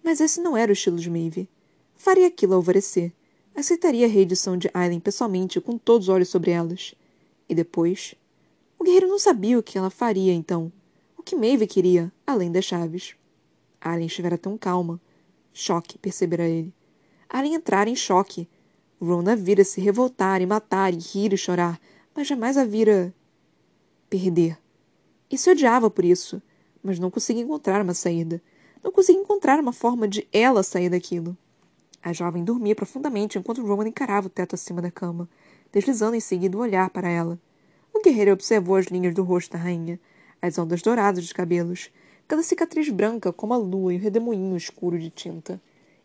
mas 0.04 0.20
esse 0.20 0.42
não 0.42 0.58
era 0.58 0.72
o 0.72 0.74
estilo 0.74 0.98
de 0.98 1.10
Maeve. 1.10 1.48
Faria 1.96 2.26
aquilo 2.26 2.56
alvorecer. 2.56 3.14
Aceitaria 3.56 4.06
a 4.06 4.10
reedição 4.10 4.58
de 4.58 4.70
Aileen 4.74 5.00
pessoalmente, 5.00 5.60
com 5.60 5.78
todos 5.78 6.08
os 6.08 6.14
olhos 6.14 6.30
sobre 6.30 6.52
elas. 6.52 6.96
E 7.48 7.54
depois, 7.54 8.16
o 8.80 8.84
guerreiro 8.84 9.08
não 9.08 9.20
sabia 9.20 9.60
o 9.60 9.64
que 9.64 9.78
ela 9.78 9.90
faria, 9.90 10.34
então. 10.34 10.72
O 11.18 11.22
que 11.22 11.36
Maeve 11.36 11.68
queria, 11.68 12.12
além 12.26 12.52
das 12.52 12.66
chaves. 12.66 13.16
Alien 13.80 14.08
estivera 14.08 14.38
tão 14.38 14.58
calma. 14.58 15.00
Choque, 15.54 15.98
percebera 15.98 16.48
ele. 16.48 16.74
Alien 17.30 17.56
entrara 17.56 17.90
em 17.90 17.96
choque. 17.96 18.48
Ron 19.02 19.28
a 19.28 19.36
vira 19.36 19.64
se 19.64 19.82
revoltar 19.82 20.42
e 20.42 20.46
matar 20.46 20.94
e 20.94 20.98
rir 20.98 21.34
e 21.34 21.38
chorar, 21.38 21.80
mas 22.16 22.28
jamais 22.28 22.58
a 22.58 22.64
vira... 22.64 23.14
perder. 24.10 24.58
E 25.30 25.38
se 25.38 25.50
odiava 25.50 25.90
por 25.90 26.06
isso, 26.06 26.42
mas 26.84 27.00
não 27.00 27.12
conseguia 27.12 27.44
encontrar 27.44 27.82
uma 27.82 27.94
saída. 27.94 28.42
Não 28.84 28.92
conseguia 28.92 29.22
encontrar 29.22 29.60
uma 29.60 29.74
forma 29.74 30.08
de 30.08 30.28
ela 30.32 30.64
sair 30.64 30.90
daquilo. 30.90 31.38
A 32.04 32.14
jovem 32.14 32.44
dormia 32.44 32.76
profundamente 32.76 33.38
enquanto 33.38 33.66
Roman 33.66 33.88
encarava 33.88 34.28
o 34.28 34.30
teto 34.30 34.56
acima 34.56 34.82
da 34.82 34.90
cama, 34.90 35.30
deslizando 35.72 36.16
em 36.16 36.20
seguida 36.20 36.58
o 36.58 36.62
olhar 36.62 36.90
para 36.90 37.10
ela. 37.10 37.40
O 37.94 38.02
guerreiro 38.02 38.32
observou 38.32 38.76
as 38.76 38.88
linhas 38.88 39.14
do 39.14 39.24
rosto 39.24 39.52
da 39.52 39.60
rainha, 39.60 40.00
as 40.42 40.58
ondas 40.58 40.82
douradas 40.82 41.24
dos 41.24 41.34
cabelos, 41.34 41.92
cada 42.28 42.42
cicatriz 42.42 42.90
branca 42.90 43.32
como 43.32 43.54
a 43.54 43.58
lua 43.58 43.94
e 43.94 43.98
o 43.98 44.00
redemoinho 44.00 44.58
escuro 44.58 44.98
de 44.98 45.10
tinta, 45.10 45.62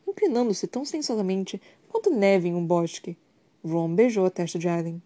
inclinando-se 0.06 0.66
tão 0.66 0.84
sensualmente 0.84 1.60
quanto 1.88 2.10
neve 2.10 2.48
em 2.48 2.54
um 2.54 2.66
bosque. 2.66 3.16
Ron 3.64 3.94
beijou 3.94 4.26
a 4.26 4.30
testa 4.30 4.58
de 4.58 4.68
Aileen. 4.68 5.00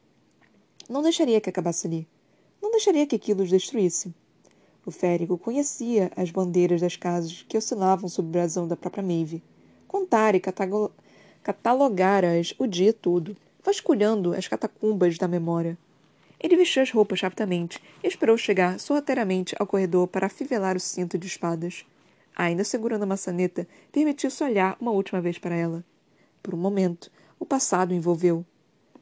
Não 0.88 1.02
deixaria 1.02 1.40
que 1.40 1.48
acabasse 1.48 1.86
ali. 1.86 2.08
Não 2.60 2.70
deixaria 2.72 3.06
que 3.06 3.14
aquilo 3.14 3.42
os 3.42 3.48
destruísse. 3.48 4.12
O 4.84 4.90
férico 4.90 5.38
conhecia 5.38 6.10
as 6.16 6.30
bandeiras 6.30 6.80
das 6.80 6.96
casas 6.96 7.44
que 7.48 7.56
oscilavam 7.56 8.08
sob 8.08 8.28
o 8.28 8.32
brasão 8.32 8.66
da 8.66 8.76
própria 8.76 9.04
Maeve. 9.04 9.42
Contara 9.90 10.36
e 10.36 10.42
catalogara-as 11.42 12.54
o 12.56 12.68
dia 12.68 12.92
todo, 12.92 13.36
vasculhando 13.60 14.32
as 14.32 14.46
catacumbas 14.46 15.18
da 15.18 15.26
memória. 15.26 15.76
Ele 16.38 16.56
vestiu 16.56 16.84
as 16.84 16.92
roupas 16.92 17.20
rapidamente 17.20 17.82
e 18.00 18.06
esperou 18.06 18.38
chegar 18.38 18.78
sorrateiramente 18.78 19.56
ao 19.58 19.66
corredor 19.66 20.06
para 20.06 20.28
afivelar 20.28 20.76
o 20.76 20.80
cinto 20.80 21.18
de 21.18 21.26
espadas. 21.26 21.84
Ainda 22.36 22.62
segurando 22.62 23.02
a 23.02 23.06
maçaneta, 23.06 23.66
permitiu-se 23.90 24.44
olhar 24.44 24.76
uma 24.80 24.92
última 24.92 25.20
vez 25.20 25.38
para 25.38 25.56
ela. 25.56 25.84
Por 26.40 26.54
um 26.54 26.58
momento, 26.58 27.10
o 27.36 27.44
passado 27.44 27.90
o 27.90 27.94
envolveu. 27.94 28.46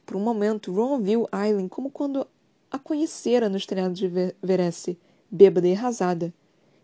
Por 0.07 0.15
um 0.15 0.21
momento, 0.21 0.73
Ron 0.73 0.99
viu 1.01 1.27
Aileen 1.31 1.67
como 1.67 1.91
quando 1.91 2.25
a 2.71 2.79
conhecera 2.79 3.47
nos 3.47 3.67
telhados 3.67 3.99
de 3.99 4.11
Veresse, 4.41 4.97
bêbada 5.29 5.67
e 5.67 5.73
arrasada. 5.75 6.33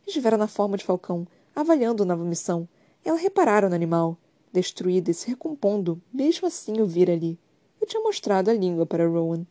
Estivera 0.05 0.37
na 0.37 0.47
forma 0.47 0.77
de 0.77 0.85
falcão, 0.85 1.27
avaliando 1.55 2.05
nova 2.05 2.23
missão. 2.23 2.69
Ela 3.05 3.19
reparara 3.19 3.69
no 3.69 3.75
animal, 3.75 4.17
destruído 4.51 5.11
e 5.11 5.13
se 5.13 5.29
recompondo, 5.29 6.01
mesmo 6.11 6.47
assim 6.47 6.81
o 6.81 6.87
vira 6.87 7.13
ali. 7.13 7.37
E 7.79 7.85
tinha 7.85 8.01
mostrado 8.01 8.49
a 8.49 8.53
língua 8.53 8.83
para 8.83 9.07
Rowan. 9.07 9.45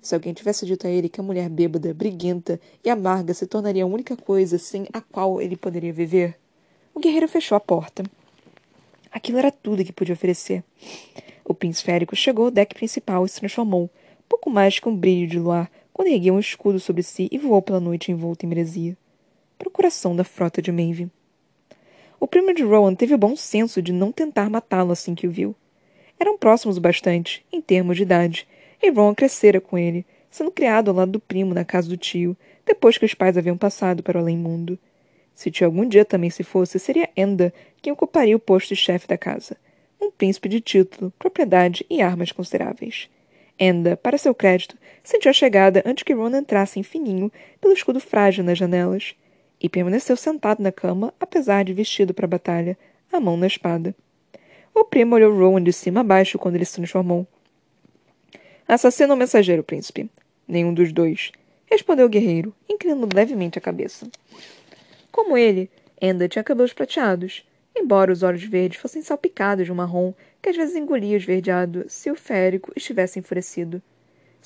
Se 0.00 0.14
alguém 0.14 0.32
tivesse 0.32 0.64
dito 0.64 0.86
a 0.86 0.90
ele 0.90 1.10
que 1.10 1.20
a 1.20 1.22
mulher 1.22 1.50
bêbada, 1.50 1.92
briguenta 1.92 2.58
e 2.82 2.88
amarga 2.88 3.34
se 3.34 3.46
tornaria 3.46 3.84
a 3.84 3.86
única 3.86 4.16
coisa 4.16 4.56
sem 4.56 4.86
a 4.94 5.02
qual 5.02 5.42
ele 5.42 5.56
poderia 5.56 5.92
viver, 5.92 6.38
o 6.94 6.98
guerreiro 6.98 7.28
fechou 7.28 7.54
a 7.54 7.60
porta. 7.60 8.02
Aquilo 9.12 9.38
era 9.38 9.52
tudo 9.52 9.84
que 9.84 9.92
podia 9.92 10.14
oferecer. 10.14 10.64
O 11.44 11.52
príncipe 11.52 11.86
férico 11.86 12.16
chegou 12.16 12.46
ao 12.46 12.50
deck 12.50 12.74
principal 12.74 13.26
e 13.26 13.28
se 13.28 13.40
transformou, 13.40 13.90
pouco 14.26 14.48
mais 14.48 14.78
que 14.78 14.88
um 14.88 14.96
brilho 14.96 15.26
de 15.26 15.38
luar, 15.38 15.70
quando 15.92 16.08
ergueu 16.08 16.34
um 16.34 16.40
escudo 16.40 16.80
sobre 16.80 17.02
si 17.02 17.28
e 17.30 17.36
voou 17.36 17.60
pela 17.60 17.78
noite 17.80 18.10
envolto 18.10 18.46
em 18.46 18.48
meresia, 18.48 18.96
para 19.58 19.68
o 19.68 19.70
coração 19.70 20.16
da 20.16 20.24
frota 20.24 20.62
de 20.62 20.72
Maeve. 20.72 21.10
O 22.26 22.28
primo 22.28 22.52
de 22.52 22.64
Rowan 22.64 22.92
teve 22.92 23.14
o 23.14 23.18
bom 23.18 23.36
senso 23.36 23.80
de 23.80 23.92
não 23.92 24.10
tentar 24.10 24.50
matá-lo 24.50 24.90
assim 24.90 25.14
que 25.14 25.28
o 25.28 25.30
viu. 25.30 25.54
Eram 26.18 26.36
próximos 26.36 26.76
o 26.76 26.80
bastante, 26.80 27.46
em 27.52 27.60
termos 27.60 27.96
de 27.96 28.02
idade, 28.02 28.48
e 28.82 28.90
Ron 28.90 29.14
crescera 29.14 29.60
com 29.60 29.78
ele, 29.78 30.04
sendo 30.28 30.50
criado 30.50 30.90
ao 30.90 30.96
lado 30.96 31.12
do 31.12 31.20
primo 31.20 31.54
na 31.54 31.64
casa 31.64 31.88
do 31.88 31.96
tio, 31.96 32.36
depois 32.66 32.98
que 32.98 33.04
os 33.04 33.14
pais 33.14 33.38
haviam 33.38 33.56
passado 33.56 34.02
para 34.02 34.18
o 34.18 34.20
além-mundo. 34.20 34.76
Se 35.36 35.52
tio 35.52 35.66
algum 35.66 35.88
dia 35.88 36.04
também 36.04 36.28
se 36.28 36.42
fosse, 36.42 36.80
seria 36.80 37.08
Enda 37.16 37.54
quem 37.80 37.92
ocuparia 37.92 38.34
o 38.34 38.40
posto 38.40 38.70
de 38.70 38.76
chefe 38.76 39.06
da 39.06 39.16
casa. 39.16 39.56
Um 40.02 40.10
príncipe 40.10 40.48
de 40.48 40.60
título, 40.60 41.12
propriedade 41.20 41.86
e 41.88 42.02
armas 42.02 42.32
consideráveis. 42.32 43.08
Enda, 43.56 43.96
para 43.96 44.18
seu 44.18 44.34
crédito, 44.34 44.76
sentiu 45.04 45.30
a 45.30 45.32
chegada 45.32 45.80
antes 45.86 46.02
que 46.02 46.12
Ron 46.12 46.36
entrasse 46.36 46.80
em 46.80 46.82
fininho 46.82 47.30
pelo 47.60 47.72
escudo 47.72 48.00
frágil 48.00 48.42
nas 48.42 48.58
janelas, 48.58 49.14
e 49.60 49.68
permaneceu 49.68 50.16
sentado 50.16 50.62
na 50.62 50.72
cama, 50.72 51.12
apesar 51.18 51.64
de 51.64 51.72
vestido 51.72 52.12
para 52.12 52.26
a 52.26 52.28
batalha, 52.28 52.78
a 53.12 53.20
mão 53.20 53.36
na 53.36 53.46
espada. 53.46 53.94
O 54.74 54.84
primo 54.84 55.14
olhou 55.14 55.36
Rowan 55.36 55.62
de 55.62 55.72
cima 55.72 56.00
a 56.00 56.04
baixo 56.04 56.38
quando 56.38 56.56
ele 56.56 56.64
se 56.64 56.74
transformou. 56.74 57.26
Assassino 58.68 59.12
ou 59.12 59.16
mensageiro, 59.16 59.62
príncipe? 59.62 60.10
Nenhum 60.46 60.74
dos 60.74 60.92
dois, 60.92 61.32
respondeu 61.70 62.06
o 62.06 62.08
guerreiro, 62.10 62.54
inclinando 62.68 63.08
levemente 63.14 63.58
a 63.58 63.62
cabeça. 63.62 64.08
Como 65.10 65.36
ele, 65.36 65.70
Enda 66.00 66.28
tinha 66.28 66.44
cabelos 66.44 66.72
prateados, 66.72 67.46
embora 67.74 68.12
os 68.12 68.22
olhos 68.22 68.44
verdes 68.44 68.78
fossem 68.78 69.02
salpicados 69.02 69.64
de 69.64 69.72
um 69.72 69.74
marrom 69.74 70.12
que 70.42 70.50
às 70.50 70.56
vezes 70.56 70.76
engolia 70.76 71.16
esverdeado 71.16 71.86
se 71.88 72.10
o 72.10 72.14
férico 72.14 72.72
estivesse 72.76 73.18
enfurecido. 73.18 73.82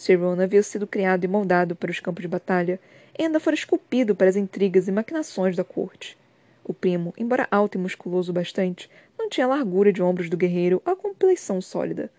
Sir 0.01 0.19
Ron 0.19 0.41
havia 0.41 0.63
sido 0.63 0.87
criado 0.87 1.25
e 1.25 1.29
moldado 1.29 1.77
para 1.77 1.91
os 1.91 2.01
campos 2.01 2.23
de 2.23 2.29
batalha, 2.29 2.81
e 3.19 3.23
ainda 3.23 3.39
fora 3.39 3.55
esculpido 3.55 4.15
para 4.15 4.31
as 4.31 4.37
intrigas 4.37 4.89
e 4.89 4.93
maquinações 4.93 5.55
da 5.55 5.63
corte. 5.63 6.17
O 6.65 6.73
primo, 6.73 7.13
embora 7.19 7.47
alto 7.51 7.77
e 7.77 7.79
musculoso 7.79 8.33
bastante, 8.33 8.89
não 9.19 9.29
tinha 9.29 9.45
a 9.45 9.51
largura 9.51 9.93
de 9.93 10.03
ombros 10.03 10.31
do 10.31 10.39
guerreiro 10.39 10.81
ou 10.87 10.93
a 10.95 10.97
compleição 10.97 11.61
sólida, 11.61 12.11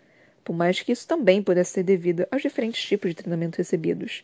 por 0.44 0.56
mais 0.56 0.80
que 0.80 0.92
isso 0.92 1.08
também 1.08 1.42
pudesse 1.42 1.72
ser 1.72 1.82
devido 1.82 2.28
aos 2.30 2.44
diferentes 2.44 2.84
tipos 2.84 3.10
de 3.10 3.16
treinamento 3.16 3.58
recebidos. 3.58 4.24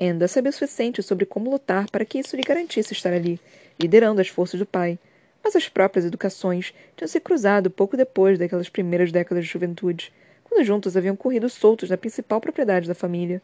Enda 0.00 0.26
sabia 0.26 0.50
o 0.50 0.52
suficiente 0.52 1.00
sobre 1.00 1.26
como 1.26 1.48
lutar 1.48 1.88
para 1.88 2.04
que 2.04 2.18
isso 2.18 2.34
lhe 2.34 2.42
garantisse 2.42 2.92
estar 2.92 3.12
ali, 3.12 3.38
liderando 3.80 4.20
as 4.20 4.26
forças 4.26 4.58
do 4.58 4.66
pai, 4.66 4.98
mas 5.44 5.54
as 5.54 5.68
próprias 5.68 6.04
educações 6.04 6.74
tinham 6.96 7.06
se 7.06 7.20
cruzado 7.20 7.70
pouco 7.70 7.96
depois 7.96 8.36
daquelas 8.36 8.68
primeiras 8.68 9.12
décadas 9.12 9.44
de 9.44 9.50
juventude, 9.52 10.12
quando 10.48 10.64
juntos 10.64 10.96
haviam 10.96 11.16
corrido 11.16 11.48
soltos 11.48 11.90
na 11.90 11.96
principal 11.96 12.40
propriedade 12.40 12.86
da 12.86 12.94
família. 12.94 13.42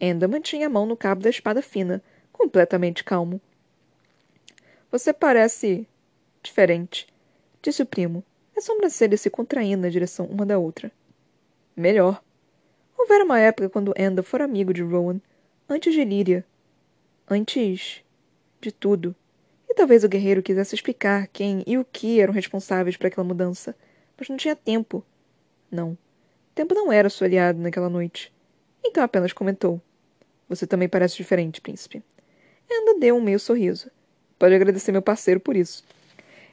Enda 0.00 0.28
mantinha 0.28 0.68
a 0.68 0.70
mão 0.70 0.86
no 0.86 0.96
cabo 0.96 1.20
da 1.20 1.28
espada 1.28 1.60
fina, 1.60 2.00
completamente 2.32 3.02
calmo. 3.02 3.40
Você 4.90 5.12
parece. 5.12 5.86
diferente, 6.40 7.06
disse 7.60 7.82
o 7.82 7.86
primo, 7.86 8.22
as 8.56 8.64
sobrancelhas 8.64 9.20
se 9.20 9.28
contraindo 9.28 9.82
na 9.82 9.88
direção 9.88 10.26
uma 10.26 10.46
da 10.46 10.58
outra. 10.58 10.92
Melhor. 11.76 12.22
Houvera 12.96 13.24
uma 13.24 13.40
época 13.40 13.68
quando 13.68 13.92
Enda 13.96 14.22
fora 14.22 14.44
amigo 14.44 14.72
de 14.72 14.82
Rowan, 14.82 15.20
antes 15.68 15.92
de 15.92 16.04
Líria. 16.04 16.44
Antes. 17.28 18.02
de 18.60 18.72
tudo. 18.72 19.14
E 19.68 19.74
talvez 19.74 20.02
o 20.04 20.08
guerreiro 20.08 20.42
quisesse 20.42 20.74
explicar 20.74 21.26
quem 21.28 21.62
e 21.66 21.76
o 21.76 21.84
que 21.84 22.20
eram 22.20 22.32
responsáveis 22.32 22.96
por 22.96 23.06
aquela 23.06 23.26
mudança, 23.26 23.76
mas 24.16 24.28
não 24.28 24.36
tinha 24.36 24.56
tempo. 24.56 25.04
Não. 25.70 25.96
Tempo 26.58 26.74
não 26.74 26.90
era 26.90 27.08
seu 27.08 27.24
aliado 27.24 27.60
naquela 27.60 27.88
noite. 27.88 28.32
Então 28.84 29.00
apenas 29.00 29.32
comentou. 29.32 29.80
Você 30.48 30.66
também 30.66 30.88
parece 30.88 31.16
diferente, 31.16 31.60
príncipe. 31.60 32.02
Enda 32.68 32.98
deu 32.98 33.16
um 33.16 33.22
meio 33.22 33.38
sorriso. 33.38 33.88
Pode 34.36 34.56
agradecer 34.56 34.90
meu 34.90 35.00
parceiro 35.00 35.38
por 35.38 35.54
isso. 35.54 35.84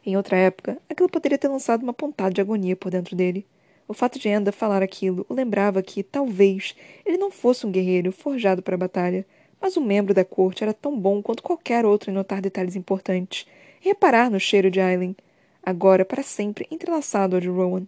Em 0.05 0.15
outra 0.15 0.37
época, 0.37 0.77
aquilo 0.87 1.09
poderia 1.09 1.39
ter 1.39 1.47
lançado 1.47 1.81
uma 1.81 1.91
pontada 1.91 2.31
de 2.31 2.39
agonia 2.39 2.75
por 2.75 2.91
dentro 2.91 3.15
dele. 3.15 3.47
O 3.87 3.95
fato 3.95 4.19
de 4.19 4.29
Enda 4.29 4.51
falar 4.51 4.83
aquilo 4.83 5.25
o 5.27 5.33
lembrava 5.33 5.81
que, 5.81 6.03
talvez, 6.03 6.75
ele 7.03 7.17
não 7.17 7.31
fosse 7.31 7.65
um 7.65 7.71
guerreiro 7.71 8.11
forjado 8.11 8.61
para 8.61 8.75
a 8.75 8.77
batalha, 8.77 9.25
mas 9.59 9.75
um 9.75 9.83
membro 9.83 10.13
da 10.13 10.23
corte 10.23 10.63
era 10.63 10.71
tão 10.71 10.95
bom 10.99 11.19
quanto 11.19 11.41
qualquer 11.41 11.83
outro 11.83 12.11
em 12.11 12.13
notar 12.13 12.41
detalhes 12.41 12.75
importantes 12.75 13.47
e 13.83 13.87
reparar 13.87 14.29
no 14.29 14.39
cheiro 14.39 14.69
de 14.69 14.79
Aileen, 14.79 15.17
agora 15.63 16.05
para 16.05 16.21
sempre 16.21 16.67
entrelaçado 16.69 17.35
ao 17.35 17.41
de 17.41 17.49
Rowan. 17.49 17.87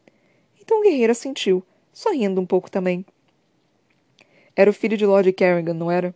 Então 0.60 0.80
o 0.80 0.84
guerreiro 0.84 1.12
assentiu, 1.12 1.64
sorrindo 1.98 2.40
um 2.40 2.46
pouco 2.46 2.70
também. 2.70 3.04
Era 4.56 4.70
o 4.70 4.74
filho 4.74 4.96
de 4.96 5.04
Lord 5.04 5.34
Kerrigan, 5.34 5.74
não 5.74 5.90
era? 5.90 6.14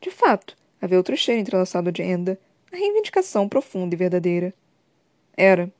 De 0.00 0.10
fato, 0.10 0.56
havia 0.80 0.96
outro 0.96 1.14
cheiro 1.14 1.42
entrelaçado 1.42 1.92
de 1.92 2.02
Enda, 2.02 2.40
a 2.72 2.76
reivindicação 2.76 3.46
profunda 3.46 3.94
e 3.94 3.98
verdadeira. 3.98 4.54
Era. 5.36 5.70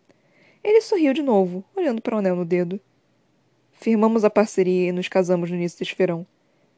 Ele 0.63 0.83
sorriu 0.83 1.15
de 1.15 1.23
novo, 1.23 1.65
olhando 1.75 2.03
para 2.03 2.17
o 2.17 2.19
anel 2.19 2.37
no 2.37 2.45
dedo. 2.45 2.79
Firmamos 3.73 4.27
a 4.27 4.31
parceria 4.31 4.91
e 4.91 4.93
nos 4.93 5.09
casamos 5.09 5.49
no 5.49 5.57
início 5.57 5.79
deste 5.79 5.97
verão. 5.97 6.27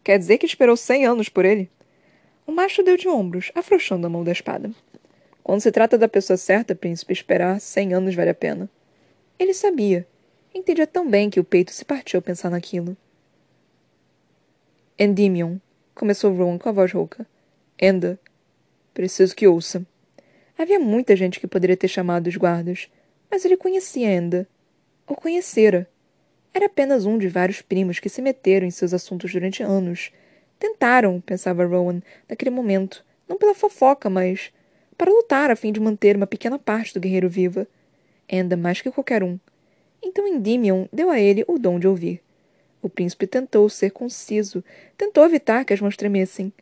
Quer 0.05 0.17
dizer 0.17 0.39
que 0.39 0.47
esperou 0.47 0.77
cem 0.77 1.05
anos 1.05 1.29
por 1.29 1.45
ele? 1.45 1.69
O 2.47 2.53
macho 2.53 2.85
deu 2.85 2.97
de 2.97 3.09
ombros, 3.09 3.51
afrouxando 3.57 4.07
a 4.07 4.11
mão 4.11 4.23
da 4.23 4.31
espada. 4.31 4.71
Quando 5.43 5.61
se 5.61 5.73
trata 5.73 5.99
da 5.99 6.07
pessoa 6.07 6.37
certa, 6.37 6.77
príncipe, 6.77 7.13
esperar 7.13 7.61
cem 7.61 7.93
anos 7.93 8.15
vale 8.15 8.31
a 8.31 8.35
pena. 8.35 8.71
Ele 9.37 9.53
sabia. 9.53 10.07
Entendia 10.55 10.87
tão 10.87 11.09
bem 11.09 11.31
que 11.31 11.41
o 11.41 11.45
peito 11.45 11.73
se 11.73 11.85
partiu 11.85 12.19
ao 12.19 12.23
pensar 12.23 12.51
naquilo. 12.51 12.97
Endymion, 14.99 15.57
começou 15.95 16.35
Rowan 16.35 16.59
com 16.59 16.69
a 16.69 16.73
voz 16.73 16.93
rouca. 16.93 17.27
Enda, 17.81 18.19
preciso 18.93 19.35
que 19.35 19.47
ouça. 19.47 19.85
Havia 20.57 20.79
muita 20.79 21.17
gente 21.17 21.41
que 21.41 21.47
poderia 21.47 21.77
ter 21.77 21.89
chamado 21.89 22.27
os 22.27 22.37
guardas, 22.37 22.89
mas 23.31 23.45
ele 23.45 23.57
conhecia 23.57 24.13
Enda. 24.13 24.47
Ou 25.07 25.17
conhecera. 25.17 25.89
Era 26.55 26.67
apenas 26.67 27.07
um 27.07 27.17
de 27.17 27.29
vários 27.29 27.63
primos 27.63 27.99
que 27.99 28.09
se 28.09 28.21
meteram 28.21 28.67
em 28.67 28.71
seus 28.71 28.93
assuntos 28.93 29.33
durante 29.33 29.63
anos, 29.63 30.13
Tentaram, 30.63 31.21
pensava 31.21 31.67
Rowan, 31.67 32.01
naquele 32.29 32.53
momento, 32.53 33.05
não 33.29 33.37
pela 33.37 33.53
fofoca, 33.53 34.09
mas 34.09 34.53
para 34.97 35.11
lutar 35.11 35.51
a 35.51 35.57
fim 35.57 35.73
de 35.73 35.81
manter 35.81 36.15
uma 36.15 36.25
pequena 36.25 36.57
parte 36.57 36.95
do 36.95 37.01
guerreiro 37.01 37.29
viva. 37.29 37.67
Ainda 38.31 38.57
mais 38.57 38.81
que 38.81 38.89
qualquer 38.89 39.25
um. 39.25 39.41
Então 40.03 40.27
Endymion 40.27 40.87
deu 40.93 41.11
a 41.11 41.21
ele 41.21 41.45
o 41.47 41.59
dom 41.59 41.79
de 41.79 41.87
ouvir. 41.87 42.21
O 42.83 42.89
príncipe 42.89 43.27
tentou 43.27 43.69
ser 43.69 43.91
conciso, 43.91 44.65
tentou 44.99 45.25
evitar 45.25 45.65
que 45.65 45.73
as 45.73 45.81
mãos 45.81 45.97
tremessem. 45.97 46.53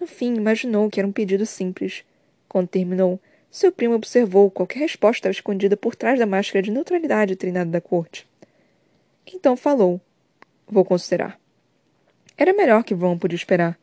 No 0.00 0.06
fim, 0.06 0.34
imaginou 0.34 0.88
que 0.88 0.98
era 0.98 1.06
um 1.06 1.12
pedido 1.12 1.44
simples. 1.44 2.04
Quando 2.48 2.68
terminou, 2.68 3.20
seu 3.50 3.70
primo 3.70 3.94
observou 3.94 4.50
qualquer 4.50 4.78
resposta 4.78 5.28
escondida 5.28 5.76
por 5.76 5.94
trás 5.94 6.18
da 6.18 6.26
máscara 6.26 6.62
de 6.62 6.70
neutralidade 6.70 7.36
treinada 7.36 7.70
da 7.70 7.80
corte. 7.80 8.26
Então 9.26 9.56
falou: 9.56 10.00
Vou 10.66 10.84
considerar. 10.84 11.38
Era 12.36 12.54
melhor 12.54 12.84
que 12.84 12.94
Ron 12.94 13.18
podia 13.18 13.36
esperar. 13.36 13.78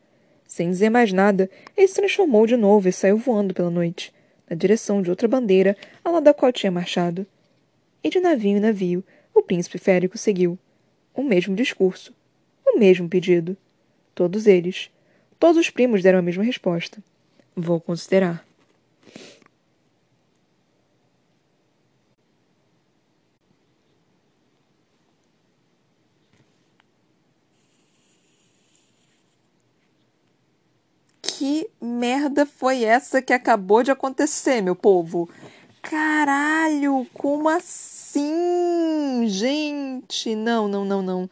Sem 0.46 0.70
dizer 0.70 0.90
mais 0.90 1.12
nada, 1.12 1.50
ele 1.76 1.88
se 1.88 1.94
transformou 1.94 2.46
de 2.46 2.56
novo 2.56 2.88
e 2.88 2.92
saiu 2.92 3.16
voando 3.16 3.52
pela 3.52 3.70
noite, 3.70 4.14
na 4.48 4.56
direção 4.56 5.02
de 5.02 5.10
outra 5.10 5.28
bandeira, 5.28 5.76
ao 6.02 6.12
lado 6.12 6.24
da 6.24 6.34
qual 6.34 6.52
tinha 6.52 6.70
marchado. 6.70 7.26
E 8.06 8.08
de 8.08 8.20
navio 8.20 8.56
em 8.56 8.60
navio, 8.60 9.02
o 9.34 9.42
príncipe 9.42 9.78
férico 9.78 10.16
seguiu. 10.16 10.56
O 11.12 11.24
mesmo 11.24 11.56
discurso. 11.56 12.14
O 12.64 12.78
mesmo 12.78 13.08
pedido. 13.08 13.56
Todos 14.14 14.46
eles. 14.46 14.92
Todos 15.40 15.56
os 15.56 15.70
primos 15.70 16.04
deram 16.04 16.20
a 16.20 16.22
mesma 16.22 16.44
resposta. 16.44 17.02
Vou 17.56 17.80
considerar. 17.80 18.46
que 31.22 31.68
merda 31.82 32.46
foi 32.46 32.84
essa 32.84 33.20
que 33.20 33.32
acabou 33.32 33.82
de 33.82 33.90
acontecer, 33.90 34.62
meu 34.62 34.74
povo? 34.74 35.28
Caralho, 35.88 37.06
como 37.14 37.48
assim? 37.48 39.24
Gente, 39.28 40.34
não, 40.34 40.66
não, 40.66 40.84
não, 40.84 41.00
não. 41.00 41.30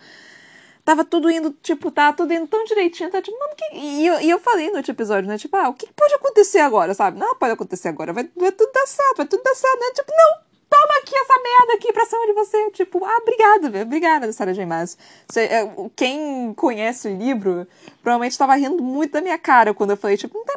Tava 0.85 1.05
tudo 1.05 1.29
indo, 1.29 1.51
tipo, 1.63 1.91
tava 1.91 2.17
tudo 2.17 2.33
indo 2.33 2.47
tão 2.47 2.63
direitinho, 2.65 3.11
tá 3.11 3.21
tipo, 3.21 3.37
mano, 3.37 3.55
que... 3.57 3.77
E 3.77 4.07
eu, 4.07 4.21
e 4.21 4.31
eu 4.31 4.39
falei 4.39 4.71
no 4.71 4.77
outro 4.77 4.93
episódio, 4.93 5.29
né? 5.29 5.39
Tipo, 5.39 5.57
ah, 5.57 5.71
o 5.71 5.75
que 5.75 5.93
pode 5.93 6.15
acontecer 6.15 6.61
agora, 6.61 6.95
sabe? 6.95 7.19
Não 7.19 7.35
pode 7.35 7.53
acontecer 7.53 7.89
agora, 7.89 8.13
vai, 8.13 8.31
vai 8.37 8.53
tudo 8.53 8.71
dar 8.71 8.87
certo, 8.87 9.17
vai 9.17 9.27
tudo 9.27 9.43
dar 9.43 9.55
certo, 9.57 9.81
né? 9.81 9.87
Tipo, 9.95 10.13
não, 10.13 10.45
toma 10.75 10.99
aqui 10.99 11.17
essa 11.17 11.35
merda 11.43 11.75
aqui 11.75 11.93
pra 11.93 12.07
cima 12.07 12.27
de 12.27 12.33
você. 12.33 12.71
Tipo, 12.73 13.05
ah, 13.05 13.19
obrigada, 13.23 13.83
obrigada, 13.83 14.33
Sarah 14.33 14.53
J. 14.53 14.67
Maas. 14.67 14.99
É, 15.37 15.67
quem 15.97 16.53
conhece 16.55 17.09
o 17.09 17.17
livro 17.17 17.67
provavelmente 18.03 18.33
estava 18.33 18.55
rindo 18.57 18.83
muito 18.83 19.13
da 19.13 19.21
minha 19.21 19.39
cara 19.39 19.73
quando 19.73 19.91
eu 19.91 19.97
falei, 19.97 20.17
tipo, 20.17 20.37
não 20.37 20.45
tem 20.45 20.57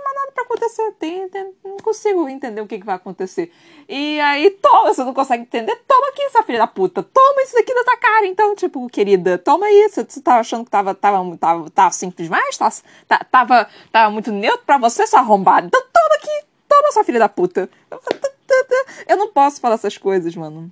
acontecer, 0.58 0.92
tem, 1.00 1.30
tem, 1.30 1.54
não 1.64 1.78
consigo 1.78 2.28
entender 2.28 2.62
o 2.62 2.68
que, 2.68 2.80
que 2.80 2.86
vai 2.86 2.96
acontecer. 2.96 3.52
E 3.88 4.20
aí, 4.20 4.50
toma, 4.50 4.94
você 4.94 5.04
não 5.04 5.14
consegue 5.14 5.44
entender, 5.44 5.76
toma 5.88 6.10
aqui, 6.10 6.22
essa 6.24 6.44
filha 6.44 6.60
da 6.60 6.68
puta, 6.68 7.02
toma 7.04 7.42
isso 7.44 7.54
daqui 7.54 7.74
da 7.74 7.84
tua 7.84 7.98
cara, 7.98 8.26
então, 8.26 8.56
tipo, 8.56 8.86
querida, 8.90 9.38
toma 9.38 9.70
isso. 9.70 10.06
Você 10.08 10.22
tava 10.22 10.40
achando 10.40 10.66
que 10.66 10.72
tava, 10.72 10.94
tava, 10.94 11.38
tava, 11.38 11.70
tava 11.70 11.92
simples 11.92 12.28
demais? 12.28 12.58
Tava, 12.58 12.76
tava, 13.32 13.70
tava 13.92 14.12
muito 14.12 14.32
neutro 14.32 14.66
pra 14.66 14.78
você, 14.78 15.06
sua 15.08 15.20
arrombada? 15.20 15.68
Então 15.68 15.82
toma 15.82 16.16
aqui, 16.16 16.46
toma, 16.68 16.92
sua 16.92 17.04
filha 17.04 17.20
da 17.20 17.30
puta. 17.30 17.70
Eu 19.08 19.18
não 19.18 19.30
posso 19.30 19.62
falar 19.62 19.76
essas 19.76 19.98
coisas, 19.98 20.36
mano. 20.36 20.72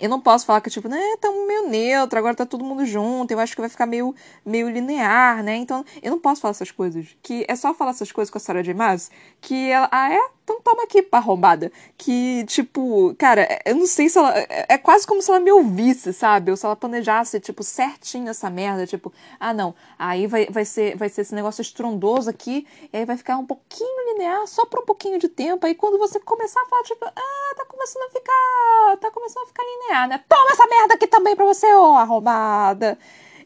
Eu 0.00 0.08
não 0.08 0.20
posso 0.20 0.44
falar 0.44 0.60
que, 0.60 0.70
tipo, 0.70 0.88
né, 0.88 1.00
estamos 1.14 1.46
meio 1.46 1.68
neutro, 1.68 2.18
agora 2.18 2.34
tá 2.34 2.44
todo 2.44 2.64
mundo 2.64 2.84
junto, 2.84 3.30
eu 3.30 3.38
acho 3.38 3.54
que 3.54 3.60
vai 3.60 3.70
ficar 3.70 3.86
meio, 3.86 4.14
meio 4.44 4.68
linear, 4.68 5.42
né? 5.42 5.56
Então, 5.56 5.84
eu 6.02 6.10
não 6.10 6.18
posso 6.18 6.40
falar 6.40 6.50
essas 6.50 6.70
coisas. 6.70 7.16
Que 7.22 7.44
é 7.48 7.54
só 7.54 7.72
falar 7.72 7.90
essas 7.92 8.10
coisas 8.10 8.30
com 8.30 8.38
a 8.38 8.40
Sarah 8.40 8.62
J. 8.62 8.74
Maas, 8.74 9.10
que 9.40 9.70
ela, 9.70 9.88
ah, 9.92 10.12
é? 10.12 10.18
Então 10.44 10.60
toma 10.60 10.84
aqui, 10.84 11.02
pá 11.02 11.18
arrombada. 11.18 11.72
Que, 11.96 12.44
tipo, 12.44 13.14
cara, 13.18 13.48
eu 13.64 13.74
não 13.74 13.86
sei 13.86 14.10
se 14.10 14.18
ela. 14.18 14.38
É, 14.38 14.74
é 14.74 14.78
quase 14.78 15.06
como 15.06 15.22
se 15.22 15.30
ela 15.30 15.40
me 15.40 15.50
ouvisse, 15.50 16.12
sabe? 16.12 16.50
Ou 16.50 16.56
se 16.56 16.66
ela 16.66 16.76
planejasse, 16.76 17.40
tipo, 17.40 17.62
certinho 17.62 18.28
essa 18.28 18.50
merda. 18.50 18.86
Tipo, 18.86 19.12
ah, 19.40 19.54
não, 19.54 19.74
aí 19.98 20.26
vai, 20.26 20.46
vai, 20.46 20.64
ser, 20.66 20.96
vai 20.96 21.08
ser 21.08 21.22
esse 21.22 21.34
negócio 21.34 21.62
estrondoso 21.62 22.28
aqui, 22.28 22.66
e 22.92 22.96
aí 22.96 23.04
vai 23.06 23.16
ficar 23.16 23.38
um 23.38 23.46
pouquinho 23.46 24.12
linear, 24.12 24.46
só 24.46 24.66
por 24.66 24.80
um 24.80 24.84
pouquinho 24.84 25.18
de 25.18 25.28
tempo. 25.28 25.66
Aí 25.66 25.74
quando 25.74 25.98
você 25.98 26.20
começar 26.20 26.60
a 26.60 26.66
falar, 26.66 26.82
tipo, 26.82 27.04
ah, 27.06 27.54
tá 27.56 27.64
começando 27.64 28.02
a 28.02 28.10
ficar. 28.10 28.96
tá 29.00 29.10
começando 29.10 29.44
a 29.44 29.46
ficar 29.46 29.62
linear, 29.62 30.08
né? 30.08 30.24
Toma 30.28 30.52
essa 30.52 30.66
merda 30.66 30.94
aqui 30.94 31.06
também 31.06 31.34
pra 31.34 31.46
você, 31.46 31.66
ô 31.74 31.94
arrombada. 31.94 32.98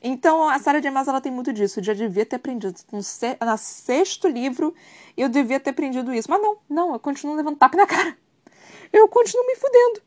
Então, 0.02 0.48
a 0.48 0.58
Sarah 0.58 0.80
J. 0.80 0.90
Maas, 0.90 1.08
ela 1.08 1.20
tem 1.20 1.32
muito 1.32 1.52
disso. 1.52 1.80
Eu 1.80 1.84
já 1.84 1.92
devia 1.92 2.24
ter 2.24 2.36
aprendido. 2.36 2.74
No, 2.92 3.02
se... 3.02 3.36
no 3.40 3.58
sexto 3.58 4.28
livro, 4.28 4.74
eu 5.16 5.28
devia 5.28 5.58
ter 5.58 5.70
aprendido 5.70 6.12
isso. 6.12 6.30
Mas 6.30 6.40
não, 6.40 6.58
não, 6.68 6.92
eu 6.92 7.00
continuo 7.00 7.34
levando 7.34 7.56
tapa 7.56 7.76
na 7.76 7.86
cara. 7.86 8.16
Eu 8.92 9.08
continuo 9.08 9.46
me 9.46 9.56
fudendo. 9.56 10.02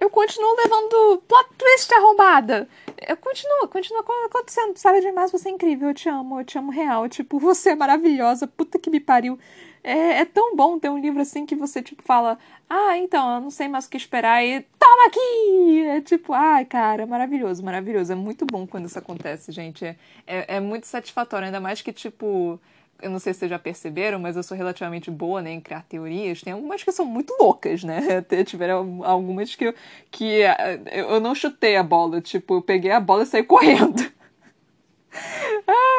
Eu 0.00 0.10
continuo 0.10 0.56
levando 0.56 1.22
plot 1.28 1.48
twist 1.56 1.94
arrombada. 1.94 2.68
Eu 3.06 3.16
continuo, 3.16 3.68
continua 3.68 4.04
acontecendo. 4.26 4.76
Sarah 4.76 5.00
J. 5.00 5.12
Maas, 5.12 5.30
você 5.30 5.48
é 5.48 5.52
incrível. 5.52 5.88
Eu 5.88 5.94
te 5.94 6.08
amo, 6.08 6.40
eu 6.40 6.44
te 6.44 6.58
amo 6.58 6.72
real. 6.72 7.08
Tipo, 7.08 7.38
você 7.38 7.70
é 7.70 7.74
maravilhosa. 7.76 8.46
Puta 8.46 8.78
que 8.78 8.90
me 8.90 8.98
pariu. 9.00 9.38
É, 9.84 10.20
é, 10.20 10.24
tão 10.24 10.56
bom 10.56 10.78
ter 10.78 10.88
um 10.88 10.98
livro 10.98 11.20
assim 11.20 11.44
que 11.44 11.54
você, 11.54 11.82
tipo, 11.82 12.02
fala, 12.02 12.38
ah, 12.70 12.96
então, 12.96 13.34
eu 13.34 13.40
não 13.42 13.50
sei 13.50 13.68
mais 13.68 13.84
o 13.84 13.90
que 13.90 13.98
esperar 13.98 14.42
e 14.42 14.62
toma 14.78 15.06
aqui! 15.08 15.84
É 15.86 16.00
tipo, 16.00 16.32
ai, 16.32 16.64
cara, 16.64 17.06
maravilhoso, 17.06 17.62
maravilhoso. 17.62 18.10
É 18.10 18.14
muito 18.14 18.46
bom 18.46 18.66
quando 18.66 18.86
isso 18.86 18.98
acontece, 18.98 19.52
gente. 19.52 19.84
É, 19.84 19.96
é, 20.26 20.56
é 20.56 20.60
muito 20.60 20.86
satisfatório, 20.86 21.44
ainda 21.46 21.60
mais 21.60 21.82
que, 21.82 21.92
tipo, 21.92 22.58
eu 23.02 23.10
não 23.10 23.18
sei 23.18 23.34
se 23.34 23.40
vocês 23.40 23.50
já 23.50 23.58
perceberam, 23.58 24.18
mas 24.18 24.36
eu 24.36 24.42
sou 24.42 24.56
relativamente 24.56 25.10
boa 25.10 25.42
né, 25.42 25.52
em 25.52 25.60
criar 25.60 25.82
teorias. 25.82 26.40
Tem 26.40 26.54
algumas 26.54 26.82
que 26.82 26.90
são 26.90 27.04
muito 27.04 27.36
loucas, 27.38 27.84
né? 27.84 28.16
Até 28.18 28.42
tiveram 28.42 29.04
algumas 29.04 29.54
que, 29.54 29.74
que 30.10 30.42
eh, 30.42 30.80
eu 30.92 31.20
não 31.20 31.34
chutei 31.34 31.76
a 31.76 31.82
bola. 31.82 32.22
Tipo, 32.22 32.54
eu 32.54 32.62
peguei 32.62 32.90
a 32.90 33.00
bola 33.00 33.24
e 33.24 33.26
saí 33.26 33.42
correndo. 33.42 34.02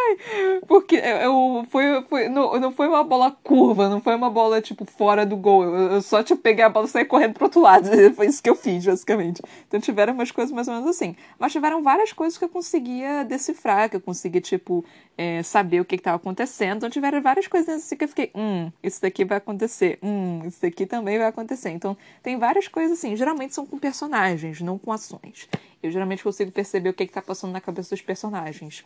Ai, 0.05 0.61
porque 0.67 0.95
eu, 0.95 1.65
foi, 1.69 2.01
foi, 2.03 2.29
não, 2.29 2.59
não 2.59 2.71
foi 2.71 2.87
uma 2.87 3.03
bola 3.03 3.31
curva, 3.43 3.89
não 3.89 3.99
foi 3.99 4.15
uma 4.15 4.29
bola, 4.29 4.61
tipo, 4.61 4.85
fora 4.85 5.25
do 5.25 5.35
gol. 5.35 5.63
Eu, 5.63 5.75
eu 5.93 6.01
só, 6.01 6.21
tipo, 6.21 6.41
peguei 6.41 6.63
a 6.63 6.69
bola 6.69 6.85
e 6.85 6.89
saí 6.89 7.05
correndo 7.05 7.33
pro 7.33 7.45
outro 7.45 7.61
lado. 7.61 7.89
Foi 8.15 8.27
isso 8.27 8.41
que 8.41 8.49
eu 8.49 8.55
fiz, 8.55 8.85
basicamente. 8.85 9.41
Então 9.67 9.79
tiveram 9.79 10.13
umas 10.13 10.31
coisas 10.31 10.53
mais 10.53 10.67
ou 10.67 10.75
menos 10.75 10.89
assim. 10.89 11.15
Mas 11.39 11.51
tiveram 11.51 11.81
várias 11.81 12.13
coisas 12.13 12.37
que 12.37 12.45
eu 12.45 12.49
conseguia 12.49 13.23
decifrar, 13.23 13.89
que 13.89 13.95
eu 13.95 14.01
conseguia, 14.01 14.41
tipo, 14.41 14.85
é, 15.17 15.41
saber 15.43 15.79
o 15.79 15.85
que 15.85 15.95
estava 15.95 16.17
acontecendo. 16.17 16.77
Então 16.77 16.89
tiveram 16.89 17.21
várias 17.21 17.47
coisas 17.47 17.75
assim 17.75 17.95
que 17.95 18.03
eu 18.03 18.09
fiquei, 18.09 18.31
hum, 18.35 18.71
isso 18.83 19.01
daqui 19.01 19.25
vai 19.25 19.37
acontecer, 19.37 19.97
hum, 20.03 20.41
isso 20.45 20.61
daqui 20.61 20.85
também 20.85 21.17
vai 21.17 21.27
acontecer. 21.27 21.69
Então 21.71 21.97
tem 22.21 22.37
várias 22.37 22.67
coisas 22.67 22.97
assim, 22.97 23.15
geralmente 23.15 23.53
são 23.53 23.65
com 23.65 23.77
personagens, 23.77 24.61
não 24.61 24.77
com 24.77 24.91
ações. 24.91 25.49
Eu 25.81 25.91
geralmente 25.91 26.23
consigo 26.23 26.51
perceber 26.51 26.89
o 26.89 26.93
que 26.93 27.03
está 27.03 27.21
passando 27.21 27.51
na 27.51 27.61
cabeça 27.61 27.95
dos 27.95 28.01
personagens 28.01 28.83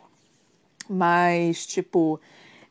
mas, 0.88 1.66
tipo, 1.66 2.20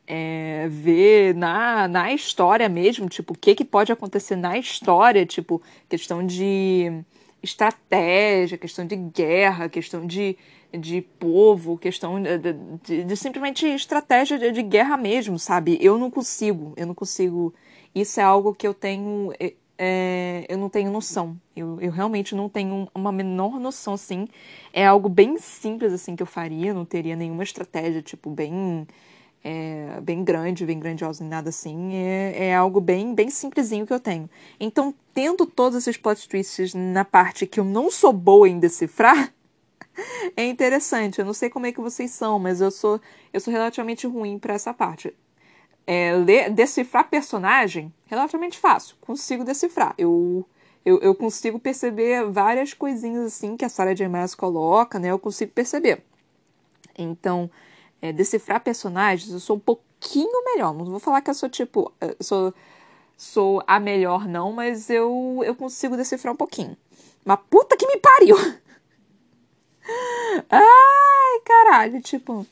é, 0.06 0.66
ver 0.68 1.34
na, 1.34 1.86
na 1.86 2.12
história 2.12 2.68
mesmo, 2.68 3.08
tipo, 3.08 3.32
o 3.32 3.36
que, 3.36 3.54
que 3.54 3.64
pode 3.64 3.92
acontecer 3.92 4.36
na 4.36 4.58
história, 4.58 5.24
tipo, 5.24 5.62
questão 5.88 6.26
de 6.26 7.02
estratégia, 7.42 8.58
questão 8.58 8.86
de 8.86 8.96
guerra, 8.96 9.68
questão 9.68 10.06
de, 10.06 10.36
de 10.72 11.00
povo, 11.00 11.78
questão 11.78 12.20
de, 12.22 12.38
de, 12.38 13.04
de 13.04 13.16
simplesmente 13.16 13.66
estratégia 13.66 14.38
de, 14.38 14.52
de, 14.52 14.62
guerra 14.62 14.96
mesmo, 14.96 15.38
sabe? 15.38 15.78
Eu 15.80 15.98
não 15.98 16.10
consigo, 16.10 16.72
eu 16.76 16.86
não 16.86 16.94
consigo. 16.94 17.54
Isso 17.94 18.20
é 18.20 18.22
algo 18.22 18.54
que 18.54 18.66
eu 18.66 18.74
tenho. 18.74 19.32
É, 19.82 20.44
eu 20.46 20.58
não 20.58 20.68
tenho 20.68 20.90
noção. 20.90 21.40
Eu, 21.56 21.80
eu 21.80 21.90
realmente 21.90 22.34
não 22.34 22.50
tenho 22.50 22.86
uma 22.94 23.10
menor 23.10 23.58
noção, 23.58 23.94
assim. 23.94 24.28
É 24.74 24.86
algo 24.86 25.08
bem 25.08 25.38
simples, 25.38 25.90
assim, 25.94 26.14
que 26.14 26.22
eu 26.22 26.26
faria. 26.26 26.74
Não 26.74 26.84
teria 26.84 27.16
nenhuma 27.16 27.42
estratégia, 27.42 28.02
tipo, 28.02 28.28
bem... 28.30 28.86
É, 29.42 29.98
bem 30.02 30.22
grande, 30.22 30.66
bem 30.66 30.78
grandiosa, 30.78 31.24
nada 31.24 31.48
assim. 31.48 31.94
É, 31.94 32.48
é 32.48 32.54
algo 32.54 32.78
bem, 32.78 33.14
bem 33.14 33.30
simplesinho 33.30 33.86
que 33.86 33.92
eu 33.92 33.98
tenho. 33.98 34.28
Então, 34.60 34.94
tendo 35.14 35.46
todos 35.46 35.78
esses 35.78 35.96
plot 35.96 36.28
twists 36.28 36.74
na 36.74 37.06
parte 37.06 37.46
que 37.46 37.58
eu 37.58 37.64
não 37.64 37.90
sou 37.90 38.12
boa 38.12 38.46
em 38.46 38.58
decifrar, 38.58 39.32
é 40.36 40.44
interessante. 40.44 41.20
Eu 41.20 41.24
não 41.24 41.32
sei 41.32 41.48
como 41.48 41.64
é 41.64 41.72
que 41.72 41.80
vocês 41.80 42.10
são, 42.10 42.38
mas 42.38 42.60
eu 42.60 42.70
sou, 42.70 43.00
eu 43.32 43.40
sou 43.40 43.50
relativamente 43.50 44.06
ruim 44.06 44.38
para 44.38 44.52
essa 44.52 44.74
parte 44.74 45.14
é, 45.90 46.12
ler, 46.12 46.50
decifrar 46.50 47.10
personagem, 47.10 47.92
relativamente 48.06 48.60
fácil. 48.60 48.94
Consigo 49.00 49.42
decifrar. 49.42 49.92
Eu, 49.98 50.46
eu, 50.84 51.00
eu 51.00 51.12
consigo 51.16 51.58
perceber 51.58 52.30
várias 52.30 52.72
coisinhas 52.72 53.26
assim 53.26 53.56
que 53.56 53.64
a 53.64 53.68
Sarah 53.68 53.92
J. 53.92 54.08
Maas 54.08 54.32
coloca, 54.32 55.00
né? 55.00 55.10
Eu 55.10 55.18
consigo 55.18 55.50
perceber. 55.50 56.04
Então, 56.96 57.50
é, 58.00 58.12
decifrar 58.12 58.60
personagens, 58.60 59.32
eu 59.32 59.40
sou 59.40 59.56
um 59.56 59.58
pouquinho 59.58 60.44
melhor. 60.44 60.72
Não 60.72 60.84
vou 60.84 61.00
falar 61.00 61.22
que 61.22 61.30
eu 61.30 61.34
sou 61.34 61.48
tipo. 61.48 61.92
Eu 62.00 62.14
sou, 62.20 62.54
sou 63.16 63.60
a 63.66 63.80
melhor, 63.80 64.28
não, 64.28 64.52
mas 64.52 64.90
eu, 64.90 65.42
eu 65.44 65.56
consigo 65.56 65.96
decifrar 65.96 66.32
um 66.32 66.36
pouquinho. 66.36 66.76
Mas 67.24 67.40
puta 67.50 67.76
que 67.76 67.88
me 67.88 67.96
pariu! 67.96 68.36
Ai, 70.48 71.40
caralho, 71.44 72.00
tipo. 72.00 72.46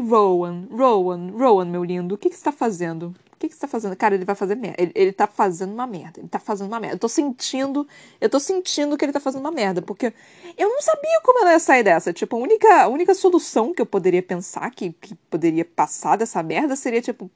Rowan, 0.00 0.66
Rowan, 0.70 1.30
Rowan, 1.36 1.64
meu 1.66 1.84
lindo, 1.84 2.14
o 2.14 2.18
que, 2.18 2.30
que 2.30 2.36
você 2.36 2.44
tá 2.44 2.52
fazendo? 2.52 3.14
O 3.34 3.36
que, 3.36 3.48
que 3.48 3.54
você 3.54 3.60
tá 3.60 3.68
fazendo? 3.68 3.96
Cara, 3.96 4.14
ele 4.14 4.24
vai 4.24 4.34
fazer 4.34 4.54
merda. 4.54 4.80
Ele, 4.80 4.92
ele 4.94 5.12
tá 5.12 5.26
fazendo 5.26 5.72
uma 5.72 5.86
merda. 5.86 6.20
Ele 6.20 6.28
tá 6.28 6.38
fazendo 6.38 6.68
uma 6.68 6.80
merda. 6.80 6.96
Eu 6.96 7.00
tô 7.00 7.08
sentindo. 7.08 7.86
Eu 8.20 8.30
tô 8.30 8.38
sentindo 8.38 8.96
que 8.96 9.04
ele 9.04 9.12
tá 9.12 9.20
fazendo 9.20 9.40
uma 9.40 9.50
merda. 9.50 9.82
Porque 9.82 10.14
eu 10.56 10.68
não 10.68 10.80
sabia 10.80 11.20
como 11.22 11.40
ela 11.40 11.52
ia 11.52 11.58
sair 11.58 11.82
dessa. 11.82 12.12
Tipo, 12.12 12.36
a 12.36 12.38
única, 12.38 12.82
a 12.82 12.88
única 12.88 13.14
solução 13.14 13.74
que 13.74 13.82
eu 13.82 13.86
poderia 13.86 14.22
pensar 14.22 14.70
que, 14.70 14.92
que 14.92 15.14
poderia 15.28 15.64
passar 15.64 16.16
dessa 16.16 16.42
merda 16.42 16.76
seria, 16.76 17.02
tipo, 17.02 17.30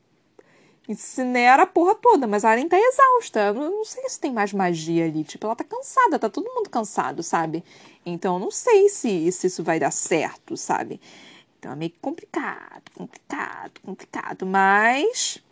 incinera 0.89 1.65
a 1.65 1.67
porra 1.67 1.95
toda, 1.95 2.27
mas 2.27 2.45
a 2.45 2.51
Aren 2.51 2.69
tá 2.69 2.79
exausta. 2.79 3.41
Eu 3.41 3.55
não 3.55 3.85
sei 3.85 4.09
se 4.09 4.19
tem 4.19 4.33
mais 4.33 4.53
magia 4.53 5.05
ali. 5.05 5.25
Tipo, 5.25 5.47
ela 5.47 5.57
tá 5.57 5.65
cansada, 5.65 6.19
tá 6.19 6.31
todo 6.31 6.49
mundo 6.55 6.71
cansado, 6.71 7.23
sabe? 7.23 7.63
Então, 8.07 8.37
eu 8.37 8.41
não 8.41 8.51
sei 8.51 8.89
se, 8.89 9.31
se 9.31 9.49
isso 9.49 9.63
vai 9.63 9.79
dar 9.79 9.91
certo, 9.91 10.57
sabe? 10.57 11.01
Então 11.59 11.73
é 11.73 11.77
meio 11.77 11.93
complicado, 12.01 12.83
complicado, 12.95 13.81
complicado. 13.83 14.47
Mas 14.47 15.43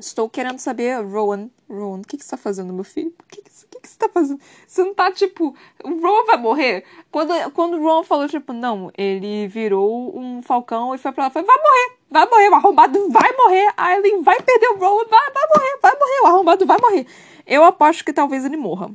estou 0.00 0.28
querendo 0.28 0.58
saber, 0.58 1.00
Rowan, 1.04 1.48
Rowan, 1.68 2.00
o 2.00 2.02
que, 2.02 2.16
que 2.16 2.24
você 2.24 2.34
está 2.34 2.36
fazendo, 2.36 2.72
meu 2.72 2.82
filho? 2.84 3.14
O 3.20 3.22
que, 3.28 3.40
que, 3.40 3.50
que, 3.50 3.80
que 3.80 3.88
você 3.88 3.94
está 3.94 4.08
fazendo? 4.08 4.40
Você 4.66 4.82
não 4.82 4.94
tá 4.94 5.12
tipo, 5.12 5.54
o 5.84 6.00
Rowan 6.00 6.24
vai 6.26 6.36
morrer? 6.36 6.84
Quando, 7.10 7.32
quando 7.52 7.76
o 7.76 7.82
Rowan 7.82 8.02
falou, 8.02 8.28
tipo, 8.28 8.52
não, 8.52 8.90
ele 8.98 9.46
virou 9.46 10.18
um 10.18 10.42
falcão 10.42 10.94
e 10.94 10.98
foi 10.98 11.12
pra 11.12 11.24
lá, 11.24 11.30
foi, 11.30 11.42
vai 11.42 11.56
morrer, 11.56 11.98
vai 12.10 12.28
morrer, 12.28 12.48
o 12.48 12.54
arrombado 12.54 13.08
vai 13.10 13.32
morrer, 13.36 13.72
a 13.76 13.86
Aileen 13.86 14.22
vai 14.22 14.42
perder 14.42 14.68
o 14.70 14.78
Rowan, 14.78 15.06
vai, 15.08 15.30
vai 15.30 15.46
morrer, 15.54 15.78
vai 15.80 15.92
morrer, 15.94 16.20
o 16.22 16.26
arrombado 16.26 16.66
vai 16.66 16.78
morrer. 16.80 17.06
Eu 17.46 17.62
aposto 17.62 18.04
que 18.04 18.12
talvez 18.12 18.44
ele 18.44 18.56
morra. 18.56 18.90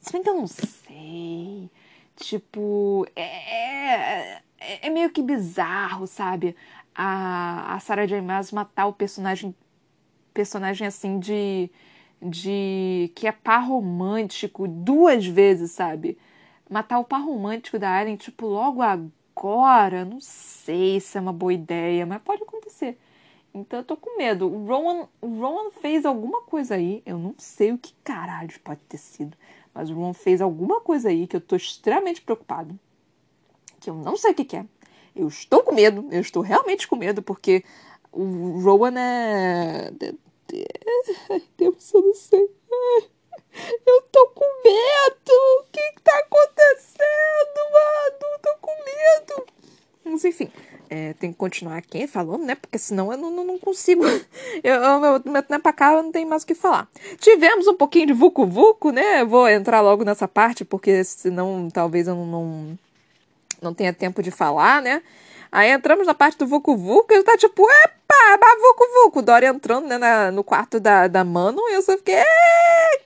Se 0.00 0.12
bem 0.12 0.22
que 0.22 0.28
eu 0.28 0.34
não 0.34 0.46
sei. 0.46 1.68
Tipo, 2.16 3.04
é 3.16 4.40
é, 4.64 4.86
é, 4.86 4.90
meio 4.90 5.10
que 5.10 5.22
bizarro, 5.22 6.06
sabe? 6.06 6.56
A, 6.94 7.74
a 7.74 7.80
Sarah 7.80 8.06
J. 8.06 8.20
Maas 8.20 8.52
matar 8.52 8.86
o 8.86 8.92
personagem 8.92 9.54
personagem 10.32 10.86
assim 10.86 11.18
de 11.18 11.70
de 12.22 13.12
que 13.14 13.26
é 13.26 13.32
par 13.32 13.68
romântico 13.68 14.66
duas 14.66 15.26
vezes, 15.26 15.72
sabe? 15.72 16.18
Matar 16.70 16.98
o 16.98 17.04
par 17.04 17.22
romântico 17.22 17.78
da 17.78 17.90
Alien, 17.98 18.16
tipo, 18.16 18.46
logo 18.46 18.82
agora, 18.82 20.04
não 20.04 20.20
sei 20.20 21.00
se 21.00 21.18
é 21.18 21.20
uma 21.20 21.32
boa 21.32 21.52
ideia, 21.52 22.06
mas 22.06 22.22
pode 22.22 22.42
acontecer. 22.42 22.98
Então 23.54 23.80
eu 23.80 23.84
tô 23.84 23.96
com 23.96 24.16
medo. 24.18 24.48
O 24.48 24.66
Rowan, 24.66 25.08
o 25.20 25.28
Rowan 25.40 25.70
fez 25.70 26.06
alguma 26.06 26.42
coisa 26.42 26.76
aí, 26.76 27.02
eu 27.06 27.18
não 27.18 27.34
sei 27.38 27.72
o 27.72 27.78
que 27.78 27.94
caralho 28.02 28.58
pode 28.60 28.80
ter 28.88 28.98
sido, 28.98 29.36
mas 29.74 29.90
o 29.90 29.94
Rowan 29.94 30.14
fez 30.14 30.40
alguma 30.40 30.80
coisa 30.80 31.10
aí 31.10 31.26
que 31.26 31.36
eu 31.36 31.40
tô 31.40 31.56
extremamente 31.56 32.22
preocupado 32.22 32.78
que 33.84 33.90
eu 33.90 33.94
não 33.94 34.16
sei 34.16 34.32
o 34.32 34.34
que, 34.34 34.44
que 34.44 34.56
é. 34.56 34.64
Eu 35.14 35.28
estou 35.28 35.62
com 35.62 35.74
medo, 35.74 36.08
eu 36.10 36.20
estou 36.20 36.42
realmente 36.42 36.88
com 36.88 36.96
medo, 36.96 37.22
porque 37.22 37.62
o 38.10 38.60
Rowan 38.60 38.98
é. 38.98 39.92
Deus, 41.56 41.92
eu 41.92 42.02
não 42.02 42.14
sei. 42.14 42.48
Eu 43.86 44.02
tô 44.10 44.26
com 44.28 44.44
medo! 44.64 45.32
O 45.60 45.64
que, 45.70 45.92
que 45.92 46.02
tá 46.02 46.18
acontecendo, 46.18 47.60
mano? 47.72 48.38
Tô 48.42 48.56
com 48.60 48.72
medo! 48.84 49.46
Mas 50.04 50.24
enfim, 50.24 50.50
é, 50.90 51.12
tenho 51.14 51.32
que 51.32 51.38
continuar 51.38 51.76
aqui 51.76 52.06
falando, 52.06 52.44
né? 52.44 52.54
Porque 52.54 52.78
senão 52.78 53.12
eu 53.12 53.18
não, 53.18 53.30
não, 53.30 53.44
não 53.44 53.58
consigo. 53.58 54.04
Eu, 54.62 54.74
eu, 54.74 55.22
meu, 55.24 55.42
tempo 55.42 55.72
cá 55.72 55.92
eu 55.92 56.02
não 56.02 56.12
tenho 56.12 56.28
mais 56.28 56.42
o 56.42 56.46
que 56.46 56.54
falar. 56.54 56.88
Tivemos 57.18 57.66
um 57.66 57.74
pouquinho 57.74 58.06
de 58.06 58.12
Vucu 58.12 58.46
Vucu, 58.46 58.92
né? 58.92 59.24
Vou 59.24 59.48
entrar 59.48 59.80
logo 59.80 60.04
nessa 60.04 60.28
parte, 60.28 60.64
porque 60.64 61.02
senão 61.02 61.68
talvez 61.70 62.06
eu 62.06 62.14
não, 62.14 62.24
não, 62.24 62.78
não 63.64 63.74
tenha 63.74 63.92
tempo 63.92 64.22
de 64.22 64.30
falar, 64.30 64.80
né? 64.80 65.02
Aí 65.54 65.70
entramos 65.70 66.04
na 66.04 66.14
parte 66.14 66.36
do 66.36 66.48
Vucu 66.48 66.76
Vucu 66.76 67.14
ele 67.14 67.22
tá 67.22 67.36
tipo, 67.36 67.62
epa, 67.62 68.56
Vucu 68.60 68.84
Vucu. 68.94 69.22
Dora 69.22 69.46
entrando 69.46 69.86
né, 69.86 69.96
na, 69.96 70.32
no 70.32 70.42
quarto 70.42 70.80
da, 70.80 71.06
da 71.06 71.22
Mano 71.22 71.60
e 71.68 71.74
eu 71.74 71.82
só 71.82 71.96
fiquei, 71.96 72.16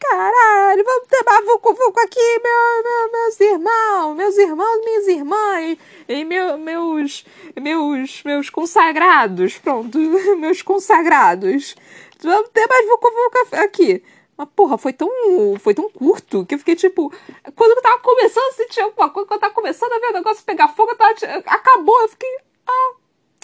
caralho, 0.01 0.83
vamos 0.83 1.09
ter 1.09 1.23
Vucu 1.45 1.75
Vucu 1.75 2.01
aqui, 2.01 2.41
meu, 2.43 2.83
meu, 2.85 3.13
meus 3.13 3.41
irmãos, 3.41 4.17
meus 4.17 4.39
irmãos, 4.39 4.85
minhas 4.85 5.09
irmãs 5.09 5.79
e 6.09 6.25
meu, 6.25 6.57
meus, 6.57 7.27
meus, 7.61 8.23
meus 8.25 8.49
consagrados, 8.49 9.59
pronto, 9.59 9.99
meus 10.39 10.63
consagrados. 10.63 11.77
Vamos 12.23 12.49
ter 12.49 12.67
mais 12.67 12.87
Vucu 12.89 13.11
Vucu 13.11 13.57
aqui. 13.63 14.03
Mas, 14.39 14.49
porra, 14.55 14.79
foi 14.79 14.93
tão, 14.93 15.11
foi 15.59 15.75
tão 15.75 15.91
curto 15.91 16.47
que 16.47 16.55
eu 16.55 16.59
fiquei 16.61 16.77
tipo. 16.77 17.13
Quando 17.57 17.77
eu 17.77 17.83
tava 17.83 17.99
começando 17.99 18.45
a 18.51 18.53
sentir 18.53 18.81
alguma 18.81 19.11
coisa, 19.11 19.27
quando 19.27 19.39
eu 19.39 19.41
tava 19.41 19.55
começando 19.55 19.93
a 19.93 19.99
ver 19.99 20.07
o 20.07 20.13
negócio 20.13 20.45
pegar 20.45 20.69
fogo, 20.69 20.95
tava, 20.95 21.13
acabou. 21.45 22.01
Eu 22.03 22.09
fiquei. 22.09 22.39
Ah, 22.65 22.95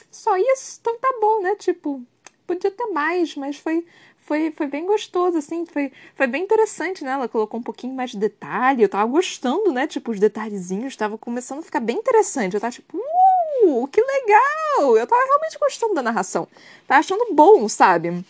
só 0.08 0.36
isso? 0.36 0.78
Então 0.80 0.96
tá 1.00 1.12
bom, 1.20 1.42
né? 1.42 1.56
Tipo, 1.56 2.00
podia 2.46 2.70
ter 2.70 2.86
mais, 2.86 3.34
mas 3.34 3.56
foi. 3.56 3.84
Foi, 4.18 4.50
foi 4.52 4.66
bem 4.66 4.86
gostoso, 4.86 5.36
assim, 5.36 5.66
foi, 5.66 5.92
foi 6.14 6.26
bem 6.26 6.44
interessante, 6.44 7.04
né? 7.04 7.12
Ela 7.12 7.28
colocou 7.28 7.60
um 7.60 7.62
pouquinho 7.62 7.92
mais 7.92 8.12
de 8.12 8.16
detalhe, 8.16 8.82
eu 8.82 8.88
tava 8.88 9.04
gostando, 9.04 9.70
né? 9.70 9.86
Tipo, 9.86 10.12
os 10.12 10.18
detalhezinhos, 10.18 10.96
tava 10.96 11.18
começando 11.18 11.58
a 11.58 11.62
ficar 11.62 11.80
bem 11.80 11.98
interessante. 11.98 12.54
Eu 12.54 12.60
tava 12.60 12.72
tipo, 12.72 12.96
uh, 12.96 13.86
que 13.88 14.00
legal! 14.00 14.96
Eu 14.96 15.06
tava 15.06 15.22
realmente 15.22 15.58
gostando 15.58 15.92
da 15.92 16.02
narração. 16.02 16.48
Tava 16.86 17.00
achando 17.00 17.34
bom, 17.34 17.68
sabe? 17.68 18.24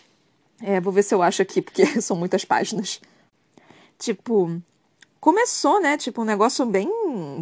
É, 0.61 0.79
vou 0.79 0.93
ver 0.93 1.03
se 1.03 1.13
eu 1.13 1.21
acho 1.21 1.41
aqui, 1.41 1.61
porque 1.61 1.85
são 2.01 2.15
muitas 2.15 2.45
páginas. 2.45 3.01
Tipo, 3.97 4.61
começou, 5.19 5.81
né? 5.81 5.97
Tipo, 5.97 6.21
um 6.21 6.25
negócio 6.25 6.65
bem, 6.65 6.89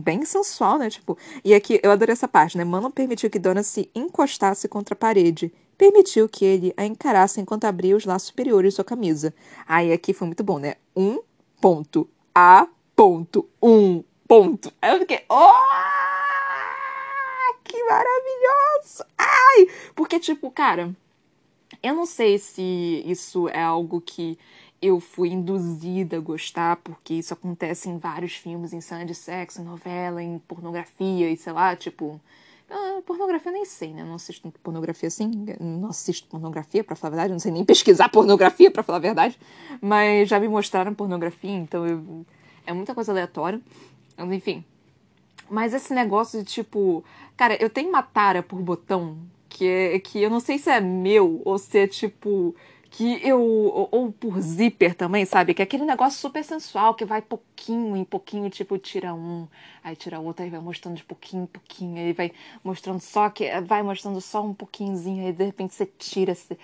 bem 0.03 0.25
sensual, 0.25 0.77
né? 0.77 0.89
Tipo, 0.89 1.17
e 1.43 1.53
aqui 1.53 1.79
eu 1.83 1.91
adorei 1.91 2.13
essa 2.13 2.27
parte, 2.27 2.57
né? 2.57 2.63
Mano 2.63 2.89
permitiu 2.89 3.29
que 3.29 3.39
Dona 3.39 3.63
se 3.63 3.89
encostasse 3.93 4.67
contra 4.67 4.93
a 4.93 4.97
parede. 4.97 5.53
Permitiu 5.77 6.29
que 6.29 6.45
ele 6.45 6.73
a 6.77 6.85
encarasse 6.85 7.41
enquanto 7.41 7.65
abria 7.65 7.95
os 7.95 8.05
laços 8.05 8.29
superiores 8.29 8.73
de 8.73 8.75
sua 8.75 8.85
camisa. 8.85 9.33
Aí 9.67 9.91
aqui 9.91 10.13
foi 10.13 10.27
muito 10.27 10.43
bom, 10.43 10.59
né? 10.59 10.75
Um 10.95 11.19
ponto. 11.59 12.07
A 12.33 12.67
ponto. 12.95 13.49
Um 13.61 14.03
ponto. 14.27 14.71
Aí 14.81 14.93
eu 14.93 14.99
fiquei. 14.99 15.25
Oh! 15.29 15.51
Que 17.63 17.83
maravilhoso! 17.85 19.03
Ai! 19.17 19.67
Porque, 19.95 20.19
tipo, 20.19 20.51
cara 20.51 20.95
eu 21.83 21.93
não 21.93 22.05
sei 22.05 22.39
se 22.39 23.03
isso 23.05 23.49
é 23.49 23.61
algo 23.61 23.99
que 23.99 24.39
eu 24.81 24.99
fui 24.99 25.29
induzida 25.29 26.17
a 26.17 26.19
gostar, 26.19 26.77
porque 26.77 27.13
isso 27.13 27.33
acontece 27.33 27.89
em 27.89 27.97
vários 27.97 28.35
filmes, 28.35 28.73
em 28.73 28.81
cena 28.81 29.05
de 29.05 29.13
sexo, 29.13 29.61
em 29.61 29.65
novela, 29.65 30.23
em 30.23 30.39
pornografia 30.39 31.29
e 31.29 31.37
sei 31.37 31.53
lá, 31.53 31.75
tipo. 31.75 32.19
Ah, 32.69 33.01
pornografia 33.05 33.51
eu 33.51 33.53
nem 33.53 33.65
sei, 33.65 33.93
né? 33.93 34.01
Eu 34.01 34.05
não 34.05 34.15
assisto 34.15 34.51
pornografia 34.63 35.07
assim. 35.07 35.29
Não 35.59 35.89
assisto 35.89 36.27
pornografia, 36.27 36.83
pra 36.83 36.95
falar 36.95 37.09
a 37.09 37.11
verdade. 37.11 37.29
Eu 37.31 37.35
não 37.35 37.39
sei 37.39 37.51
nem 37.51 37.63
pesquisar 37.65 38.09
pornografia, 38.09 38.71
pra 38.71 38.81
falar 38.81 38.97
a 38.97 39.01
verdade. 39.01 39.39
Mas 39.81 40.27
já 40.27 40.39
me 40.39 40.47
mostraram 40.47 40.93
pornografia, 40.93 41.51
então 41.51 41.85
eu... 41.85 42.25
é 42.65 42.73
muita 42.73 42.95
coisa 42.95 43.11
aleatória. 43.11 43.61
Enfim. 44.17 44.65
Mas 45.49 45.73
esse 45.73 45.93
negócio 45.93 46.39
de 46.39 46.45
tipo. 46.45 47.03
Cara, 47.37 47.55
eu 47.61 47.69
tenho 47.69 47.89
uma 47.89 48.01
tara 48.01 48.41
por 48.41 48.59
botão 48.61 49.17
que 49.53 49.67
é 49.67 49.99
que 49.99 50.21
eu 50.21 50.29
não 50.29 50.39
sei 50.39 50.57
se 50.57 50.69
é 50.69 50.81
meu 50.81 51.41
ou 51.45 51.57
se 51.57 51.77
é 51.77 51.87
tipo 51.87 52.55
que 52.89 53.19
eu 53.27 53.41
ou, 53.41 53.89
ou, 53.91 54.11
por 54.11 54.39
zíper 54.39 54.93
também, 54.93 55.25
sabe? 55.25 55.53
Que 55.53 55.61
é 55.61 55.65
aquele 55.65 55.83
negócio 55.85 56.19
super 56.19 56.43
sensual 56.43 56.93
que 56.93 57.05
vai 57.05 57.21
pouquinho 57.21 57.95
em 57.95 58.03
pouquinho, 58.03 58.49
tipo 58.49 58.77
tira 58.77 59.13
um, 59.15 59.47
aí 59.83 59.95
tira 59.95 60.19
outro, 60.19 60.43
aí 60.43 60.49
vai 60.49 60.59
mostrando 60.59 60.95
de 60.95 61.03
pouquinho 61.03 61.43
em 61.43 61.47
pouquinho, 61.47 61.97
aí 61.97 62.13
vai 62.13 62.31
mostrando 62.63 62.99
só 62.99 63.29
que 63.29 63.49
vai 63.61 63.81
mostrando 63.81 64.21
só 64.21 64.43
um 64.43 64.53
pouquinhozinho, 64.53 65.25
aí 65.25 65.33
de 65.33 65.43
repente 65.43 65.73
você 65.73 65.87
tira, 65.97 66.35
você 66.35 66.57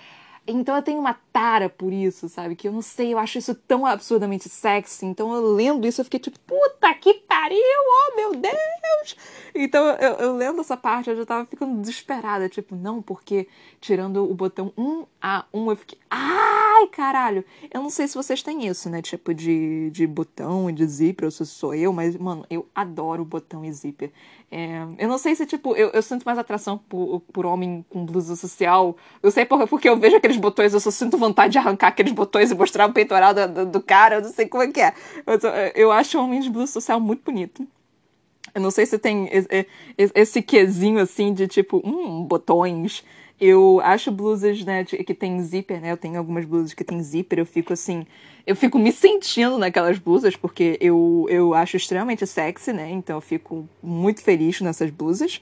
então 0.51 0.75
eu 0.75 0.81
tenho 0.81 0.99
uma 0.99 1.13
tara 1.31 1.69
por 1.69 1.93
isso, 1.93 2.27
sabe? 2.27 2.55
Que 2.55 2.67
eu 2.67 2.71
não 2.71 2.81
sei, 2.81 3.13
eu 3.13 3.19
acho 3.19 3.37
isso 3.37 3.53
tão 3.53 3.85
absurdamente 3.85 4.49
sexy. 4.49 5.05
Então 5.05 5.33
eu 5.33 5.53
lendo 5.53 5.87
isso, 5.87 6.01
eu 6.01 6.05
fiquei 6.05 6.19
tipo, 6.19 6.39
puta 6.41 6.93
que 6.95 7.13
pariu, 7.13 7.57
oh 7.57 8.15
meu 8.15 8.35
Deus! 8.35 9.15
Então 9.55 9.85
eu, 9.87 10.13
eu 10.15 10.35
lendo 10.35 10.61
essa 10.61 10.77
parte, 10.77 11.09
eu 11.09 11.15
já 11.15 11.25
tava 11.25 11.45
ficando 11.45 11.79
desesperada. 11.79 12.47
Tipo, 12.49 12.75
não, 12.75 13.01
porque 13.01 13.47
tirando 13.79 14.29
o 14.29 14.33
botão 14.33 14.71
1 14.77 15.05
a 15.21 15.45
1, 15.53 15.69
eu 15.69 15.75
fiquei, 15.75 15.97
ai 16.09 16.87
caralho! 16.87 17.43
Eu 17.71 17.81
não 17.81 17.89
sei 17.89 18.07
se 18.07 18.15
vocês 18.15 18.43
têm 18.43 18.67
isso, 18.67 18.89
né? 18.89 19.01
Tipo, 19.01 19.33
de, 19.33 19.89
de 19.91 20.05
botão 20.05 20.69
e 20.69 20.73
de 20.73 20.85
zíper, 20.85 21.25
ou 21.25 21.31
se 21.31 21.45
sou 21.45 21.73
eu, 21.73 21.91
mas, 21.91 22.15
mano, 22.15 22.45
eu 22.49 22.67
adoro 22.73 23.25
botão 23.25 23.65
e 23.65 23.71
zíper. 23.71 24.11
É, 24.51 24.81
eu 24.97 25.07
não 25.07 25.19
sei 25.19 25.35
se, 25.35 25.45
tipo, 25.45 25.75
eu, 25.75 25.89
eu 25.89 26.01
sinto 26.01 26.23
mais 26.23 26.37
atração 26.39 26.77
por, 26.77 27.21
por 27.31 27.45
homem 27.45 27.85
com 27.89 28.05
blusa 28.05 28.35
social. 28.35 28.97
Eu 29.21 29.29
sei 29.29 29.45
por, 29.45 29.67
porque 29.67 29.87
eu 29.87 29.97
vejo 29.97 30.15
aqueles 30.15 30.37
botões, 30.37 30.73
eu 30.73 30.79
só 30.79 30.89
sinto 30.89 31.17
vontade 31.17 31.53
de 31.53 31.59
arrancar 31.59 31.89
aqueles 31.89 32.11
botões 32.11 32.49
e 32.49 32.55
mostrar 32.55 32.89
o 32.89 32.93
peitoral 32.93 33.33
do, 33.33 33.47
do, 33.47 33.65
do 33.65 33.81
cara, 33.81 34.15
eu 34.15 34.21
não 34.21 34.29
sei 34.31 34.47
como 34.47 34.63
é 34.63 34.67
que 34.71 34.81
é. 34.81 34.93
Eu, 35.25 35.39
eu 35.75 35.91
acho 35.91 36.19
homem 36.19 36.39
de 36.39 36.49
blusa 36.49 36.71
social 36.71 36.99
muito 36.99 37.23
bonito. 37.23 37.67
Eu 38.53 38.61
não 38.61 38.71
sei 38.71 38.85
se 38.85 38.97
tem 38.97 39.29
esse 39.97 40.41
quesinho 40.41 40.99
assim 40.99 41.33
de 41.33 41.47
tipo, 41.47 41.81
hum, 41.85 42.23
botões. 42.23 43.03
Eu 43.39 43.79
acho 43.81 44.11
blusas, 44.11 44.63
né, 44.65 44.83
que 44.83 45.13
tem 45.13 45.41
zíper, 45.41 45.79
né? 45.79 45.91
Eu 45.91 45.97
tenho 45.97 46.17
algumas 46.17 46.43
blusas 46.43 46.73
que 46.73 46.83
tem 46.83 47.01
zíper, 47.01 47.39
eu 47.39 47.45
fico 47.45 47.71
assim, 47.71 48.05
eu 48.45 48.55
fico 48.55 48.77
me 48.77 48.91
sentindo 48.91 49.57
naquelas 49.57 49.97
blusas 49.97 50.35
porque 50.35 50.77
eu, 50.81 51.25
eu 51.29 51.53
acho 51.53 51.77
extremamente 51.77 52.27
sexy, 52.27 52.73
né? 52.73 52.89
Então 52.91 53.17
eu 53.17 53.21
fico 53.21 53.67
muito 53.81 54.21
feliz 54.21 54.59
nessas 54.59 54.89
blusas. 54.89 55.41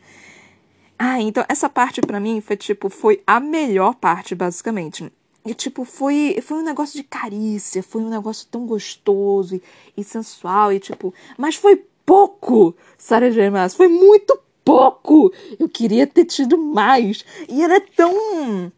Ah, 1.00 1.22
então 1.22 1.44
essa 1.48 1.70
parte 1.70 2.02
para 2.02 2.20
mim 2.20 2.42
foi 2.42 2.56
tipo, 2.56 2.90
foi 2.90 3.22
a 3.26 3.40
melhor 3.40 3.96
parte 3.96 4.36
basicamente. 4.36 5.12
E 5.46 5.54
tipo, 5.54 5.86
foi, 5.86 6.40
foi 6.42 6.58
um 6.58 6.64
negócio 6.64 6.98
de 6.98 7.04
carícia, 7.04 7.82
foi 7.82 8.02
um 8.02 8.10
negócio 8.10 8.48
tão 8.52 8.66
gostoso 8.66 9.56
e, 9.56 9.64
e 9.96 10.04
sensual 10.04 10.74
e 10.74 10.80
tipo, 10.80 11.14
mas 11.38 11.56
foi 11.56 11.82
pouco, 12.06 12.76
Sarah 12.98 13.30
J. 13.30 13.50
Maas, 13.50 13.74
foi 13.74 13.88
muito 13.88 14.38
pouco. 14.68 15.34
Eu 15.58 15.70
queria 15.70 16.06
ter 16.06 16.26
tido 16.26 16.58
mais. 16.58 17.24
E 17.48 17.64
ela 17.64 17.76
é 17.76 17.80
tão. 17.80 18.72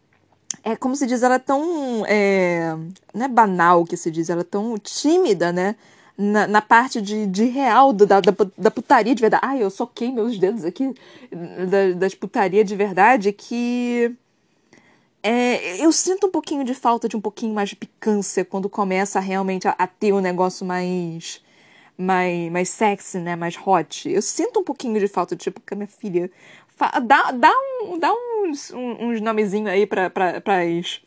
É 0.64 0.76
como 0.76 0.96
se 0.96 1.08
diz, 1.08 1.24
ela 1.24 1.36
é 1.36 1.40
tão. 1.40 2.06
É, 2.08 2.76
não 3.14 3.26
é 3.26 3.28
banal 3.28 3.84
que 3.84 3.98
se 3.98 4.12
diz, 4.12 4.30
ela 4.30 4.42
é 4.42 4.44
tão 4.44 4.78
tímida, 4.78 5.52
né? 5.52 5.76
Na, 6.16 6.46
na 6.48 6.62
parte 6.62 7.02
de, 7.02 7.26
de 7.26 7.46
real 7.46 7.94
da, 7.94 8.20
da, 8.20 8.34
da 8.58 8.70
putaria 8.70 9.16
de 9.16 9.22
verdade. 9.22 9.44
Ai, 9.46 9.64
eu 9.64 9.70
soquei 9.70 10.12
meus 10.12 10.38
dedos 10.38 10.66
aqui 10.66 10.94
da, 11.32 11.98
das 11.98 12.14
putaria 12.14 12.64
de 12.64 12.76
verdade 12.76 13.32
que. 13.32 14.16
É, 15.22 15.84
eu 15.84 15.92
sinto 15.92 16.28
um 16.28 16.32
pouquinho 16.32 16.64
de 16.64 16.74
falta 16.74 17.10
de 17.10 17.18
um 17.18 17.22
pouquinho 17.22 17.54
mais 17.54 17.70
de 17.70 17.76
picância 17.76 18.46
quando 18.46 18.70
começa 18.70 19.20
realmente 19.20 19.68
a, 19.68 19.72
a 19.72 19.86
ter 19.86 20.14
um 20.14 20.22
negócio 20.22 20.66
mais 20.66 21.42
mais, 22.00 22.50
mais 22.50 22.70
sexy, 22.70 23.20
né? 23.20 23.36
Mais 23.36 23.58
hot. 23.64 24.10
Eu 24.10 24.22
sinto 24.22 24.62
um 24.62 24.64
pouquinho 24.64 25.00
de 25.00 25.08
falta, 25.08 25.36
tipo, 25.36 25.60
que 25.60 25.74
a 25.74 25.78
minha 25.78 25.88
filha. 25.88 26.32
Dá, 27.04 27.32
dá, 27.32 27.52
um, 27.84 28.00
dá 28.00 28.10
uns, 28.14 28.72
uns 28.72 29.20
nomezinhos 29.20 29.70
aí 29.70 29.86
pra, 29.86 30.10
pra, 30.10 30.40
pras, 30.40 31.02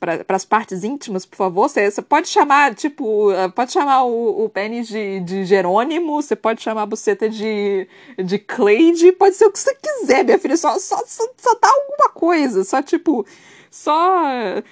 para 0.00 0.36
as 0.36 0.44
partes 0.44 0.82
íntimas, 0.82 1.24
por 1.24 1.36
favor. 1.36 1.68
Você, 1.68 1.88
você 1.88 2.02
pode 2.02 2.28
chamar, 2.28 2.74
tipo, 2.74 3.28
pode 3.54 3.70
chamar 3.70 4.02
o, 4.02 4.44
o 4.44 4.48
pênis 4.48 4.88
de, 4.88 5.20
de 5.20 5.44
Jerônimo, 5.44 6.20
você 6.20 6.34
pode 6.34 6.60
chamar 6.60 6.82
a 6.82 6.86
buceta 6.86 7.28
de, 7.28 7.86
de 8.18 8.36
Cleide, 8.40 9.12
pode 9.12 9.36
ser 9.36 9.46
o 9.46 9.52
que 9.52 9.60
você 9.60 9.76
quiser, 9.76 10.24
minha 10.24 10.40
filha. 10.40 10.56
Só, 10.56 10.76
só, 10.80 10.96
só, 11.06 11.24
só 11.36 11.54
dá 11.62 11.68
alguma 11.68 12.08
coisa. 12.08 12.64
Só, 12.64 12.82
tipo, 12.82 13.24
só. 13.76 14.62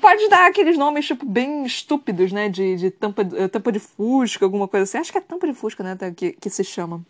Pode 0.00 0.28
dar 0.28 0.48
aqueles 0.48 0.76
nomes, 0.76 1.06
tipo, 1.06 1.24
bem 1.24 1.64
estúpidos, 1.64 2.32
né? 2.32 2.48
De, 2.48 2.76
de 2.76 2.90
tampa, 2.90 3.24
tampa 3.24 3.70
de 3.70 3.78
fusca, 3.78 4.44
alguma 4.44 4.66
coisa 4.66 4.82
assim. 4.82 4.98
Acho 4.98 5.12
que 5.12 5.18
é 5.18 5.20
tampa 5.20 5.46
de 5.46 5.54
fusca, 5.54 5.84
né? 5.84 5.96
Que, 6.14 6.32
que 6.32 6.50
se 6.50 6.64
chama. 6.64 7.00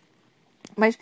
Mas, 0.76 0.98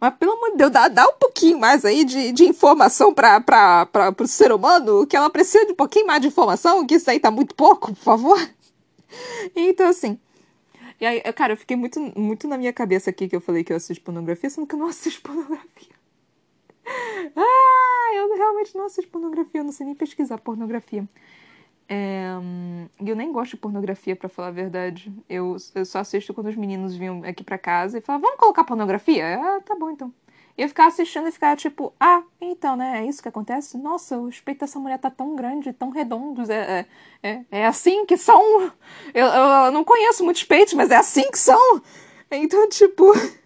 mas 0.00 0.14
pelo 0.14 0.32
amor 0.32 0.52
de 0.52 0.56
Deus, 0.56 0.70
dá, 0.70 0.88
dá 0.88 1.06
um 1.06 1.14
pouquinho 1.14 1.58
mais 1.58 1.84
aí 1.84 2.04
de, 2.04 2.32
de 2.32 2.44
informação 2.44 3.12
para 3.12 3.86
o 4.18 4.26
ser 4.26 4.52
humano, 4.52 5.06
que 5.06 5.16
ela 5.16 5.28
precisa 5.28 5.66
de 5.66 5.72
um 5.72 5.76
pouquinho 5.76 6.06
mais 6.06 6.22
de 6.22 6.28
informação, 6.28 6.86
que 6.86 6.94
isso 6.94 7.10
aí 7.10 7.20
tá 7.20 7.30
muito 7.30 7.54
pouco, 7.54 7.94
por 7.94 8.02
favor. 8.02 8.50
Então, 9.54 9.88
assim. 9.88 10.18
E 11.00 11.04
aí, 11.04 11.20
cara, 11.32 11.52
eu 11.52 11.56
fiquei 11.56 11.76
muito, 11.76 12.00
muito 12.18 12.48
na 12.48 12.56
minha 12.56 12.72
cabeça 12.72 13.10
aqui 13.10 13.28
que 13.28 13.36
eu 13.36 13.40
falei 13.40 13.64
que 13.64 13.72
eu 13.72 13.76
assisto 13.76 14.04
pornografia, 14.04 14.48
sendo 14.48 14.66
que 14.66 14.74
eu 14.74 14.78
não 14.78 14.86
assisto 14.86 15.20
pornografia. 15.20 15.99
Ah, 17.36 18.14
eu 18.14 18.34
realmente 18.34 18.74
não 18.74 18.86
assisto 18.86 19.10
pornografia, 19.10 19.60
eu 19.60 19.64
não 19.64 19.72
sei 19.72 19.86
nem 19.86 19.94
pesquisar 19.94 20.38
pornografia. 20.38 21.06
É, 21.88 22.30
eu 23.04 23.16
nem 23.16 23.32
gosto 23.32 23.52
de 23.52 23.56
pornografia, 23.56 24.14
para 24.14 24.28
falar 24.28 24.48
a 24.48 24.52
verdade. 24.52 25.12
Eu, 25.28 25.56
eu 25.74 25.84
só 25.84 25.98
assisto 25.98 26.32
quando 26.32 26.46
os 26.46 26.56
meninos 26.56 26.94
vinham 26.94 27.22
aqui 27.24 27.42
para 27.42 27.58
casa 27.58 27.98
e 27.98 28.00
falam, 28.00 28.20
vamos 28.20 28.38
colocar 28.38 28.64
pornografia? 28.64 29.38
Ah, 29.38 29.60
tá 29.60 29.74
bom 29.74 29.90
então. 29.90 30.12
E 30.56 30.62
eu 30.62 30.68
ficava 30.68 30.88
assistindo 30.88 31.26
e 31.26 31.32
ficava 31.32 31.56
tipo, 31.56 31.92
ah, 31.98 32.22
então, 32.40 32.76
né? 32.76 33.00
É 33.00 33.08
isso 33.08 33.22
que 33.22 33.28
acontece? 33.28 33.76
Nossa, 33.76 34.18
os 34.18 34.40
peitos 34.40 34.68
dessa 34.68 34.78
mulher 34.78 34.98
tá 34.98 35.10
tão 35.10 35.34
grande, 35.34 35.72
tão 35.72 35.90
redondos. 35.90 36.48
É, 36.48 36.86
é, 37.22 37.30
é, 37.30 37.44
é 37.50 37.66
assim 37.66 38.04
que 38.06 38.16
são. 38.16 38.70
Eu, 39.14 39.26
eu 39.26 39.72
não 39.72 39.82
conheço 39.82 40.22
muitos 40.22 40.44
peitos, 40.44 40.74
mas 40.74 40.90
é 40.90 40.96
assim 40.96 41.30
que 41.30 41.38
são. 41.38 41.82
Então, 42.30 42.68
tipo. 42.68 43.04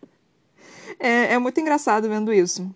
É, 1.01 1.35
é 1.35 1.39
muito 1.39 1.59
engraçado 1.61 2.09
vendo 2.09 2.33
isso. 2.33 2.73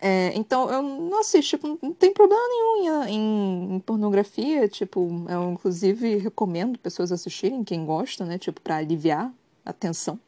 É, 0.00 0.32
então, 0.34 0.70
eu 0.70 0.82
não 0.82 1.20
assisto, 1.20 1.56
tipo, 1.56 1.78
não 1.80 1.92
tem 1.92 2.12
problema 2.12 2.42
nenhum 2.48 3.06
em, 3.08 3.76
em, 3.76 3.80
pornografia, 3.80 4.68
tipo, 4.68 5.24
eu 5.28 5.50
inclusive 5.52 6.16
recomendo 6.16 6.78
pessoas 6.78 7.12
assistirem, 7.12 7.64
quem 7.64 7.84
gosta, 7.84 8.24
né, 8.24 8.36
tipo, 8.38 8.60
pra 8.60 8.76
aliviar 8.76 9.32
a 9.64 9.72
tensão. 9.72 10.18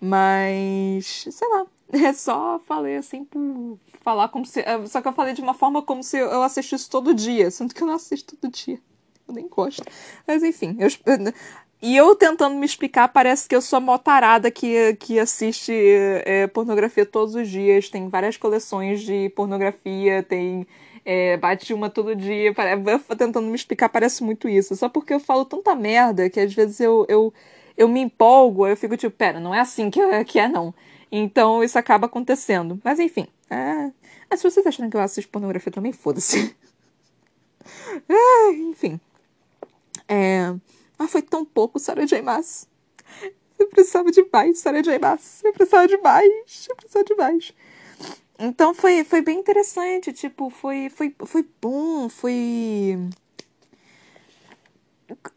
Mas, 0.00 1.26
sei 1.30 1.48
lá, 1.48 1.66
é 1.92 2.12
só 2.12 2.60
falei 2.66 2.96
assim 2.96 3.24
por 3.24 3.78
falar 4.02 4.28
como 4.28 4.44
se. 4.44 4.60
É, 4.60 4.86
só 4.86 5.00
que 5.00 5.08
eu 5.08 5.12
falei 5.12 5.34
de 5.34 5.40
uma 5.40 5.54
forma 5.54 5.82
como 5.82 6.02
se 6.02 6.18
eu 6.18 6.42
assistisse 6.42 6.88
todo 6.88 7.14
dia, 7.14 7.50
sendo 7.50 7.74
que 7.74 7.82
eu 7.82 7.86
não 7.86 7.94
assisto 7.94 8.36
todo 8.36 8.52
dia. 8.52 8.78
Eu 9.26 9.34
nem 9.34 9.48
gosto. 9.48 9.82
Mas 10.26 10.42
enfim, 10.42 10.76
eu, 10.78 10.88
e 11.84 11.94
eu 11.98 12.16
tentando 12.16 12.56
me 12.56 12.64
explicar, 12.64 13.08
parece 13.08 13.46
que 13.46 13.54
eu 13.54 13.60
sou 13.60 13.76
a 13.76 13.80
motarada 13.80 14.50
que, 14.50 14.94
que 14.94 15.18
assiste 15.18 15.70
é, 16.24 16.46
pornografia 16.46 17.04
todos 17.04 17.34
os 17.34 17.46
dias. 17.46 17.90
Tem 17.90 18.08
várias 18.08 18.38
coleções 18.38 19.02
de 19.02 19.28
pornografia, 19.36 20.22
tem. 20.22 20.66
É, 21.04 21.36
bate 21.36 21.74
uma 21.74 21.90
todo 21.90 22.16
dia. 22.16 22.54
Tentando 23.18 23.42
me 23.48 23.54
explicar, 23.54 23.90
parece 23.90 24.24
muito 24.24 24.48
isso. 24.48 24.74
Só 24.74 24.88
porque 24.88 25.12
eu 25.12 25.20
falo 25.20 25.44
tanta 25.44 25.74
merda 25.74 26.30
que 26.30 26.40
às 26.40 26.54
vezes 26.54 26.80
eu, 26.80 27.04
eu, 27.06 27.34
eu 27.76 27.86
me 27.86 28.00
empolgo, 28.00 28.66
eu 28.66 28.78
fico 28.78 28.96
tipo, 28.96 29.14
pera, 29.14 29.38
não 29.38 29.54
é 29.54 29.60
assim 29.60 29.90
que 29.90 30.00
é, 30.00 30.24
que 30.24 30.38
é 30.38 30.48
não. 30.48 30.74
Então 31.12 31.62
isso 31.62 31.78
acaba 31.78 32.06
acontecendo. 32.06 32.80
Mas 32.82 32.98
enfim. 32.98 33.26
É... 33.50 33.90
Mas 34.30 34.40
se 34.40 34.50
vocês 34.50 34.66
acham 34.66 34.88
que 34.88 34.96
eu 34.96 35.02
assisto 35.02 35.30
pornografia 35.30 35.70
também, 35.70 35.92
foda-se. 35.92 36.56
é, 38.08 38.52
enfim. 38.52 38.98
É. 40.08 40.54
Mas 41.04 41.12
foi 41.12 41.20
tão 41.20 41.44
pouco, 41.44 41.78
Sarah 41.78 42.06
J. 42.06 42.22
Maas. 42.22 42.66
Eu 43.58 43.68
precisava 43.68 44.10
de 44.10 44.26
mais, 44.32 44.58
Sarah 44.58 44.80
J. 44.80 44.98
Maas. 44.98 45.44
Eu 45.44 45.52
precisava 45.52 45.86
de 45.86 45.98
mais, 45.98 46.66
eu 46.68 46.76
precisava 46.76 47.04
de 47.04 47.14
mais. 47.14 47.52
Então 48.38 48.72
foi, 48.72 49.04
foi 49.04 49.20
bem 49.20 49.38
interessante, 49.38 50.14
tipo, 50.14 50.48
foi, 50.48 50.88
foi, 50.88 51.14
foi 51.26 51.46
bom, 51.60 52.08
foi 52.08 52.98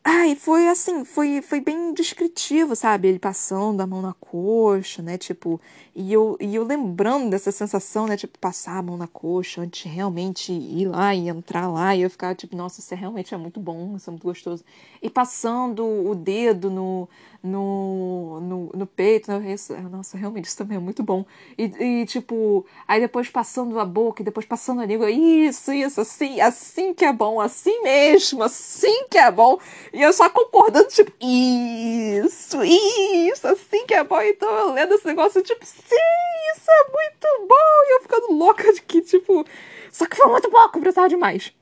Ai, 0.04 0.36
foi 0.36 0.68
assim, 0.70 1.04
foi, 1.04 1.42
foi 1.42 1.60
bem 1.60 1.94
descritivo, 1.94 2.74
sabe? 2.74 3.10
Ele 3.10 3.20
passando 3.20 3.82
a 3.82 3.88
mão 3.88 4.02
na 4.02 4.14
coxa, 4.14 5.02
né? 5.02 5.18
Tipo, 5.18 5.60
e 5.94 6.14
eu, 6.14 6.38
e 6.40 6.56
eu 6.56 6.64
lembrando 6.64 7.30
dessa 7.30 7.52
sensação, 7.52 8.08
né? 8.08 8.16
Tipo, 8.16 8.40
passar 8.40 8.78
a 8.78 8.82
mão 8.82 8.96
na 8.96 9.08
coxa 9.08 9.62
antes 9.62 9.84
de 9.84 9.90
realmente 9.90 10.54
ir 10.54 10.88
lá 10.88 11.14
e 11.14 11.28
entrar 11.28 11.68
lá. 11.68 11.94
E 11.94 12.02
eu 12.02 12.10
ficava 12.10 12.34
tipo, 12.34 12.56
nossa, 12.56 12.80
isso 12.80 12.94
é 12.94 12.98
realmente 12.98 13.34
é 13.34 13.38
muito 13.38 13.60
bom, 13.60 13.98
isso 13.98 14.10
é 14.10 14.12
muito 14.12 14.24
gostoso. 14.24 14.64
E 15.02 15.10
passando 15.10 15.86
o 15.86 16.16
dedo 16.16 16.70
no, 16.70 17.10
no, 17.48 18.40
no, 18.42 18.72
no 18.74 18.88
peito, 18.88 19.32
né? 19.32 19.56
Nossa, 19.90 20.18
realmente 20.18 20.46
isso 20.46 20.58
também 20.58 20.78
é 20.78 20.80
muito 20.80 21.02
bom. 21.02 21.26
E, 21.58 21.64
e, 21.64 22.06
tipo, 22.06 22.66
aí 22.88 23.00
depois 23.00 23.30
passando 23.30 23.80
a 23.80 23.86
boca 23.86 24.22
e 24.22 24.26
depois 24.26 24.46
passando 24.46 24.82
a 24.82 24.86
língua. 24.86 25.10
Isso, 25.10 25.72
isso, 25.74 26.02
assim, 26.02 26.40
assim 26.42 26.94
que 26.94 27.06
é 27.06 27.14
bom, 27.14 27.40
assim 27.40 27.82
mesmo, 27.82 28.44
assim 28.44 29.06
que 29.10 29.18
é 29.18 29.32
bom. 29.32 29.60
E 29.94 30.02
eu 30.02 30.14
só 30.14 30.30
concordando, 30.30 30.88
tipo, 30.90 31.12
isso, 31.22 32.64
isso, 32.64 33.48
assim 33.48 33.86
que 33.86 33.94
é 33.94 34.04
bom. 34.04 34.22
Então 34.22 34.50
eu 34.50 34.74
lendo 34.74 34.94
esse 34.94 35.06
negócio, 35.06 35.42
tipo, 35.42 35.66
sim, 35.66 35.96
isso 36.56 36.70
é 36.70 36.84
muito 36.92 37.48
bom. 37.48 37.56
E 37.86 37.96
eu 37.96 38.02
ficando 38.02 38.34
louca 38.34 38.74
de 38.74 38.82
que, 38.82 39.02
tipo, 39.02 39.46
só 39.92 40.06
que 40.06 40.16
foi 40.16 40.28
muito 40.28 40.50
pouco, 40.50 40.80
precisava 40.80 41.10
demais. 41.10 41.54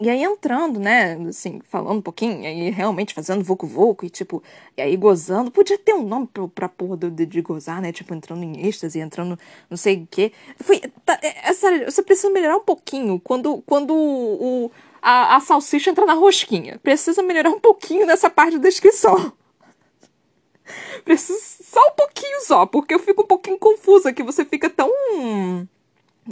E 0.00 0.10
aí 0.10 0.22
entrando, 0.24 0.80
né, 0.80 1.14
assim, 1.28 1.60
falando 1.64 1.98
um 1.98 2.02
pouquinho, 2.02 2.44
aí 2.44 2.70
realmente 2.70 3.14
fazendo 3.14 3.44
vucu-vucu 3.44 4.04
e 4.06 4.10
tipo, 4.10 4.42
e 4.76 4.82
aí 4.82 4.96
gozando, 4.96 5.50
podia 5.50 5.78
ter 5.78 5.94
um 5.94 6.02
nome 6.02 6.26
pra, 6.26 6.48
pra 6.48 6.68
porra 6.68 6.96
de, 6.96 7.24
de 7.24 7.40
gozar, 7.40 7.80
né, 7.80 7.92
tipo, 7.92 8.12
entrando 8.12 8.42
em 8.42 8.66
êxtase, 8.66 8.98
entrando 8.98 9.38
não 9.70 9.76
sei 9.76 10.02
o 10.02 10.08
quê. 10.10 10.32
Foi, 10.56 10.80
tá, 11.04 11.18
é, 11.22 11.50
é, 11.50 11.52
sério, 11.52 11.90
você 11.90 12.02
precisa 12.02 12.30
melhorar 12.30 12.56
um 12.56 12.64
pouquinho 12.64 13.20
quando, 13.20 13.62
quando 13.64 13.94
o, 13.94 14.72
a, 15.00 15.36
a 15.36 15.40
salsicha 15.40 15.90
entra 15.90 16.06
na 16.06 16.14
rosquinha. 16.14 16.80
Precisa 16.82 17.22
melhorar 17.22 17.50
um 17.50 17.60
pouquinho 17.60 18.06
nessa 18.06 18.30
parte 18.30 18.58
da 18.58 18.68
descrição. 18.68 19.32
Precisa 21.04 21.38
só 21.62 21.80
um 21.88 21.92
pouquinho 21.92 22.40
só, 22.42 22.66
porque 22.66 22.94
eu 22.94 22.98
fico 22.98 23.22
um 23.22 23.26
pouquinho 23.26 23.58
confusa 23.58 24.12
que 24.12 24.22
você 24.22 24.44
fica 24.44 24.68
tão... 24.70 24.90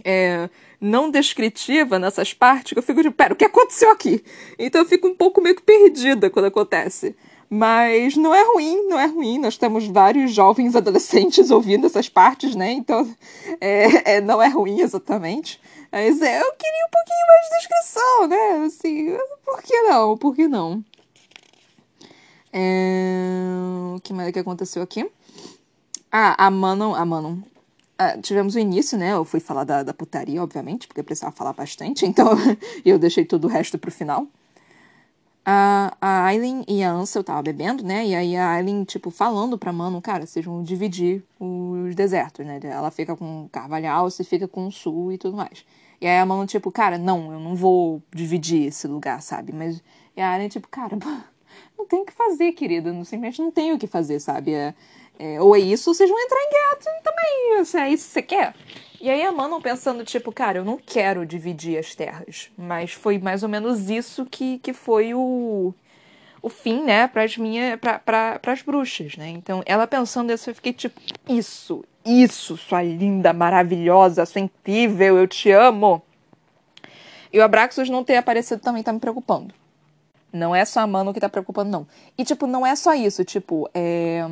É, 0.04 0.48
não 0.80 1.10
descritiva 1.10 1.98
nessas 1.98 2.32
partes 2.32 2.72
que 2.72 2.78
eu 2.78 2.82
fico 2.82 3.02
de, 3.02 3.10
pera, 3.10 3.34
o 3.34 3.36
que 3.36 3.44
aconteceu 3.44 3.90
aqui? 3.90 4.24
Então 4.58 4.82
eu 4.82 4.86
fico 4.86 5.08
um 5.08 5.14
pouco 5.14 5.40
meio 5.40 5.56
que 5.56 5.62
perdida 5.62 6.30
quando 6.30 6.46
acontece. 6.46 7.16
Mas 7.52 8.16
não 8.16 8.32
é 8.32 8.44
ruim, 8.44 8.86
não 8.86 8.98
é 8.98 9.06
ruim. 9.06 9.38
Nós 9.38 9.56
temos 9.56 9.84
vários 9.88 10.32
jovens 10.32 10.76
adolescentes 10.76 11.50
ouvindo 11.52 11.86
essas 11.86 12.08
partes, 12.08 12.54
né? 12.54 12.70
Então 12.70 13.08
é, 13.60 14.16
é, 14.16 14.20
não 14.20 14.40
é 14.40 14.48
ruim 14.48 14.80
exatamente. 14.80 15.60
Mas 15.90 16.22
é, 16.22 16.40
eu 16.40 16.52
queria 16.52 16.86
um 16.86 16.90
pouquinho 16.90 17.26
mais 17.26 17.46
de 17.46 17.56
descrição, 17.58 18.26
né? 18.28 18.66
Assim, 18.66 19.18
por 19.44 19.60
que 19.62 19.82
não? 19.82 20.16
Por 20.16 20.36
que 20.36 20.46
não? 20.46 20.84
É... 22.52 23.94
O 23.96 24.00
que 24.00 24.12
mais 24.12 24.32
que 24.32 24.38
aconteceu 24.38 24.82
aqui? 24.82 25.08
Ah, 26.10 26.46
a 26.46 26.50
Manon, 26.50 26.94
a 26.94 27.04
Manon, 27.04 27.38
Uh, 28.00 28.18
tivemos 28.22 28.54
o 28.54 28.58
início, 28.58 28.96
né? 28.96 29.12
Eu 29.12 29.26
fui 29.26 29.40
falar 29.40 29.64
da, 29.64 29.82
da 29.82 29.92
putaria, 29.92 30.42
obviamente, 30.42 30.88
porque 30.88 31.02
precisava 31.02 31.36
falar 31.36 31.52
bastante, 31.52 32.06
então 32.06 32.30
eu 32.82 32.98
deixei 32.98 33.26
todo 33.26 33.44
o 33.44 33.48
resto 33.48 33.78
pro 33.78 33.90
final. 33.90 34.26
A, 35.44 35.96
a 36.00 36.24
Aileen 36.24 36.64
e 36.66 36.82
a 36.82 36.90
Ansel 36.92 37.20
estavam 37.20 37.42
bebendo, 37.42 37.82
né? 37.82 38.06
E 38.06 38.14
aí 38.14 38.36
a 38.36 38.52
Aileen, 38.52 38.84
tipo, 38.84 39.10
falando 39.10 39.58
pra 39.58 39.72
Mano, 39.72 40.00
cara, 40.00 40.24
vocês 40.26 40.44
vão 40.44 40.62
dividir 40.62 41.22
os 41.38 41.94
desertos, 41.94 42.46
né? 42.46 42.60
Ela 42.62 42.90
fica 42.90 43.16
com 43.16 43.48
Carvalhal, 43.50 44.10
você 44.10 44.24
fica 44.24 44.48
com 44.48 44.66
o 44.66 44.72
Sul 44.72 45.12
e 45.12 45.18
tudo 45.18 45.36
mais. 45.36 45.64
E 46.00 46.06
aí 46.06 46.18
a 46.18 46.24
Mano, 46.24 46.46
tipo, 46.46 46.70
cara, 46.70 46.96
não, 46.96 47.32
eu 47.32 47.40
não 47.40 47.54
vou 47.54 48.02
dividir 48.14 48.68
esse 48.68 48.86
lugar, 48.86 49.20
sabe? 49.20 49.52
Mas 49.52 49.82
e 50.16 50.20
a 50.20 50.30
Aileen, 50.30 50.48
tipo, 50.48 50.68
cara, 50.68 50.96
não 51.76 51.86
tem 51.86 52.02
o 52.02 52.04
que 52.04 52.12
fazer, 52.12 52.52
querida. 52.52 52.92
Simplesmente 53.04 53.42
não 53.42 53.50
tem 53.50 53.72
o 53.72 53.78
que 53.78 53.86
fazer, 53.86 54.20
sabe? 54.20 54.52
É, 54.52 54.74
é, 55.20 55.38
ou 55.38 55.54
é 55.54 55.58
isso, 55.58 55.90
ou 55.90 55.94
vocês 55.94 56.08
vão 56.08 56.18
entrar 56.18 56.40
em 56.40 56.50
guerra 56.50 57.00
também, 57.04 57.64
se 57.66 57.78
é 57.78 57.90
isso 57.90 58.06
que 58.06 58.12
você 58.12 58.22
quer. 58.22 58.54
E 58.98 59.10
aí 59.10 59.22
a 59.22 59.30
Manon 59.30 59.60
pensando, 59.60 60.02
tipo, 60.02 60.32
cara, 60.32 60.58
eu 60.58 60.64
não 60.64 60.78
quero 60.78 61.26
dividir 61.26 61.78
as 61.78 61.94
terras. 61.94 62.50
Mas 62.56 62.92
foi 62.92 63.18
mais 63.18 63.42
ou 63.42 63.48
menos 63.48 63.90
isso 63.90 64.24
que, 64.24 64.58
que 64.60 64.72
foi 64.72 65.12
o, 65.12 65.74
o 66.40 66.48
fim, 66.48 66.82
né, 66.84 67.06
pras 67.06 67.36
minhas. 67.36 67.78
Pra, 67.78 67.98
pra, 67.98 68.38
pras 68.38 68.62
bruxas, 68.62 69.16
né? 69.16 69.28
Então, 69.28 69.62
ela 69.66 69.86
pensando 69.86 70.32
isso, 70.32 70.48
eu 70.48 70.54
fiquei 70.54 70.72
tipo, 70.72 70.98
isso, 71.28 71.84
isso, 72.02 72.56
sua 72.56 72.82
linda, 72.82 73.34
maravilhosa, 73.34 74.24
sua 74.24 74.40
incrível, 74.40 75.18
eu 75.18 75.28
te 75.28 75.50
amo. 75.50 76.02
E 77.30 77.38
o 77.38 77.44
Abraxos 77.44 77.90
não 77.90 78.02
ter 78.02 78.16
aparecido 78.16 78.62
também 78.62 78.82
tá 78.82 78.92
me 78.92 79.00
preocupando. 79.00 79.52
Não 80.32 80.54
é 80.54 80.64
só 80.64 80.80
a 80.80 80.86
Mano 80.86 81.12
que 81.12 81.20
tá 81.20 81.28
preocupando, 81.28 81.70
não. 81.70 81.86
E, 82.16 82.24
tipo, 82.24 82.46
não 82.46 82.66
é 82.66 82.74
só 82.74 82.94
isso, 82.94 83.22
tipo, 83.22 83.68
é 83.74 84.24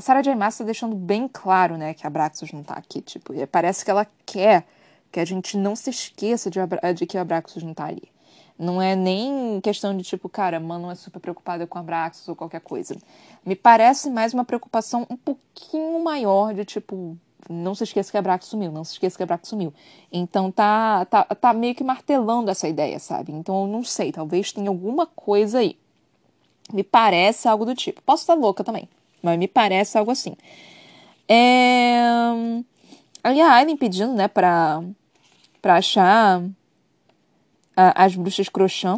a 0.00 0.02
Sarah 0.02 0.22
J. 0.22 0.34
Maas 0.34 0.56
tá 0.56 0.64
deixando 0.64 0.96
bem 0.96 1.28
claro, 1.28 1.76
né, 1.76 1.92
que 1.92 2.06
a 2.06 2.10
não 2.54 2.62
tá 2.62 2.74
aqui, 2.74 3.02
tipo, 3.02 3.34
parece 3.46 3.84
que 3.84 3.90
ela 3.90 4.06
quer 4.24 4.66
que 5.12 5.20
a 5.20 5.24
gente 5.26 5.58
não 5.58 5.76
se 5.76 5.90
esqueça 5.90 6.50
de, 6.50 6.58
de 6.96 7.06
que 7.06 7.18
a 7.18 7.26
não 7.62 7.74
tá 7.74 7.84
ali. 7.84 8.04
Não 8.58 8.80
é 8.80 8.94
nem 8.94 9.60
questão 9.60 9.96
de 9.96 10.02
tipo, 10.02 10.28
cara, 10.28 10.56
a 10.56 10.60
mano 10.60 10.90
é 10.90 10.94
super 10.94 11.18
preocupada 11.18 11.66
com 11.66 11.78
a 11.78 12.10
ou 12.28 12.36
qualquer 12.36 12.60
coisa. 12.60 12.96
Me 13.44 13.56
parece 13.56 14.08
mais 14.10 14.32
uma 14.32 14.44
preocupação 14.44 15.06
um 15.10 15.16
pouquinho 15.16 16.02
maior 16.02 16.54
de 16.54 16.64
tipo, 16.64 17.16
não 17.48 17.74
se 17.74 17.84
esqueça 17.84 18.10
que 18.10 18.18
a 18.18 18.38
sumiu, 18.40 18.70
não 18.70 18.84
se 18.84 18.92
esqueça 18.92 19.16
que 19.16 19.32
a 19.32 19.38
sumiu. 19.42 19.72
Então 20.12 20.50
tá, 20.50 21.04
tá, 21.06 21.24
tá 21.24 21.52
meio 21.52 21.74
que 21.74 21.82
martelando 21.82 22.50
essa 22.50 22.68
ideia, 22.68 22.98
sabe? 22.98 23.32
Então 23.32 23.62
eu 23.62 23.66
não 23.66 23.82
sei, 23.82 24.12
talvez 24.12 24.52
tenha 24.52 24.68
alguma 24.68 25.06
coisa 25.06 25.58
aí. 25.58 25.76
Me 26.72 26.84
parece 26.84 27.48
algo 27.48 27.64
do 27.64 27.74
tipo. 27.74 28.00
Posso 28.02 28.22
estar 28.22 28.34
louca 28.34 28.62
também. 28.62 28.88
Mas 29.22 29.38
me 29.38 29.48
parece 29.48 29.98
algo 29.98 30.10
assim. 30.10 30.34
É... 31.28 32.00
Aí 33.22 33.40
a 33.40 33.52
Aileen 33.54 33.76
pedindo, 33.76 34.14
né, 34.14 34.28
pra, 34.28 34.82
pra 35.60 35.76
achar 35.76 36.42
a, 37.76 38.04
as 38.04 38.16
bruxas 38.16 38.48
crochã 38.48 38.96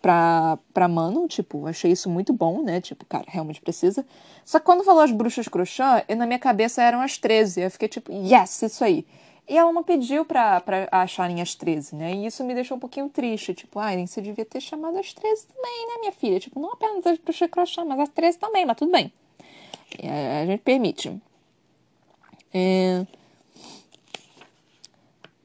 pra, 0.00 0.58
pra 0.72 0.88
Mano. 0.88 1.28
Tipo, 1.28 1.66
achei 1.66 1.92
isso 1.92 2.08
muito 2.08 2.32
bom, 2.32 2.62
né? 2.62 2.80
Tipo, 2.80 3.04
cara, 3.04 3.24
realmente 3.28 3.60
precisa. 3.60 4.06
Só 4.44 4.58
que 4.58 4.64
quando 4.64 4.84
falou 4.84 5.02
as 5.02 5.12
bruxas 5.12 5.48
crochã, 5.48 6.02
eu, 6.08 6.16
na 6.16 6.26
minha 6.26 6.38
cabeça 6.38 6.82
eram 6.82 7.00
as 7.00 7.18
13. 7.18 7.62
Eu 7.62 7.70
fiquei 7.70 7.88
tipo, 7.88 8.12
yes, 8.12 8.62
isso 8.62 8.84
aí. 8.84 9.06
E 9.48 9.56
ela 9.56 9.72
não 9.72 9.84
pediu 9.84 10.24
pra, 10.24 10.60
pra 10.60 10.88
acharem 10.90 11.40
as 11.40 11.54
13, 11.54 11.94
né? 11.94 12.12
E 12.14 12.26
isso 12.26 12.42
me 12.42 12.54
deixou 12.54 12.76
um 12.76 12.80
pouquinho 12.80 13.08
triste. 13.08 13.54
Tipo, 13.54 13.78
Aileen, 13.78 14.06
você 14.06 14.20
devia 14.20 14.44
ter 14.44 14.60
chamado 14.60 14.98
as 14.98 15.12
13 15.12 15.46
também, 15.46 15.86
né, 15.86 16.00
minha 16.00 16.12
filha? 16.12 16.40
Tipo, 16.40 16.58
não 16.58 16.72
apenas 16.72 17.06
as 17.06 17.18
bruxas 17.18 17.50
crochã, 17.50 17.84
mas 17.84 18.00
as 18.00 18.08
13 18.08 18.38
também, 18.38 18.66
mas 18.66 18.76
tudo 18.76 18.90
bem. 18.90 19.12
É, 19.98 20.42
a 20.42 20.46
gente 20.46 20.60
permite. 20.60 21.20
É... 22.52 23.06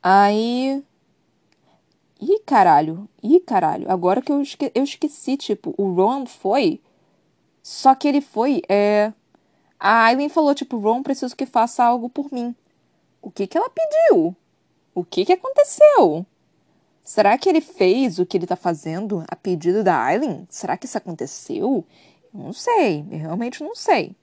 Aí. 0.02 0.84
Ih, 2.20 2.40
caralho. 2.46 3.08
Ih, 3.22 3.40
caralho. 3.40 3.92
Agora 3.92 4.22
que 4.22 4.32
eu, 4.32 4.42
esque... 4.42 4.72
eu 4.74 4.84
esqueci, 4.84 5.38
tipo, 5.38 5.74
o 5.78 5.94
Ron 5.94 6.26
foi. 6.26 6.80
Só 7.64 7.96
que 7.96 8.08
ele 8.08 8.22
foi. 8.22 8.62
É... 8.70 9.14
A 9.80 10.06
Aileen 10.06 10.30
falou, 10.30 10.54
tipo, 10.54 10.78
Ron, 10.78 11.02
preciso 11.02 11.36
que 11.36 11.46
faça 11.46 11.84
algo 11.84 12.10
por 12.10 12.32
mim. 12.32 12.56
O 13.22 13.32
que 13.32 13.48
que 13.48 13.58
ela 13.58 13.70
pediu? 13.70 14.36
O 14.94 15.04
que 15.04 15.26
que 15.26 15.34
aconteceu? 15.34 16.26
Será 17.04 17.38
que 17.38 17.50
ele 17.50 17.62
fez 17.62 18.20
o 18.20 18.26
que 18.26 18.38
ele 18.38 18.48
tá 18.48 18.56
fazendo 18.56 19.24
a 19.28 19.36
pedido 19.36 19.84
da 19.84 20.04
Aileen? 20.04 20.48
Será 20.50 20.78
que 20.78 20.86
isso 20.86 20.98
aconteceu? 20.98 21.84
Eu 22.34 22.40
não 22.40 22.54
sei. 22.54 23.06
Eu 23.12 23.18
realmente 23.18 23.64
não 23.64 23.76
sei. 23.76 24.16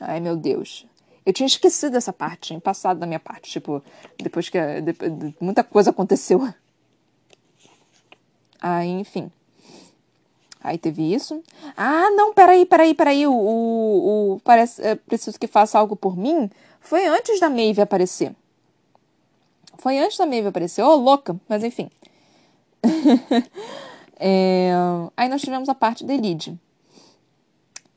Ai, 0.00 0.20
meu 0.20 0.36
Deus. 0.36 0.86
Eu 1.24 1.32
tinha 1.32 1.46
esquecido 1.46 1.92
dessa 1.92 2.12
parte, 2.12 2.48
tinha 2.48 2.60
passado 2.60 2.98
da 2.98 3.06
minha 3.06 3.20
parte. 3.20 3.50
Tipo, 3.50 3.82
depois 4.16 4.48
que 4.48 4.58
depois, 4.80 5.12
muita 5.40 5.62
coisa 5.62 5.90
aconteceu. 5.90 6.48
Aí, 8.60 8.88
enfim. 8.88 9.30
Aí 10.60 10.76
teve 10.76 11.14
isso. 11.14 11.42
Ah, 11.76 12.10
não, 12.10 12.34
peraí, 12.34 12.66
peraí, 12.66 12.94
peraí. 12.94 13.26
O, 13.26 13.32
o, 13.32 14.34
o 14.34 14.40
parece, 14.40 14.82
é, 14.82 14.94
preciso 14.94 15.38
que 15.38 15.46
faça 15.46 15.78
algo 15.78 15.94
por 15.94 16.16
mim. 16.16 16.50
Foi 16.80 17.06
antes 17.06 17.38
da 17.38 17.48
Maeve 17.48 17.80
aparecer. 17.80 18.34
Foi 19.78 19.98
antes 19.98 20.18
da 20.18 20.26
Maeve 20.26 20.48
aparecer. 20.48 20.82
Oh, 20.82 20.96
louca! 20.96 21.38
Mas 21.48 21.62
enfim. 21.62 21.90
é... 24.18 24.72
Aí 25.16 25.28
nós 25.28 25.40
tivemos 25.40 25.68
a 25.68 25.74
parte 25.74 26.04
da 26.04 26.14
Elide. 26.14 26.58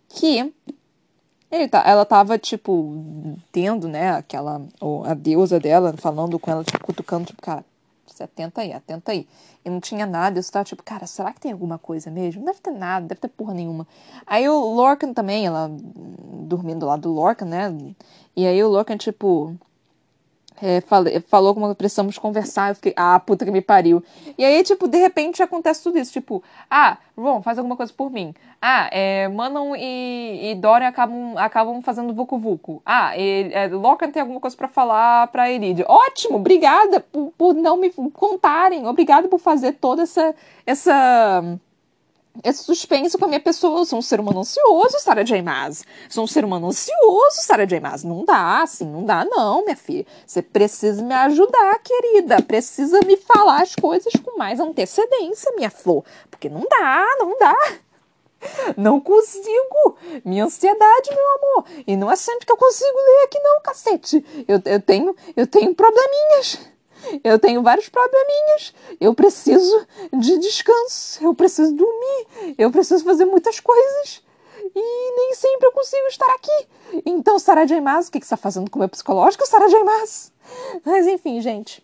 Que 0.09 0.53
tá, 1.67 1.83
ela 1.85 2.05
tava, 2.05 2.37
tipo, 2.37 3.35
tendo, 3.51 3.87
né, 3.87 4.11
aquela, 4.11 4.61
a 5.05 5.13
deusa 5.13 5.59
dela 5.59 5.93
falando 5.97 6.39
com 6.39 6.49
ela, 6.49 6.63
tipo, 6.63 6.83
cutucando, 6.83 7.25
tipo, 7.25 7.41
cara, 7.41 7.65
você 8.05 8.23
atenta 8.23 8.61
aí, 8.61 8.71
atenta 8.71 9.11
aí. 9.11 9.27
E 9.63 9.69
não 9.69 9.81
tinha 9.81 10.05
nada, 10.05 10.37
eu 10.37 10.41
estava 10.41 10.63
tipo, 10.65 10.81
cara, 10.81 11.05
será 11.05 11.33
que 11.33 11.41
tem 11.41 11.51
alguma 11.51 11.77
coisa 11.77 12.09
mesmo? 12.09 12.39
Não 12.41 12.47
deve 12.47 12.61
ter 12.61 12.71
nada, 12.71 13.05
deve 13.05 13.19
ter 13.19 13.27
porra 13.27 13.53
nenhuma. 13.53 13.85
Aí 14.25 14.47
o 14.47 14.73
Lorcan 14.73 15.13
também, 15.13 15.45
ela 15.45 15.69
dormindo 15.69 16.85
lá 16.85 16.95
do 16.95 17.11
Lorcan, 17.11 17.45
né, 17.45 17.93
e 18.35 18.45
aí 18.45 18.63
o 18.63 18.69
Lorcan, 18.69 18.97
tipo, 18.97 19.53
é, 20.61 20.81
falei, 20.81 21.19
falou 21.21 21.53
como 21.53 21.73
precisamos 21.73 22.17
conversar. 22.17 22.69
Eu 22.69 22.75
fiquei, 22.75 22.93
ah, 22.95 23.19
puta 23.19 23.45
que 23.45 23.51
me 23.51 23.61
pariu. 23.61 24.03
E 24.37 24.45
aí, 24.45 24.63
tipo, 24.63 24.87
de 24.87 24.97
repente 24.97 25.41
acontece 25.41 25.83
tudo 25.83 25.97
isso. 25.97 26.11
Tipo, 26.11 26.43
ah, 26.69 26.97
Ron, 27.17 27.41
faz 27.41 27.57
alguma 27.57 27.75
coisa 27.75 27.91
por 27.91 28.11
mim. 28.11 28.33
Ah, 28.61 28.87
é, 28.91 29.27
Manon 29.27 29.75
e, 29.75 30.51
e 30.51 30.55
Dorian 30.55 30.87
acabam, 30.87 31.35
acabam 31.37 31.81
fazendo 31.81 32.13
Vucu 32.13 32.37
Vucu. 32.37 32.81
Ah, 32.85 33.17
e, 33.17 33.51
é, 33.53 33.67
Lorcan 33.67 34.11
tem 34.11 34.21
alguma 34.21 34.39
coisa 34.39 34.55
para 34.55 34.67
falar 34.67 35.27
pra 35.27 35.49
Elide. 35.49 35.83
Ótimo, 35.87 36.37
obrigada 36.37 36.99
por, 36.99 37.33
por 37.37 37.53
não 37.55 37.77
me 37.77 37.91
contarem. 38.13 38.85
Obrigada 38.85 39.27
por 39.27 39.39
fazer 39.39 39.73
toda 39.73 40.03
essa. 40.03 40.35
essa 40.65 41.43
esse 42.43 42.63
suspense 42.63 43.17
com 43.17 43.25
a 43.25 43.27
minha 43.27 43.39
pessoa. 43.39 43.79
Eu 43.79 43.85
sou 43.85 43.99
um 43.99 44.01
ser 44.01 44.19
humano 44.19 44.39
ansioso, 44.39 44.99
Sarah 44.99 45.23
J. 45.23 45.41
Maas. 45.41 45.83
Sou 46.09 46.23
um 46.23 46.27
ser 46.27 46.45
humano 46.45 46.67
ansioso, 46.67 47.41
Sarah 47.41 47.65
J. 47.65 47.79
Maas. 47.79 48.03
Não 48.03 48.23
dá, 48.23 48.61
assim, 48.61 48.85
não 48.85 49.03
dá 49.03 49.25
não, 49.25 49.63
minha 49.63 49.75
filha. 49.75 50.05
Você 50.25 50.41
precisa 50.41 51.03
me 51.03 51.13
ajudar, 51.13 51.79
querida. 51.79 52.41
Precisa 52.41 52.99
me 53.05 53.17
falar 53.17 53.61
as 53.61 53.75
coisas 53.75 54.13
com 54.13 54.37
mais 54.37 54.59
antecedência, 54.59 55.51
minha 55.55 55.69
flor. 55.69 56.03
Porque 56.29 56.49
não 56.49 56.61
dá, 56.61 57.05
não 57.19 57.37
dá. 57.37 57.55
Não 58.75 58.99
consigo. 58.99 59.97
Minha 60.25 60.45
ansiedade, 60.45 61.09
meu 61.13 61.35
amor. 61.35 61.65
E 61.85 61.95
não 61.95 62.11
é 62.11 62.15
sempre 62.15 62.45
que 62.45 62.51
eu 62.51 62.57
consigo 62.57 62.97
ler 62.97 63.23
aqui 63.25 63.39
não, 63.39 63.61
cacete. 63.61 64.45
Eu, 64.47 64.61
eu, 64.65 64.81
tenho, 64.81 65.15
eu 65.35 65.45
tenho 65.45 65.75
probleminhas. 65.75 66.59
Eu 67.23 67.39
tenho 67.39 67.61
vários 67.63 67.89
probleminhas. 67.89 68.73
Eu 68.99 69.13
preciso 69.13 69.87
de 70.13 70.37
descanso. 70.39 71.23
Eu 71.23 71.33
preciso 71.33 71.73
dormir. 71.73 72.55
Eu 72.57 72.71
preciso 72.71 73.03
fazer 73.03 73.25
muitas 73.25 73.59
coisas. 73.59 74.23
E 74.75 75.15
nem 75.15 75.33
sempre 75.35 75.67
eu 75.67 75.71
consigo 75.71 76.07
estar 76.07 76.31
aqui. 76.33 76.67
Então, 77.05 77.39
Sarah 77.39 77.65
J. 77.65 77.81
Maas, 77.81 78.07
o 78.07 78.11
que, 78.11 78.19
você 78.19 78.25
está 78.25 78.37
fazendo 78.37 78.69
com 78.69 78.77
o 78.77 78.79
meu 78.79 78.89
psicológico, 78.89 79.45
Sarah 79.45 79.67
J. 79.67 79.83
Maas? 79.83 80.31
Mas 80.85 81.07
enfim, 81.07 81.41
gente. 81.41 81.83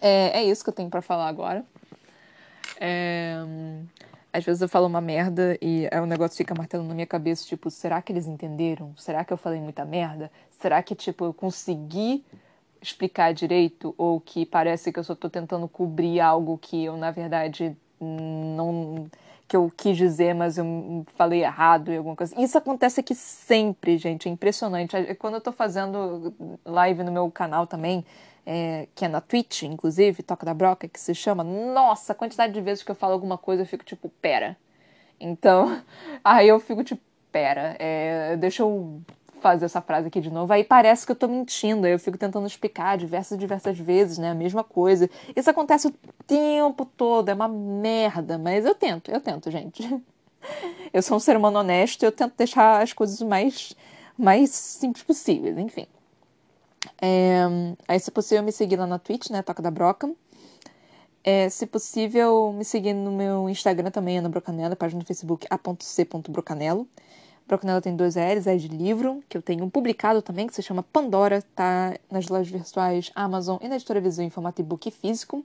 É, 0.00 0.40
é 0.40 0.44
isso 0.44 0.62
que 0.62 0.70
eu 0.70 0.74
tenho 0.74 0.90
para 0.90 1.02
falar 1.02 1.28
agora. 1.28 1.64
É, 2.78 3.36
às 4.32 4.44
vezes 4.44 4.62
eu 4.62 4.68
falo 4.68 4.86
uma 4.86 5.00
merda 5.00 5.58
e 5.60 5.88
o 5.92 6.06
negócio 6.06 6.36
fica 6.36 6.54
martelando 6.54 6.88
na 6.88 6.94
minha 6.94 7.06
cabeça, 7.06 7.46
tipo, 7.46 7.70
será 7.70 8.00
que 8.00 8.12
eles 8.12 8.26
entenderam? 8.26 8.94
Será 8.96 9.24
que 9.24 9.32
eu 9.32 9.36
falei 9.36 9.60
muita 9.60 9.84
merda? 9.84 10.30
Será 10.50 10.82
que, 10.82 10.94
tipo, 10.94 11.24
eu 11.24 11.34
consegui 11.34 12.24
explicar 12.82 13.32
direito 13.32 13.94
ou 13.96 14.20
que 14.20 14.44
parece 14.44 14.92
que 14.92 14.98
eu 14.98 15.04
só 15.04 15.12
estou 15.12 15.30
tentando 15.30 15.68
cobrir 15.68 16.20
algo 16.20 16.58
que 16.58 16.84
eu, 16.84 16.96
na 16.96 17.10
verdade, 17.10 17.76
não. 18.00 19.06
que 19.46 19.56
eu 19.56 19.72
quis 19.76 19.96
dizer, 19.96 20.34
mas 20.34 20.58
eu 20.58 21.06
falei 21.16 21.42
errado 21.42 21.92
e 21.92 21.96
alguma 21.96 22.16
coisa. 22.16 22.38
Isso 22.40 22.58
acontece 22.58 23.00
aqui 23.00 23.14
sempre, 23.14 23.96
gente, 23.98 24.28
é 24.28 24.32
impressionante. 24.32 24.96
Quando 25.16 25.34
eu 25.34 25.38
estou 25.38 25.52
fazendo 25.52 26.34
live 26.64 27.04
no 27.04 27.12
meu 27.12 27.30
canal 27.30 27.66
também, 27.66 28.04
é, 28.44 28.88
que 28.94 29.04
é 29.04 29.08
na 29.08 29.20
Twitch, 29.20 29.62
inclusive, 29.62 30.22
Toca 30.22 30.44
da 30.44 30.54
Broca, 30.54 30.88
que 30.88 30.98
se 31.00 31.14
chama, 31.14 31.44
nossa, 31.44 32.12
a 32.12 32.16
quantidade 32.16 32.52
de 32.52 32.60
vezes 32.60 32.82
que 32.82 32.90
eu 32.90 32.94
falo 32.94 33.12
alguma 33.12 33.38
coisa 33.38 33.62
eu 33.62 33.66
fico 33.66 33.84
tipo, 33.84 34.08
pera. 34.20 34.56
Então, 35.20 35.80
aí 36.24 36.48
eu 36.48 36.58
fico 36.58 36.82
tipo, 36.82 37.02
pera, 37.30 37.76
é, 37.78 38.36
deixa 38.36 38.62
eu 38.62 39.00
fazer 39.42 39.66
essa 39.66 39.80
frase 39.82 40.08
aqui 40.08 40.20
de 40.20 40.30
novo, 40.30 40.52
aí 40.52 40.64
parece 40.64 41.04
que 41.04 41.12
eu 41.12 41.16
tô 41.16 41.28
mentindo, 41.28 41.86
aí 41.86 41.92
eu 41.92 41.98
fico 41.98 42.16
tentando 42.16 42.46
explicar 42.46 42.96
diversas 42.96 43.38
diversas 43.38 43.78
vezes, 43.78 44.18
né, 44.18 44.30
a 44.30 44.34
mesma 44.34 44.64
coisa. 44.64 45.10
Isso 45.36 45.50
acontece 45.50 45.88
o 45.88 45.94
tempo 46.26 46.86
todo, 46.86 47.28
é 47.28 47.34
uma 47.34 47.48
merda, 47.48 48.38
mas 48.38 48.64
eu 48.64 48.74
tento, 48.74 49.10
eu 49.10 49.20
tento, 49.20 49.50
gente. 49.50 49.82
Eu 50.92 51.00
sou 51.02 51.16
um 51.16 51.20
ser 51.20 51.36
humano 51.36 51.60
honesto, 51.60 52.02
eu 52.02 52.10
tento 52.10 52.34
deixar 52.36 52.82
as 52.82 52.92
coisas 52.92 53.22
mais 53.22 53.76
mais 54.18 54.50
simples 54.50 55.02
possíveis, 55.02 55.56
enfim. 55.56 55.86
É, 57.00 57.42
aí, 57.86 57.98
se 57.98 58.10
possível, 58.10 58.42
me 58.42 58.52
seguir 58.52 58.76
lá 58.76 58.86
na 58.86 58.98
Twitch, 58.98 59.30
né, 59.30 59.42
Toca 59.42 59.62
da 59.62 59.70
Broca. 59.70 60.10
É, 61.24 61.48
se 61.48 61.66
possível, 61.66 62.52
me 62.52 62.64
seguir 62.64 62.92
no 62.92 63.12
meu 63.12 63.48
Instagram 63.48 63.90
também, 63.90 64.18
Ana 64.18 64.28
Brocanela, 64.28 64.74
página 64.74 64.98
no 64.98 65.06
Facebook 65.06 65.46
a.c.brocanelo. 65.48 66.88
Brocanela 67.52 67.82
tem 67.82 67.94
dois 67.94 68.16
L's, 68.16 68.46
é 68.46 68.56
de 68.56 68.66
livro, 68.66 69.22
que 69.28 69.36
eu 69.36 69.42
tenho 69.42 69.62
um 69.62 69.68
publicado 69.68 70.22
também, 70.22 70.46
que 70.46 70.54
se 70.54 70.62
chama 70.62 70.82
Pandora, 70.82 71.42
tá 71.54 71.94
nas 72.10 72.26
lojas 72.28 72.48
virtuais 72.48 73.12
Amazon 73.14 73.58
e 73.60 73.68
na 73.68 73.74
editora 73.74 74.00
Visão 74.00 74.24
em 74.24 74.30
formato 74.30 74.62
e-book 74.62 74.90
físico. 74.90 75.44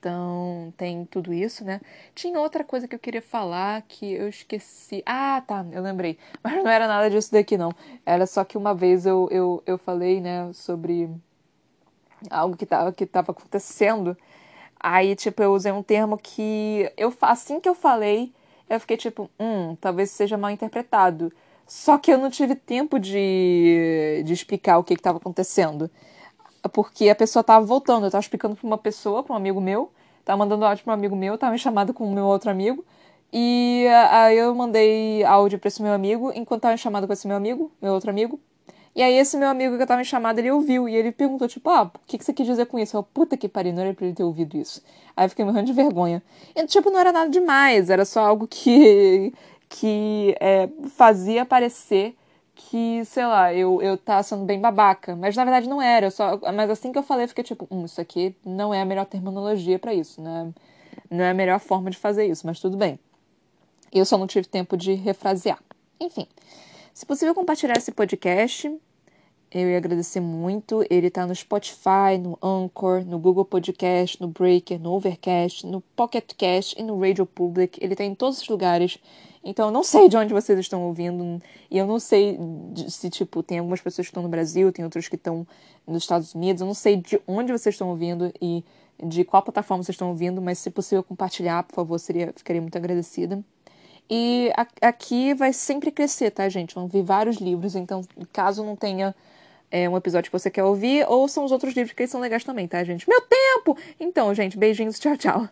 Então, 0.00 0.74
tem 0.76 1.04
tudo 1.04 1.32
isso, 1.32 1.64
né? 1.64 1.80
Tinha 2.16 2.40
outra 2.40 2.64
coisa 2.64 2.88
que 2.88 2.96
eu 2.96 2.98
queria 2.98 3.22
falar 3.22 3.82
que 3.82 4.12
eu 4.12 4.28
esqueci. 4.28 5.04
Ah, 5.06 5.40
tá, 5.46 5.64
eu 5.70 5.80
lembrei. 5.80 6.18
Mas 6.42 6.56
não 6.56 6.68
era 6.68 6.88
nada 6.88 7.08
disso 7.08 7.30
daqui, 7.30 7.56
não. 7.56 7.70
Era 8.04 8.26
só 8.26 8.42
que 8.42 8.58
uma 8.58 8.74
vez 8.74 9.06
eu, 9.06 9.28
eu, 9.30 9.62
eu 9.64 9.78
falei, 9.78 10.20
né, 10.20 10.52
sobre 10.52 11.08
algo 12.28 12.56
que 12.56 12.66
tava, 12.66 12.92
que 12.92 13.06
tava 13.06 13.30
acontecendo. 13.30 14.18
Aí, 14.80 15.14
tipo, 15.14 15.40
eu 15.40 15.54
usei 15.54 15.70
um 15.70 15.82
termo 15.82 16.18
que 16.18 16.90
eu 16.96 17.14
assim 17.22 17.60
que 17.60 17.68
eu 17.68 17.74
falei, 17.74 18.32
eu 18.68 18.80
fiquei 18.80 18.96
tipo, 18.96 19.30
hum, 19.38 19.76
talvez 19.80 20.10
seja 20.10 20.36
mal 20.36 20.50
interpretado. 20.50 21.32
Só 21.66 21.98
que 21.98 22.12
eu 22.12 22.18
não 22.18 22.30
tive 22.30 22.54
tempo 22.54 22.98
de, 22.98 24.22
de 24.24 24.32
explicar 24.32 24.78
o 24.78 24.84
que 24.84 24.94
estava 24.94 25.18
acontecendo. 25.18 25.90
Porque 26.72 27.08
a 27.08 27.14
pessoa 27.14 27.42
estava 27.42 27.64
voltando, 27.64 28.04
eu 28.04 28.08
estava 28.08 28.22
explicando 28.22 28.56
para 28.56 28.66
uma 28.66 28.78
pessoa, 28.78 29.22
para 29.22 29.34
um 29.34 29.36
amigo 29.36 29.60
meu, 29.60 29.90
estava 30.20 30.38
mandando 30.38 30.64
áudio 30.64 30.84
para 30.84 30.92
um 30.92 30.94
amigo 30.94 31.16
meu, 31.16 31.34
estava 31.34 31.52
me 31.52 31.58
chamando 31.58 31.92
com 31.94 32.04
o 32.04 32.14
meu 32.14 32.24
outro 32.26 32.50
amigo. 32.50 32.84
E 33.32 33.86
aí 34.10 34.38
eu 34.38 34.54
mandei 34.54 35.24
áudio 35.24 35.58
para 35.58 35.68
esse 35.68 35.82
meu 35.82 35.92
amigo, 35.92 36.30
enquanto 36.34 36.60
estava 36.60 36.72
me 36.72 36.78
chamando 36.78 37.06
com 37.06 37.12
esse 37.12 37.26
meu 37.26 37.36
amigo, 37.36 37.70
meu 37.82 37.92
outro 37.92 38.10
amigo. 38.10 38.40
E 38.94 39.02
aí 39.02 39.14
esse 39.14 39.36
meu 39.36 39.48
amigo 39.48 39.76
que 39.76 39.82
eu 39.82 39.86
tava 39.86 40.02
em 40.02 40.04
chamada, 40.04 40.40
ele 40.40 40.50
ouviu, 40.52 40.88
e 40.88 40.94
ele 40.94 41.10
perguntou, 41.10 41.48
tipo, 41.48 41.68
ah, 41.68 41.82
o 41.82 41.90
que, 42.06 42.16
que 42.16 42.24
você 42.24 42.32
quis 42.32 42.46
dizer 42.46 42.66
com 42.66 42.78
isso? 42.78 42.96
Eu, 42.96 43.02
puta 43.02 43.36
que 43.36 43.48
pariu, 43.48 43.72
não 43.72 43.82
era 43.82 43.92
pra 43.92 44.06
ele 44.06 44.14
ter 44.14 44.22
ouvido 44.22 44.56
isso. 44.56 44.80
Aí 45.16 45.26
eu 45.26 45.30
fiquei 45.30 45.44
morrendo 45.44 45.66
de 45.66 45.72
vergonha. 45.72 46.22
E, 46.54 46.64
tipo, 46.66 46.90
não 46.90 47.00
era 47.00 47.10
nada 47.10 47.28
demais, 47.28 47.90
era 47.90 48.04
só 48.04 48.20
algo 48.24 48.46
que, 48.46 49.32
que 49.68 50.36
é, 50.40 50.68
fazia 50.96 51.44
parecer 51.44 52.16
que, 52.54 53.04
sei 53.04 53.26
lá, 53.26 53.52
eu, 53.52 53.82
eu 53.82 53.96
tava 53.96 54.22
sendo 54.22 54.44
bem 54.44 54.60
babaca. 54.60 55.16
Mas 55.16 55.36
na 55.36 55.44
verdade 55.44 55.68
não 55.68 55.82
era, 55.82 56.10
só, 56.10 56.38
mas 56.54 56.70
assim 56.70 56.92
que 56.92 56.98
eu 56.98 57.02
falei, 57.02 57.24
eu 57.24 57.28
fiquei 57.28 57.44
tipo, 57.44 57.66
hum, 57.70 57.84
isso 57.84 58.00
aqui 58.00 58.34
não 58.44 58.72
é 58.72 58.80
a 58.80 58.84
melhor 58.84 59.06
terminologia 59.06 59.78
para 59.78 59.92
isso, 59.92 60.20
né? 60.22 60.52
Não 61.10 61.24
é 61.24 61.30
a 61.30 61.34
melhor 61.34 61.58
forma 61.58 61.90
de 61.90 61.96
fazer 61.98 62.26
isso, 62.26 62.46
mas 62.46 62.60
tudo 62.60 62.76
bem. 62.76 62.98
Eu 63.92 64.04
só 64.04 64.16
não 64.18 64.26
tive 64.26 64.46
tempo 64.46 64.76
de 64.76 64.94
refrasear. 64.94 65.58
Enfim. 66.00 66.26
Se 66.94 67.04
possível, 67.04 67.34
compartilhar 67.34 67.76
esse 67.76 67.90
podcast. 67.90 68.72
eu 69.50 69.68
ia 69.68 69.76
agradecer 69.78 70.20
muito. 70.20 70.86
Ele 70.88 71.10
tá 71.10 71.26
no 71.26 71.34
Spotify, 71.34 72.16
no 72.22 72.38
Anchor, 72.40 73.04
no 73.04 73.18
Google 73.18 73.44
Podcast, 73.44 74.20
no 74.20 74.28
Breaker, 74.28 74.80
no 74.80 74.92
Overcast, 74.92 75.66
no 75.66 75.80
Pocket 75.96 76.32
Cast 76.38 76.80
e 76.80 76.84
no 76.84 76.96
Radio 77.00 77.26
Public. 77.26 77.82
Ele 77.82 77.96
tá 77.96 78.04
em 78.04 78.14
todos 78.14 78.40
os 78.40 78.48
lugares. 78.48 78.98
Então, 79.42 79.66
eu 79.66 79.72
não 79.72 79.82
sei 79.82 80.08
de 80.08 80.16
onde 80.16 80.32
vocês 80.32 80.56
estão 80.60 80.84
ouvindo. 80.84 81.42
E 81.68 81.76
eu 81.76 81.84
não 81.84 81.98
sei 81.98 82.38
se, 82.88 83.10
tipo, 83.10 83.42
tem 83.42 83.58
algumas 83.58 83.80
pessoas 83.80 84.06
que 84.06 84.12
estão 84.12 84.22
no 84.22 84.28
Brasil, 84.28 84.70
tem 84.70 84.84
outras 84.84 85.08
que 85.08 85.16
estão 85.16 85.44
nos 85.84 86.04
Estados 86.04 86.32
Unidos. 86.32 86.60
Eu 86.60 86.66
não 86.68 86.74
sei 86.74 86.96
de 86.96 87.20
onde 87.26 87.50
vocês 87.50 87.74
estão 87.74 87.88
ouvindo 87.88 88.32
e 88.40 88.64
de 89.02 89.24
qual 89.24 89.42
plataforma 89.42 89.82
vocês 89.82 89.94
estão 89.94 90.10
ouvindo, 90.10 90.40
mas 90.40 90.58
se 90.60 90.70
possível 90.70 91.02
compartilhar, 91.02 91.64
por 91.64 91.74
favor, 91.74 91.98
seria, 91.98 92.32
ficaria 92.36 92.62
muito 92.62 92.78
agradecida. 92.78 93.44
E 94.08 94.52
a, 94.56 94.88
aqui 94.88 95.34
vai 95.34 95.52
sempre 95.52 95.90
crescer, 95.90 96.30
tá, 96.30 96.48
gente? 96.48 96.74
Vão 96.74 96.86
vir 96.86 97.02
vários 97.02 97.36
livros, 97.38 97.74
então, 97.74 98.02
caso 98.32 98.64
não 98.64 98.76
tenha 98.76 99.14
é, 99.70 99.88
um 99.88 99.96
episódio 99.96 100.30
que 100.30 100.38
você 100.38 100.50
quer 100.50 100.64
ouvir, 100.64 101.06
ouçam 101.08 101.44
os 101.44 101.52
outros 101.52 101.74
livros 101.74 101.94
que 101.94 102.06
são 102.06 102.20
legais 102.20 102.44
também, 102.44 102.68
tá, 102.68 102.82
gente? 102.84 103.08
Meu 103.08 103.20
tempo! 103.22 103.76
Então, 103.98 104.34
gente, 104.34 104.58
beijinhos, 104.58 104.98
tchau, 104.98 105.16
tchau. 105.16 105.48